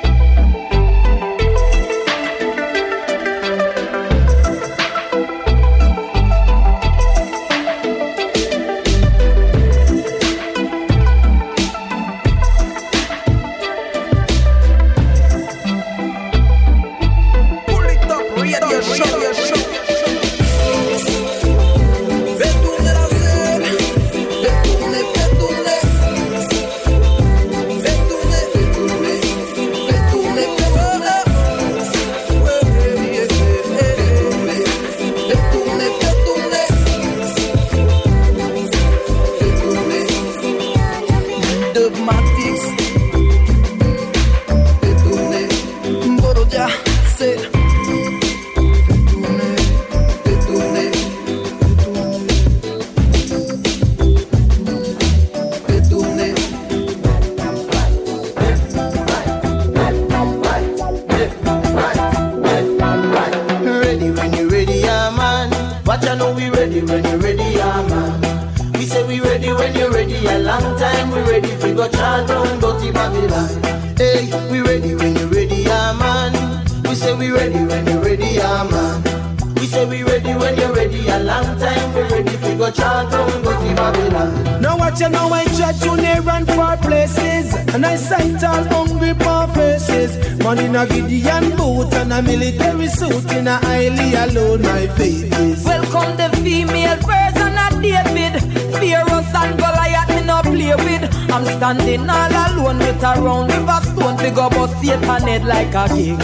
[84.93, 84.93] Babylon.
[84.93, 88.63] Now watch you know I judge you near and far places And I sight all
[88.63, 94.13] hungry poor faces Man in a Gideon boot and a military suit In a highly
[94.15, 98.41] alone my faith is Welcome the female version of David.
[98.73, 101.31] Pharaoh and Goliath me no play with.
[101.31, 104.17] I'm standing all alone with a round river stone.
[104.17, 106.17] We go bust Satan head like a king.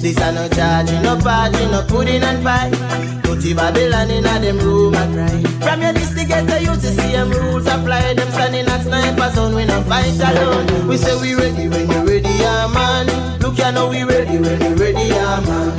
[0.00, 2.70] This a no charge, no party, no pudding and pie.
[3.22, 5.50] Go to Babylon in a them room and cry.
[5.60, 8.14] From your district get the to see them rules apply.
[8.14, 10.88] Them standing at sniper zone, we no fight alone.
[10.88, 13.06] We say we ready when you ready, yeah man.
[13.40, 15.70] Look you know we ready when you ready, yeah man.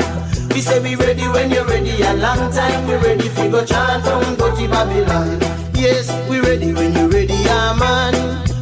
[0.53, 2.01] We say we ready when you're ready.
[2.01, 3.27] A long time we ready.
[3.29, 5.39] Fi go chant down, go to Babylon.
[5.75, 8.13] Yes, we ready when you're ready, yeah man.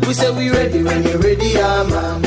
[0.07, 2.21] We say we ready when you're ready, yeah man.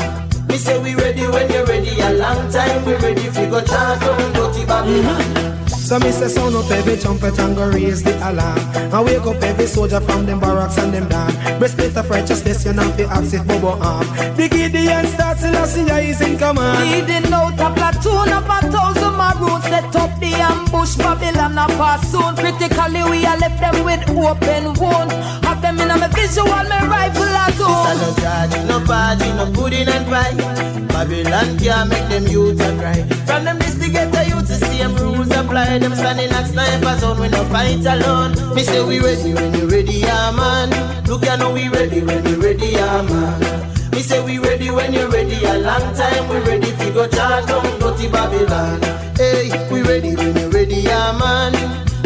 [0.47, 1.99] We say we ready when you're ready.
[1.99, 3.27] A long time we ready.
[3.29, 5.46] Fi go chant down, go to Babylon.
[5.87, 8.59] So me say sound up every trumpet and go raise the alarm.
[8.91, 12.73] I wake up every soldier from them barracks and them down Breastplate of righteousness, you
[12.73, 14.05] know fi axe it bubble arm.
[14.35, 16.91] The Gideon starts in a sea, is in command.
[16.91, 22.11] Leading out a platoon of a thousand maroons Set up the ambush, Babylon a pass
[22.11, 22.35] soon.
[22.35, 25.13] Critically we a left them with open wound.
[25.47, 29.31] Have them in a me visual, me rifle a This a no charge, no party,
[29.39, 30.35] no pudding and pie.
[30.91, 33.07] Babylon can't make them youth a cry.
[33.23, 35.06] From them this to get the youth to see them rules
[35.37, 35.77] apply.
[35.79, 38.31] Them standing at sniper zone, we no fight alone.
[38.55, 40.69] Me say we ready when you ready, yeah man.
[41.05, 43.39] Look you know we ready when you ready, yeah man.
[43.91, 45.37] Me say we ready when you're ready.
[45.45, 46.71] A long time we ready.
[46.71, 48.81] Fi go chant down, go to Babylon.
[49.15, 51.53] Hey, we ready when you're ready, yeah man.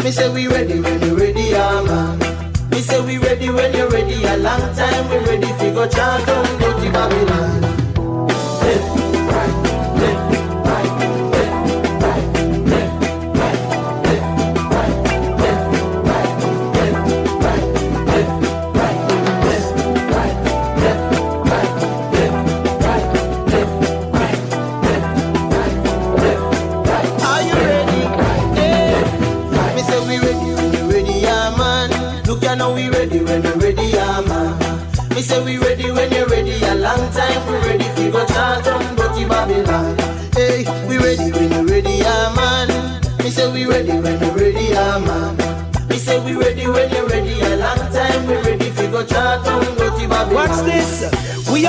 [0.04, 2.18] Me say we ready when you're ready, yeah man.
[2.70, 4.24] Me say we ready when you're ready.
[4.24, 5.46] A long time we ready.
[5.58, 7.72] Fi go chant down, go to Babylon.
[8.64, 9.01] Are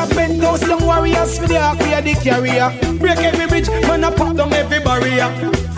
[0.09, 2.69] Bent those young warriors for the ark, we are the carrier.
[2.99, 5.30] Break every bridge, man, I pop down every barrier.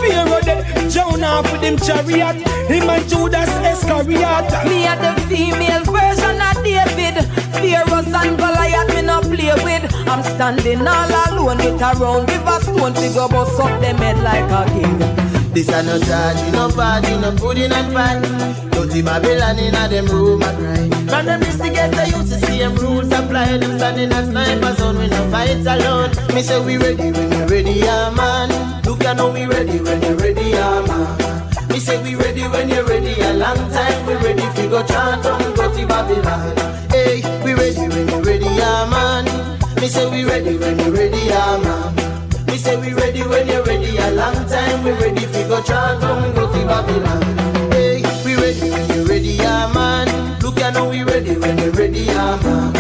[0.06, 2.36] Of dead, Jonah with him chariot.
[2.70, 4.48] Him and Judas Iscariot.
[4.70, 7.26] Me a the female version of David.
[7.54, 9.94] Pharaoh and Goliath me no play with.
[10.08, 12.94] I'm standing all alone with a round river stone.
[12.94, 15.35] We go bust up them head like a king.
[15.56, 18.20] This a no charge, no party, no pudding and pie.
[18.72, 20.90] Go to Babylon in a them room a cry.
[21.08, 23.58] From them the youth to see them rules apply.
[23.58, 26.12] Them standing at sniper zone, we no fight alone.
[26.36, 28.52] Me say we ready when you ready, yeah man.
[28.84, 31.70] Look you know we ready when you ready, yeah man.
[31.70, 33.16] Me say we ready when you're ready.
[33.22, 34.44] A long time we ready.
[34.60, 36.56] Fi go chant and go to Babylon.
[36.92, 39.24] Hey, we ready when you ready, yeah man.
[39.80, 41.96] Me say we ready when you're ready, yeah man.
[42.48, 43.85] Me say we ready when you're ready.
[44.16, 45.26] Long time we ready.
[45.26, 47.22] Fi go and go to Babylon.
[47.72, 50.40] Hey, we ready when you're ready, yeah man.
[50.40, 52.72] Look, you know we ready when you're ready, yeah man.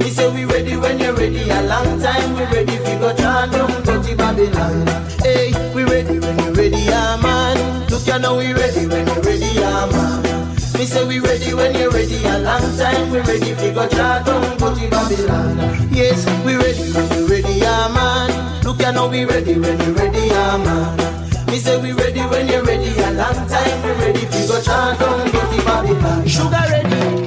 [0.00, 1.48] Me say we ready when you're ready.
[1.48, 2.76] A long time we ready.
[2.78, 3.52] Fi go and
[3.86, 4.86] go to Babylon.
[5.22, 7.86] Hey, we ready when you're ready, yeah man.
[7.88, 10.56] Look, you know we ready when you're ready, yeah man.
[10.76, 12.18] Me say we ready when you're ready.
[12.24, 13.54] A long time we ready.
[13.54, 15.88] Fi go and go to Babylon.
[15.92, 17.29] Yes, we ready when you're ready.
[18.70, 21.46] Look, you know we ready when you're ready, yeah man.
[21.46, 22.90] Me say we ready when you're ready.
[23.00, 24.20] A long time we ready.
[24.26, 26.28] Fi go chant and go to Babylon.
[26.28, 27.19] Sugar ready.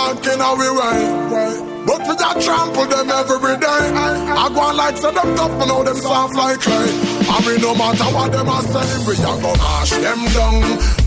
[0.00, 0.98] Dog in our way.
[1.34, 1.86] right?
[1.86, 3.82] But we just trample them every day.
[4.32, 6.90] I go on like say them tough, but now them soft like clay.
[7.30, 10.56] I mean, no matter what them are saying, we a go mash them down,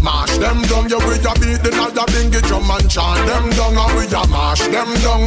[0.03, 0.84] mash them down.
[0.90, 4.65] Yeah, we a beat the Nyabinghi drum and chant them down, and we a mash
[4.70, 5.24] them down,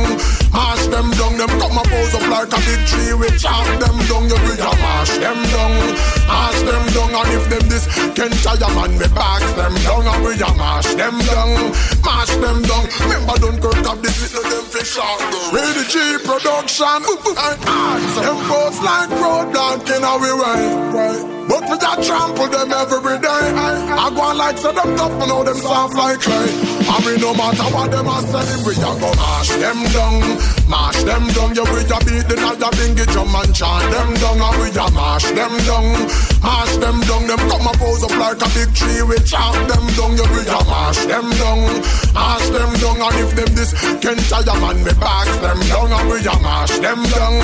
[0.54, 1.32] mash them down.
[1.36, 4.22] Them come and pose up like a big tree, we chop them down.
[4.30, 5.72] Yeah, we a mash them down,
[6.28, 7.10] mash them down.
[7.16, 7.84] And if them this,
[8.16, 11.72] Can tire man me box them down and we a mash them down,
[12.04, 12.84] mash them down.
[13.00, 15.20] Remember don't Dunkirk have this little them fish out.
[15.56, 21.16] Ready G production, and hands them post like road dog in our way?
[21.48, 23.44] But we just trample them every day.
[24.04, 26.52] I go on like say them tough, but know them soft like clay.
[26.92, 31.02] I mean no matter what them are saying, we a go mash them down, mash
[31.02, 31.54] them down.
[31.54, 35.28] Yeah, we a beat the Nyabinghi drum and chant them down, and we a mash
[35.30, 35.86] them down,
[36.42, 37.22] mash them down.
[37.26, 40.12] Them come and pose up like a big tree, we chop them down.
[40.18, 41.60] Yeah, we a mash them down,
[42.14, 42.96] mash them down.
[42.96, 43.70] And if them this
[44.02, 47.34] can tire man, me box them down, and we a mash them down,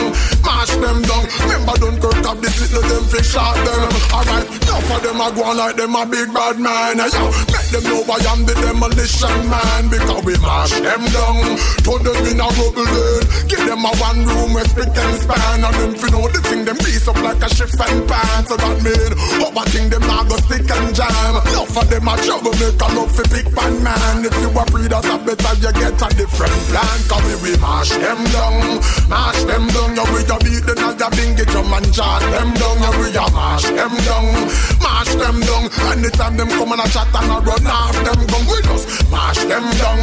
[0.43, 1.23] mash them down.
[1.43, 3.91] Remember Dunkirk have this little them fish shot them.
[4.13, 6.99] Alright, enough of them a go on like them a big bad man.
[6.99, 11.57] Hey, yo, make them know I am the demolition man because we mash them down.
[11.83, 13.49] Turn them in a rubble then.
[13.49, 15.65] Give them a one room where spick and span.
[15.65, 18.41] And them fi know the thing them piece up like a shift and pan.
[18.47, 21.35] So that mean, what I think them not go stick and jam.
[21.53, 24.25] Enough of them a trouble make a love fi big pan man.
[24.25, 26.99] If you a breed as a better you get a different plan.
[27.09, 28.81] Cause we, we mash them down.
[29.09, 29.91] Mash them down.
[29.97, 32.77] Yeah, we a beat the Nyabinghi drum and chant them down.
[32.79, 34.27] Yeah, we a mash them down.
[34.79, 35.65] Mash them down.
[35.93, 38.43] Anytime them come and a chat and a run off them gun.
[38.47, 40.03] We just mash them down.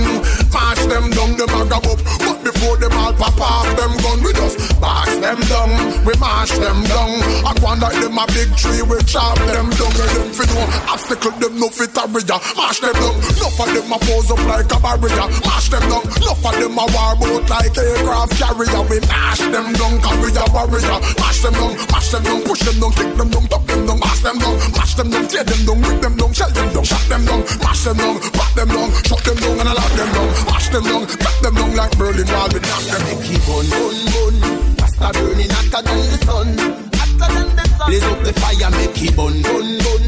[0.52, 1.32] Mash them down.
[1.40, 2.00] Them a grab up.
[2.20, 4.20] But before them all pop off them gun.
[4.24, 5.72] We just box them down.
[6.06, 7.12] We mash them down.
[7.48, 8.84] I want like them a big tree.
[8.84, 9.94] We chop them down.
[10.00, 12.32] And them fi know obstacle them no fit a bridge.
[12.60, 13.16] Mash them down.
[13.16, 15.28] Enough of them a pose up like a barrier.
[15.48, 16.04] Mash them down.
[16.20, 18.82] Enough of them a war boat like aircraft carrier.
[18.92, 19.94] We mash them down.
[20.04, 21.00] Cause we a warrior.
[21.20, 21.74] Mash them down.
[21.92, 22.40] Mash them down.
[22.44, 22.92] Push them down.
[22.94, 23.46] Kick them down.
[23.48, 24.00] Top them down.
[24.00, 24.56] Mash them down.
[24.76, 25.28] Mash them down.
[25.28, 25.78] Tear them down.
[25.82, 26.32] Rip them down.
[26.34, 26.84] Shell them down.
[26.84, 27.42] Shut them down.
[27.64, 28.16] Mash them down.
[28.36, 28.90] Pop them down.
[29.08, 29.56] Shut them down.
[29.60, 30.30] And I lock them down.
[30.50, 31.04] Mash them down.
[31.08, 32.50] Cut them down like Berlin Wall.
[32.54, 33.22] We knock them.
[33.24, 34.36] Keep on, bun, bun.
[34.80, 36.50] Rasta burning hotter than the sun.
[36.98, 37.88] Hotter than the sun.
[37.88, 40.04] Blaze up the fire, make it burn, burn, burn.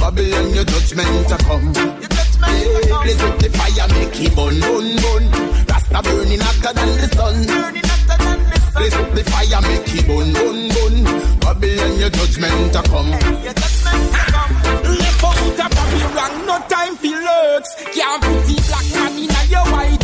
[0.00, 1.66] Babylon, your judgment to come.
[1.74, 2.08] Yeah,
[3.02, 5.24] blaze up the fire, make it burn, burn, burn.
[5.68, 7.36] Rasta burning hotter than the sun.
[8.74, 10.96] Blaze up the fire, make it burn, burn, burn.
[11.40, 13.10] Babylon, your judgment to come.
[14.94, 17.70] Left out a Babylon, no time for lurks.
[17.94, 20.03] Can't put the black man in your white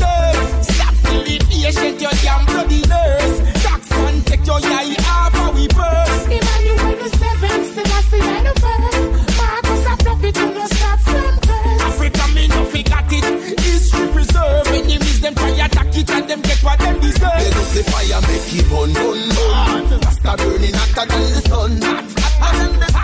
[1.62, 3.36] patient, your damn bloody nurse.
[3.62, 6.26] Tax man, take your eye off how we burst.
[6.26, 9.36] Emmanuel the seven, Selassie I the first.
[9.38, 11.80] Marcus a prophet who no stop from curse.
[11.88, 13.60] Africa, me no forgot it.
[13.60, 14.66] History preserve.
[14.68, 17.56] Enemies, them try attack it and them get what them Blaze deserve.
[17.60, 20.00] up the fire, make it burn, burn, burn.
[20.00, 21.72] Rasta burning hotter than the sun.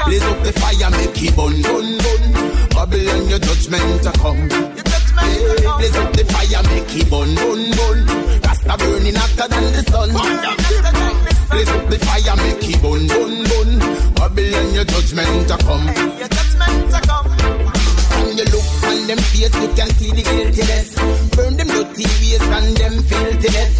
[0.07, 2.25] Blaze up the fire, make it burn, burn, burn.
[2.71, 4.49] Babylon, your judgment to come.
[4.49, 8.46] Yeah, blaze up the fire, make it burn, burn, burn.
[8.67, 10.11] Rasta burning hotter than the sun.
[11.51, 13.79] Blaze up the fire, make it burn, burn, burn.
[14.15, 15.87] Babylon, your judgment to come.
[18.27, 20.95] When you look on them face, you can see the guiltiness.
[21.37, 23.73] Burn them dirty ways and them filthiness.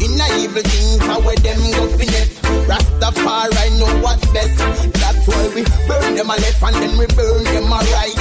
[0.00, 2.40] In a evil things, how where them go finesse.
[2.64, 4.56] Rastafari I know what's best.
[4.94, 8.19] That's why we burn them a left and then we burn them a right.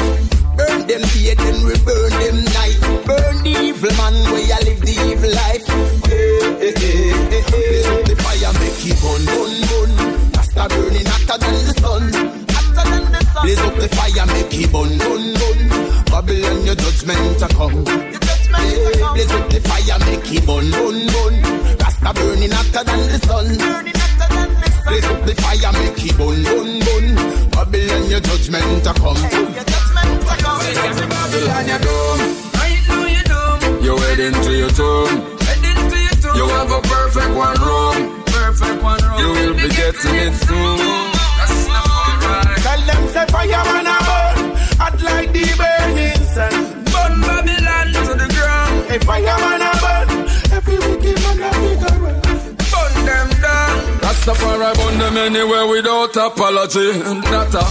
[55.29, 56.89] Anywhere without apology.
[57.29, 57.65] That a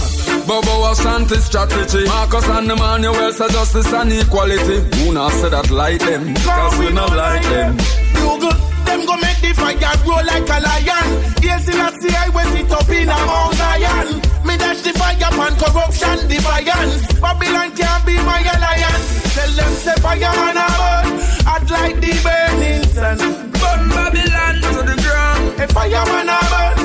[0.47, 2.05] Bobo was anti strategy.
[2.07, 4.79] Marcus and the Manuel say justice and equality.
[4.95, 6.33] Who not say that like them?
[6.35, 7.75] Cause we not like them.
[8.15, 8.55] Google,
[8.87, 9.75] them go make the fire
[10.07, 11.07] grow like a lion.
[11.43, 14.07] Yes, in a sea, I will sit up in a Mount Zion.
[14.47, 17.03] Me dash the fire upon corruption, defiance.
[17.19, 19.35] Babylon can't be my alliance.
[19.35, 21.07] Tell them say fireman a burn,
[21.43, 23.19] hot like the burning sun.
[23.59, 25.43] Burn Babylon to the ground.
[25.59, 26.78] A fireman a burn,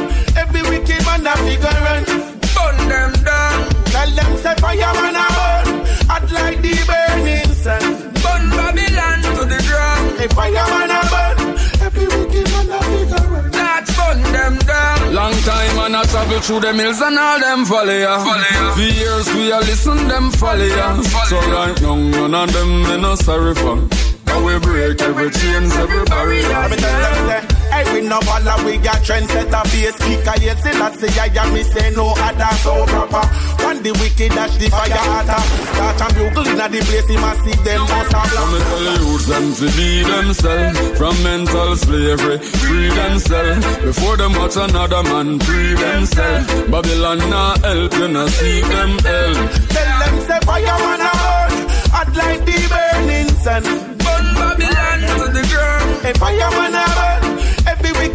[0.55, 2.05] every wicked man a figure run.
[2.55, 3.69] Burn them down.
[3.93, 7.83] Tell them say fireman a burn, hot like the burning sun.
[8.23, 10.21] Burn Babylon to the ground.
[10.21, 11.37] A fireman a burn,
[11.87, 13.51] every wicked man a figure run.
[13.53, 15.15] Let's burn them down.
[15.15, 18.75] Long time and I travel Travel through them hills and all them valley, yeah.
[18.75, 20.71] For years we a listen them folly.
[21.29, 23.77] So right now, none of them me no sorry for.
[24.27, 26.69] How we break every chains, every barrier.
[26.71, 30.37] Me tell them say, hey, we no bother, we got trendsetter face kicker.
[30.41, 33.25] Yes, see, that's the I am me say no other so proper.
[33.65, 35.43] When the wicked dash the fire hotter,
[35.79, 38.85] that and bugle inna the place, he must see them must have So me tell
[38.85, 45.03] the youths them to be themselves From mental slavery, free themselves Before them watch another
[45.03, 49.51] man free themselves Babylon not help you not see them help.
[49.73, 51.55] Tell them say fire man a burn,
[51.95, 53.63] hot like the burning sun.
[54.05, 56.03] Burn Babylon to the ground.
[56.05, 57.24] Hey, fire man a burn, every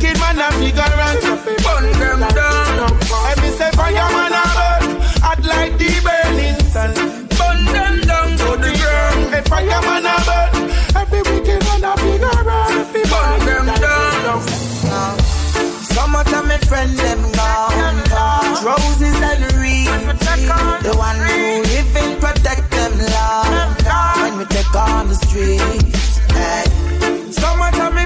[0.09, 1.17] wicked man a figure run.
[1.63, 2.99] Burn them down.
[3.25, 6.93] Hey, me say fire man a burn, hot like the burning sun.
[7.37, 9.33] Burn them down to the ground.
[9.33, 10.51] Hey, fire man a burn,
[10.95, 12.73] every wicked man a figure run.
[12.93, 14.41] Burn them down.
[15.93, 17.97] Summertime, my friend, them gone.
[18.63, 19.89] Roses and reeds.
[20.83, 23.77] The one who live in protect them love.
[24.21, 26.17] When we take on the streets.
[26.31, 26.65] Hey.
[27.31, 27.98] Summertime,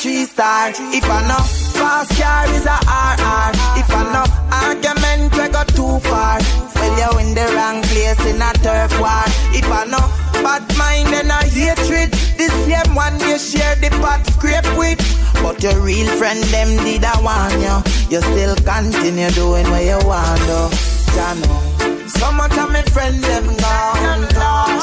[0.00, 0.72] three star.
[0.96, 1.44] If I know
[1.76, 3.52] fast car is a RR.
[3.76, 6.40] If I know argument we go too far.
[6.74, 9.24] Well, you in the wrong place in a turf war.
[9.52, 10.04] If I know
[10.40, 15.00] bad mind and a hatred, this same one you share the pot scrape with.
[15.42, 17.76] But your real friend them did a warn you.
[18.08, 20.70] You still continue doing what you want though.
[21.12, 21.79] Jano.
[22.20, 24.28] Summertime, my friend them gone.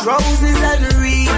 [0.04, 1.30] Roses and reeds.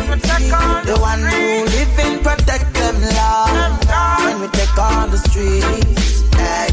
[0.88, 4.24] The one who live in protect them love.
[4.24, 6.22] When we take on the streets.
[6.36, 6.69] Hey.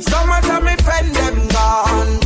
[0.00, 2.25] Summertime, my friend them gone.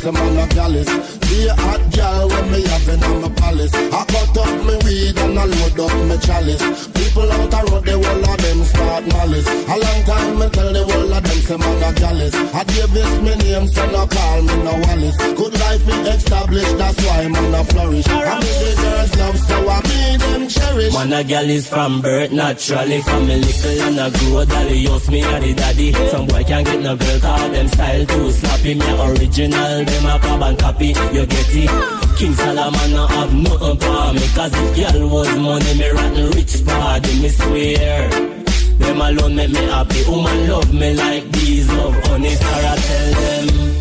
[0.00, 1.18] The whole of them some man a gallus.
[1.28, 3.74] Be a hot gal when me having on my palace.
[3.74, 6.88] I cut up me weed and I load up me chalice.
[6.88, 9.48] People out the road, the whole of them start malice.
[9.48, 12.34] A long time me tell the whole of them some man a gallus.
[12.34, 15.16] I Davis me name, so no call me no Wallace.
[15.34, 18.08] Good life be established, that's why man a flourish.
[18.08, 19.80] I me the girls love, so I
[20.16, 20.92] them cherish.
[20.92, 25.10] Man a gal is from birth naturally From a little and a grow dolly Use
[25.10, 28.74] me a the daddy Some boy can't get no girl Cause them style too sloppy
[28.74, 34.12] Me original Them a carbon copy You get it King Solomon no have nothing for
[34.14, 38.38] me Cause if girl was money Me rotten rich party Me swear
[38.78, 40.04] them alone make me happy.
[40.08, 42.30] Woman love me like these love honey.
[42.30, 43.77] Sarah tell them.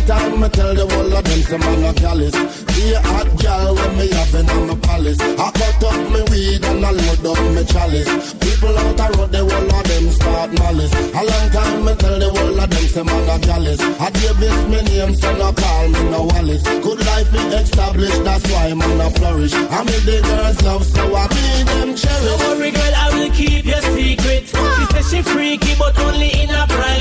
[0.00, 2.32] Long time me tell the whole of them some man a callous.
[2.72, 5.20] Be a hot gal when me having on my palace.
[5.20, 8.32] I cut up me weed and I load up me chalice.
[8.40, 10.94] People out the road, the whole of them start malice.
[11.12, 13.80] A long time me tell the whole of them some man a jealous.
[14.00, 16.62] I Davis me name, so no call me no Wallace.
[16.64, 19.52] Good life be established, that's why man a flourish.
[19.52, 22.24] I me the girls love, so I be them cherish.
[22.24, 24.48] Don't worry, girl, I will keep your secret.
[24.48, 26.99] She says she freaky, but only in a private.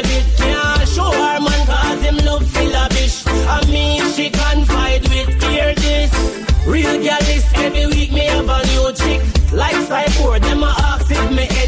[8.93, 9.21] Chick.
[9.51, 11.58] Like Cyborg, them a ask if me.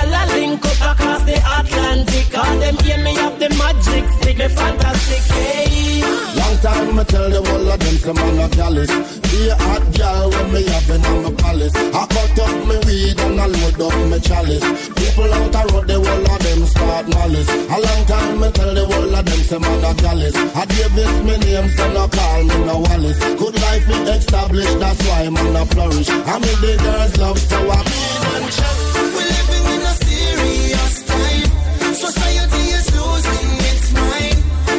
[0.00, 2.38] Girl, I link up across the Atlantic.
[2.38, 6.02] All them hear me have the magic stick, me fantastic, hey.
[6.36, 8.90] Long time me tell the whole of them some man a callous.
[9.30, 11.74] Be a hot gal when me having on my palace.
[11.76, 14.64] I cut up me weed and I load up me chalice.
[14.96, 17.50] People out the road, the whole of them start malice.
[17.50, 20.34] A long time me tell the whole of them some man a callous.
[20.36, 23.18] I Davis me name, so no call me no Wallace.
[23.36, 26.08] Good life be established, that's why man a flourish.
[26.08, 28.00] I me the girls love, so I be
[28.32, 28.88] them cherish.
[29.10, 29.89] We're living in a serious time.
[29.89, 29.89] Society is losing its mind.
[29.89, 29.89] Attracted to the glamour and the glitter.
[29.89, 29.89] Distracted by Facebook and Twitter.
[29.89, 29.89] We're living in a
[30.20, 31.50] perilous time.
[31.94, 34.38] Society is losing its mind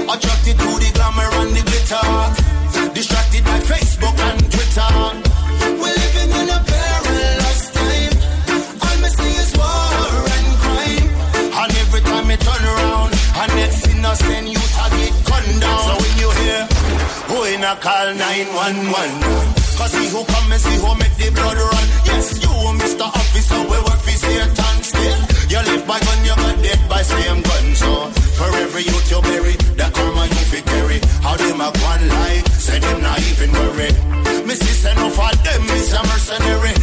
[0.09, 0.79] I'm caught in all
[9.01, 11.07] me see is war and crime.
[11.59, 13.11] And every time me turn around,
[13.41, 15.79] a next innocent youth I get gunned down.
[15.87, 16.61] So when you hear,
[17.29, 19.51] who in call 911?
[19.77, 21.80] Cause he who come and see who make the blood run.
[25.61, 27.75] You live by gun, you got dead by same gun.
[27.75, 30.99] So for every youth you bury, the karma you fit carry.
[31.21, 33.93] How them a one lie, say them not even worried.
[34.47, 36.73] Me sister, no for them is a mercenary.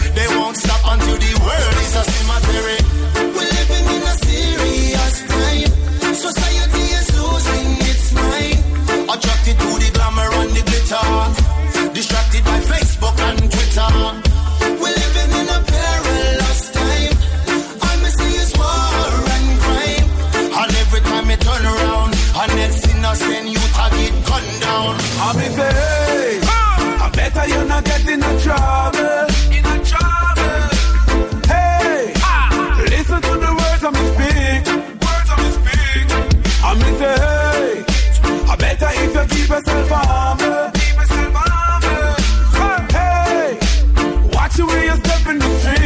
[27.79, 29.27] Not get in a trouble.
[29.57, 30.59] In a trouble.
[31.47, 32.85] Hey, ah.
[32.91, 34.63] listen to the words me speak.
[35.05, 36.07] Words me speak.
[36.65, 37.85] I me say, hey,
[38.51, 40.71] I better if you keep yourself humble.
[40.75, 42.15] Keep yourself humble.
[42.97, 43.59] Hey,
[44.35, 45.78] watch the way you step in the streets.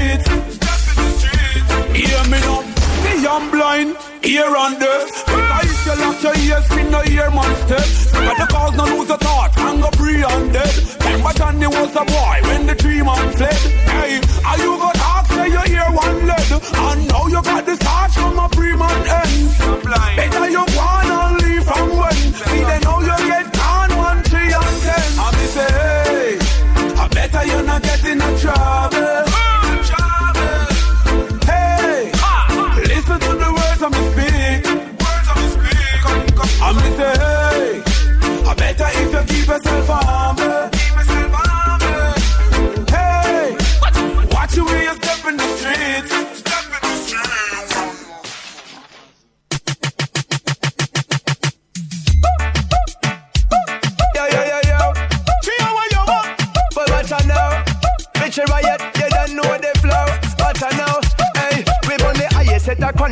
[3.32, 5.24] I'm blind, ear on deaf.
[5.24, 8.12] But if you lock your ears, me no hear man step.
[8.12, 10.68] But the cause no lose a thought, and go free and dead.
[11.00, 13.56] Remember Johnny was a boy when the three man fled.
[13.88, 16.52] Hey, are you got talk say you hear one lead?
[16.52, 19.81] And now you got the starch from a free man end.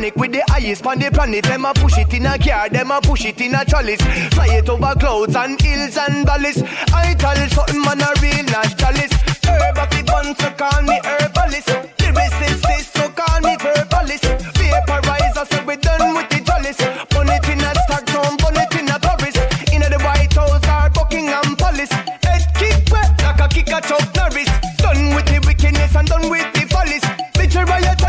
[0.01, 1.43] Chronic with the highest on the planet.
[1.43, 4.01] Them a push it in a car, them a push it in a chalice.
[4.33, 6.63] Fly it over clouds and hills and valleys.
[6.93, 9.13] I tell something man a real naturalist.
[9.45, 11.69] Herb of the bun, so call me herbalist.
[12.01, 14.25] Lyricist, this, so call me verbalist.
[14.57, 16.81] Vaporizer, so we done with the chalice.
[17.09, 19.37] Bun it in a Stockton, bun it in a Paris.
[19.69, 21.93] In the White House or Buckingham Palace.
[22.25, 24.49] Head kick wet like a kick a Chuck Norris.
[24.81, 27.05] Done with the wickedness and done with the follies.
[27.53, 28.01] A riot,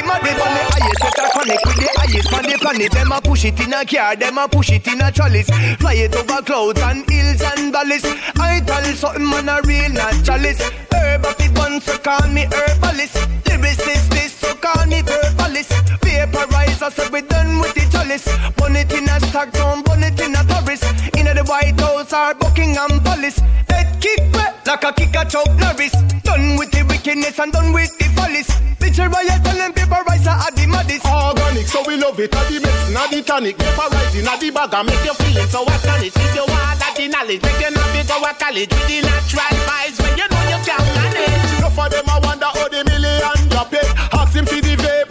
[0.00, 0.40] the maddest.
[0.40, 2.92] On the highest set a chronic the highest on the planet.
[2.92, 5.50] Them a push it in a car, them a push it in a chalice.
[5.78, 8.04] Fly it over clouds and hills and valleys.
[8.36, 10.62] I tell something man a real naturalist.
[10.92, 13.16] Herb of the bun, so call me herbalist.
[13.44, 15.02] Lyricist, this, so call me
[15.50, 15.72] verbalist.
[16.00, 18.28] Vaporizer, so we done with the chalice.
[18.56, 20.82] Bun it in a Stockton, bun it in a Paris.
[21.16, 23.38] In the White House or Buckingham Palace.
[23.68, 25.92] Head kick wet like a kick a Chuck Norris.
[26.22, 28.48] Done with the wickedness and done with the follies.
[28.78, 31.06] Bitch, a riot, tell them vaporizer are the maddest.
[31.06, 32.34] Organic, so we love it.
[32.34, 35.48] At the medicine, at the tonic, vaporizing, at the bag, and make you feel it.
[35.50, 36.14] So what can it?
[36.14, 38.98] If you want that the knowledge, make you not be go a college with the
[39.02, 41.58] natural vibes when you know you can manage.
[41.58, 43.88] Enough of them, I wonder how the million drop it.
[44.14, 45.09] Ask him for the vapor, you know,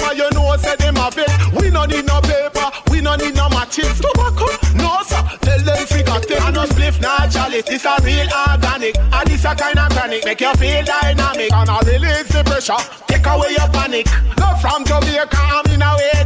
[0.70, 1.30] say them have it.
[1.54, 4.00] We no need no paper, we no need no matches.
[4.00, 5.22] Tobacco, no sir.
[5.42, 6.42] Tell them figure it.
[6.42, 7.66] I no spliff, not chalice.
[7.66, 10.26] This a real organic, and this a kind of chronic.
[10.26, 12.82] Make you feel dynamic, and I release the pressure.
[13.08, 14.06] Take away your panic.
[14.36, 16.26] Go from Jamaica, I'm in a way,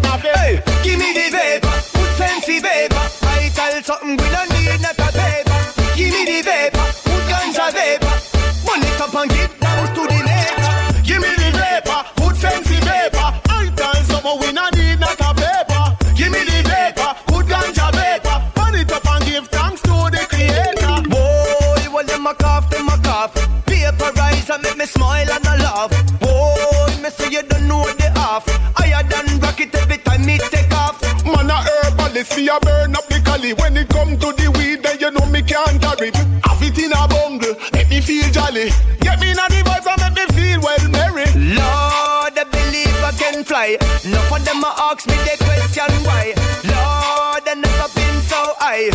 [32.23, 33.53] see a burn up the cali.
[33.53, 36.11] When it come to the weed, then you know me can't carry.
[36.43, 38.71] Have it in a bungle, make me feel jolly.
[39.01, 41.27] Get me in a the vibes and make me feel well merry.
[41.35, 43.77] Lord, I believe I can fly.
[44.05, 46.33] Enough of them a ask me the question why.
[46.63, 48.89] Lord, I never been so high.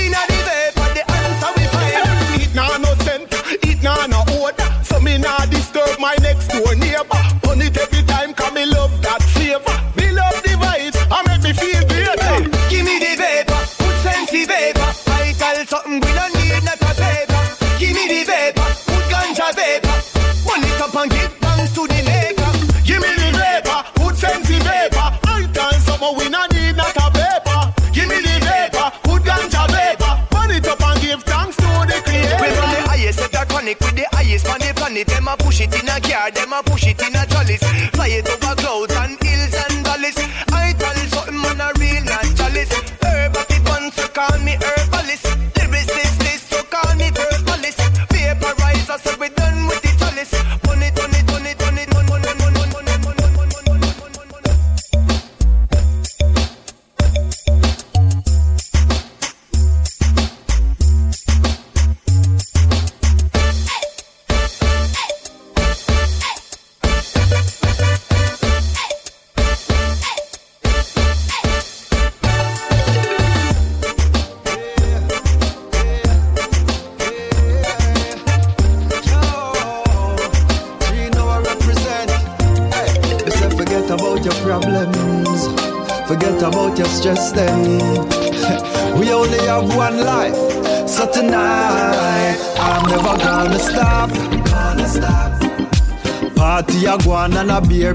[0.00, 2.42] In a vapor, the answer we find.
[2.42, 3.28] It nah no scent,
[3.62, 4.68] it nah no odor.
[4.84, 7.22] So me nah disturb my next door neighbor.
[35.04, 35.08] Planet.
[35.08, 37.62] Them a push it in a car, them a push it in a chalice.
[37.92, 40.18] Fly it over clouds and hills and valleys.
[40.52, 42.72] I tell something man a real naturalist.
[43.02, 44.79] Herb of the bun, so call me herbalist.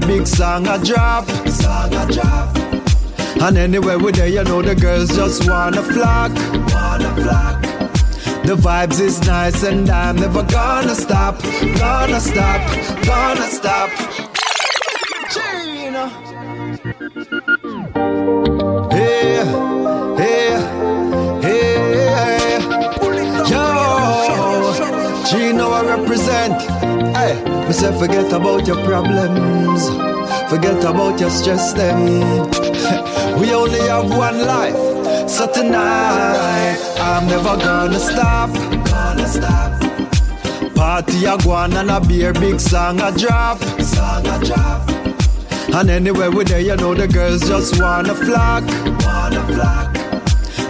[0.00, 1.28] Beer, big song a drop.
[1.48, 2.56] Song a drop.
[3.42, 6.32] And anywhere we there, you know the girls just wanna flock.
[6.72, 7.62] Wanna flock.
[8.44, 11.42] The vibes is nice and I'm never gonna stop.
[11.42, 12.60] Gonna stop.
[13.04, 13.90] Gonna stop.
[15.32, 16.12] Gina.
[25.76, 26.62] I represent.
[27.14, 27.34] Hey,
[27.66, 29.90] me say forget about your problems.
[30.48, 32.00] Forget about your stress them.
[33.40, 38.48] We only have one life, so tonight I'm never gonna stop.
[38.88, 39.72] Gonna stop.
[40.74, 43.58] Party a go on and a beer, big song a drop.
[43.82, 44.88] Song a drop.
[45.74, 47.78] And anywhere we there, you know the girls just.
[47.78, 48.64] Wanna flock.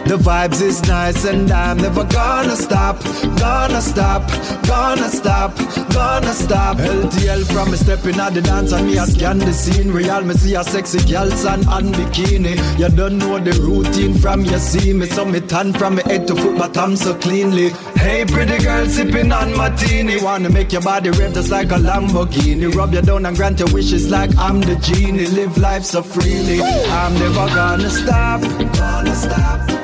[0.06, 3.02] The vibes is nice and I'm never gonna stop.
[3.40, 4.22] Gonna stop,
[4.64, 5.56] gonna stop,
[5.92, 6.76] gonna stop.
[6.76, 9.90] LTL from me stepping at the dance and me a scan the scene.
[9.90, 12.54] Real me see a sexy girl sun and bikini.
[12.78, 15.06] You don't know the routine from you see me.
[15.06, 17.70] So me tan from me head to foot, but I'm so cleanly.
[17.96, 20.22] Hey, pretty girl sipping on martini.
[20.22, 22.72] Wanna make your body rev just like a Lamborghini.
[22.72, 25.26] Rub you down and grant your wishes like I'm the genie.
[25.26, 26.62] Live life so freely.
[26.62, 28.40] I'm never gonna stop.
[28.40, 29.75] Gonna stop.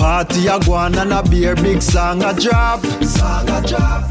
[0.00, 2.82] Party a go on and a beer, big song a drop.
[3.04, 4.10] Song a drop.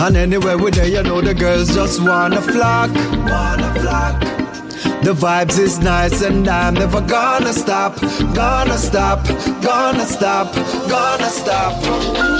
[0.00, 2.88] And anywhere we there, you know the girls just wanna flock.
[3.28, 4.18] Wanna flock.
[5.04, 8.00] The vibes is nice and I'm never gonna stop.
[8.34, 9.26] Gonna stop.
[9.62, 10.54] Gonna stop.
[10.88, 11.74] Gonna stop.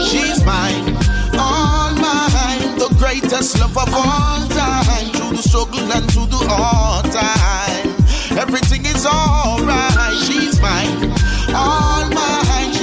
[0.09, 0.97] She's mine,
[1.37, 5.13] all mine, the greatest love of all time.
[5.13, 10.15] Through the struggle and through the hard time, everything is alright.
[10.25, 11.13] She's mine,
[11.55, 11.94] all mine.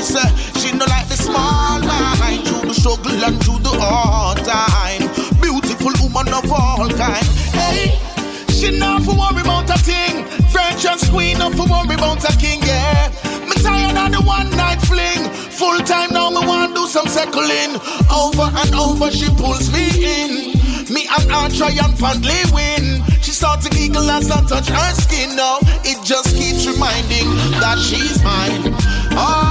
[0.01, 2.41] She said she no like the small mind.
[2.47, 5.05] Through the struggle and through the hard time,
[5.37, 7.21] beautiful woman of all kind.
[7.53, 8.01] Hey.
[8.49, 10.25] She not for worry about a thing.
[10.49, 13.13] French and queen not for worry about a king, yeah.
[13.45, 15.29] Me tired of the one night fling.
[15.53, 17.77] Full time now, me want do some circling.
[18.09, 20.57] Over and over, she pulls me in.
[20.89, 23.05] Me and her triumphantly win.
[23.21, 25.35] She starts to giggle as I touch her skin.
[25.35, 27.29] Now it just keeps reminding
[27.61, 28.73] that she's mine,
[29.13, 29.50] mine.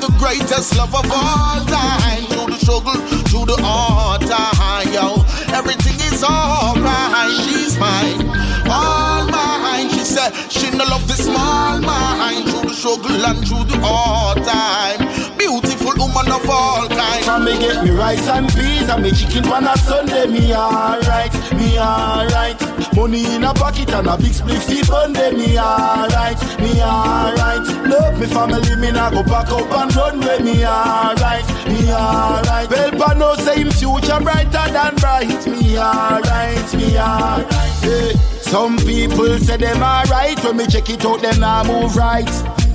[0.00, 2.24] The greatest love of all time.
[2.32, 2.94] Through the struggle,
[3.28, 5.20] through the hard time, yo.
[5.52, 7.30] Everything is alright.
[7.44, 8.24] She's mine,
[8.66, 9.90] all mine.
[9.90, 12.48] She said she no love the small mind.
[12.48, 15.36] Through the struggle and through the hard time.
[15.36, 17.24] Beautiful woman of all kind.
[17.24, 20.26] From me get me rice and peas and me chicken on a Sunday.
[20.26, 22.79] Me alright, me alright.
[23.00, 25.30] Money in a pocket and a big split sleep Monday.
[25.30, 27.66] Me alright, me alright.
[27.88, 32.68] Love me family, me nah go back up and run with me alright, me alright.
[32.68, 35.46] Belpa no say him future brighter than bright.
[35.46, 37.46] Me alright, me alright.
[37.80, 38.12] Hey.
[38.42, 42.28] Some people say them alright when me check it out, them nah move right.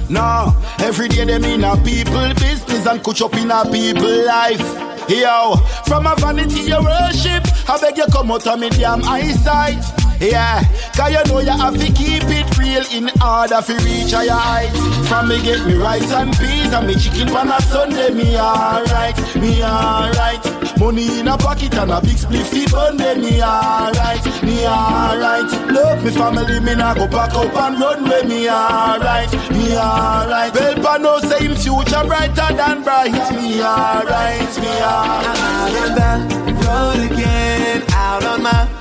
[0.09, 4.59] Nah, every day them in a people business and coach up in a people life.
[5.07, 5.55] Yo,
[5.85, 10.04] from a vanity you worship, I beg you come out of me damn eyesight.
[10.19, 10.63] Yeah,
[10.95, 14.79] cause you know you have to keep it real in order to reach higher heights.
[15.09, 19.17] From me get me rice and peas and me chicken on a Sunday, me alright,
[19.35, 20.39] me alright.
[20.79, 25.51] Money in a pocket and a big split flip Monday, me alright, me alright.
[25.69, 30.53] Love me family, me nah go pack up and run with me alright, me alright.
[30.53, 35.35] Belpa no say him future brighter than bright, me alright, me alright.
[35.35, 38.74] I'm out on the road again, out on my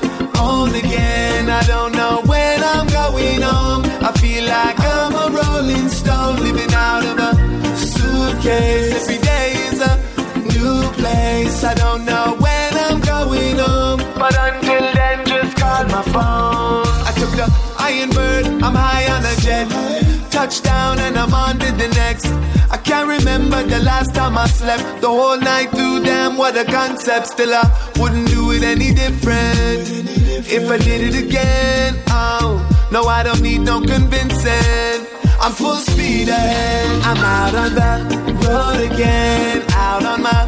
[0.65, 1.51] own again.
[1.51, 3.83] I don't know when I'm going home.
[4.09, 7.31] I feel like I'm a rolling stone, living out of a
[7.77, 9.09] suitcase.
[9.09, 9.95] Every day is a
[10.53, 11.65] new place.
[11.65, 16.87] I don't know when I'm going home, but until then, just call my phone.
[17.09, 17.47] I took the
[17.79, 19.69] Iron Bird, I'm high on a jet.
[20.31, 22.27] Touchdown and I'm on to the next.
[22.71, 26.05] I can't remember the last time I slept the whole night through.
[26.05, 27.29] Damn, what a concept.
[27.29, 27.65] Still, I
[27.99, 31.95] wouldn't do it any different if I did it again.
[32.09, 35.07] Oh, no, I don't need no convincing.
[35.41, 37.03] I'm full speed ahead.
[37.03, 37.93] I'm out on the
[38.47, 40.43] road again, out on my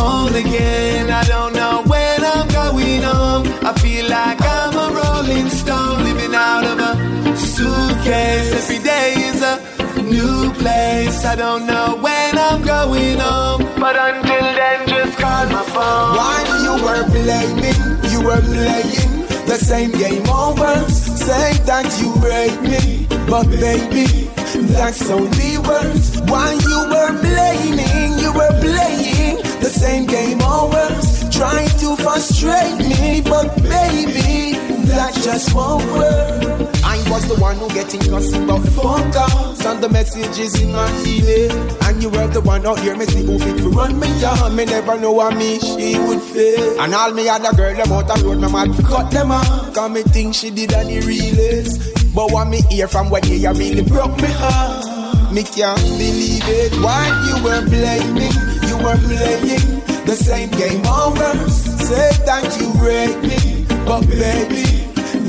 [0.00, 1.10] own again.
[1.10, 3.46] I don't know when I'm going home.
[3.64, 8.52] I feel like I'm a rolling stone, living out of a suitcase.
[8.52, 11.24] Every day is a new place.
[11.24, 16.16] I don't know when I'm going home, but until then, just call my phone.
[16.20, 17.80] While you were blaming,
[18.12, 19.23] you were playing
[19.58, 20.74] the same game over.
[20.90, 24.28] Say that you break me, but baby,
[24.72, 26.20] that's only words.
[26.22, 31.13] While you were blaming, you were playing the same game over.
[31.34, 34.54] Trying to frustrate me, but baby,
[34.86, 36.70] that just won't work.
[36.84, 40.88] I was the one who getting cussed about phone calls and the messages in my
[41.04, 41.50] email.
[41.82, 44.54] And you were the one out here, me see who fit for run me down.
[44.54, 46.80] Me never know how me she would fail.
[46.80, 49.74] And all me other girl, them out the road, my mad cut them off.
[49.74, 52.14] Cause me think she did any realest.
[52.14, 55.32] But what me hear from what you really broke me heart.
[55.32, 56.72] Me can't believe it.
[56.80, 58.32] While you were blaming,
[58.68, 61.32] you were playing the same game over.
[61.50, 64.64] Say that you break me, but baby,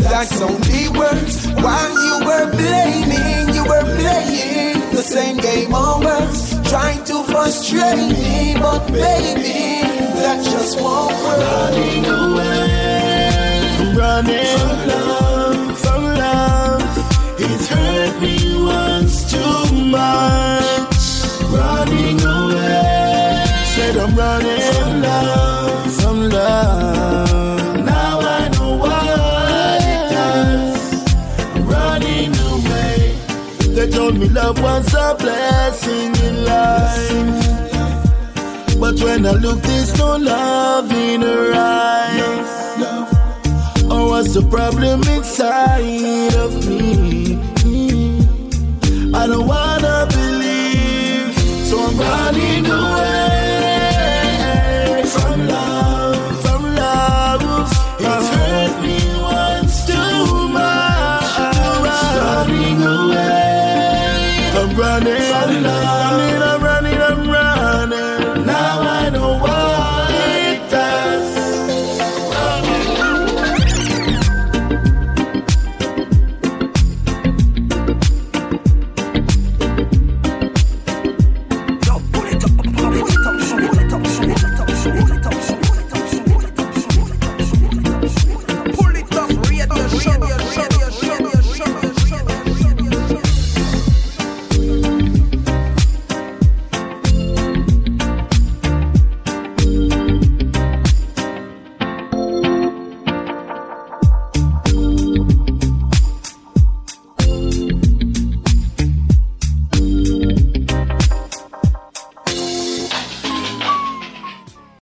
[0.04, 1.48] that's only words.
[1.64, 6.20] While you were blaming, you were playing the same game over.
[6.70, 9.84] Trying to frustrate me, but baby,
[10.20, 11.40] that just won't work.
[11.40, 16.82] Running away, running from love, from love.
[17.40, 20.96] It's hurt me once too much.
[21.52, 23.46] Running away,
[23.76, 24.65] said I'm running
[34.54, 37.46] love a blessing in life.
[38.80, 42.52] But when I look, there's no love in her eyes.
[43.90, 47.40] Oh, what's the problem inside of me?
[49.14, 51.34] I don't wanna believe,
[51.68, 53.25] so I'm running away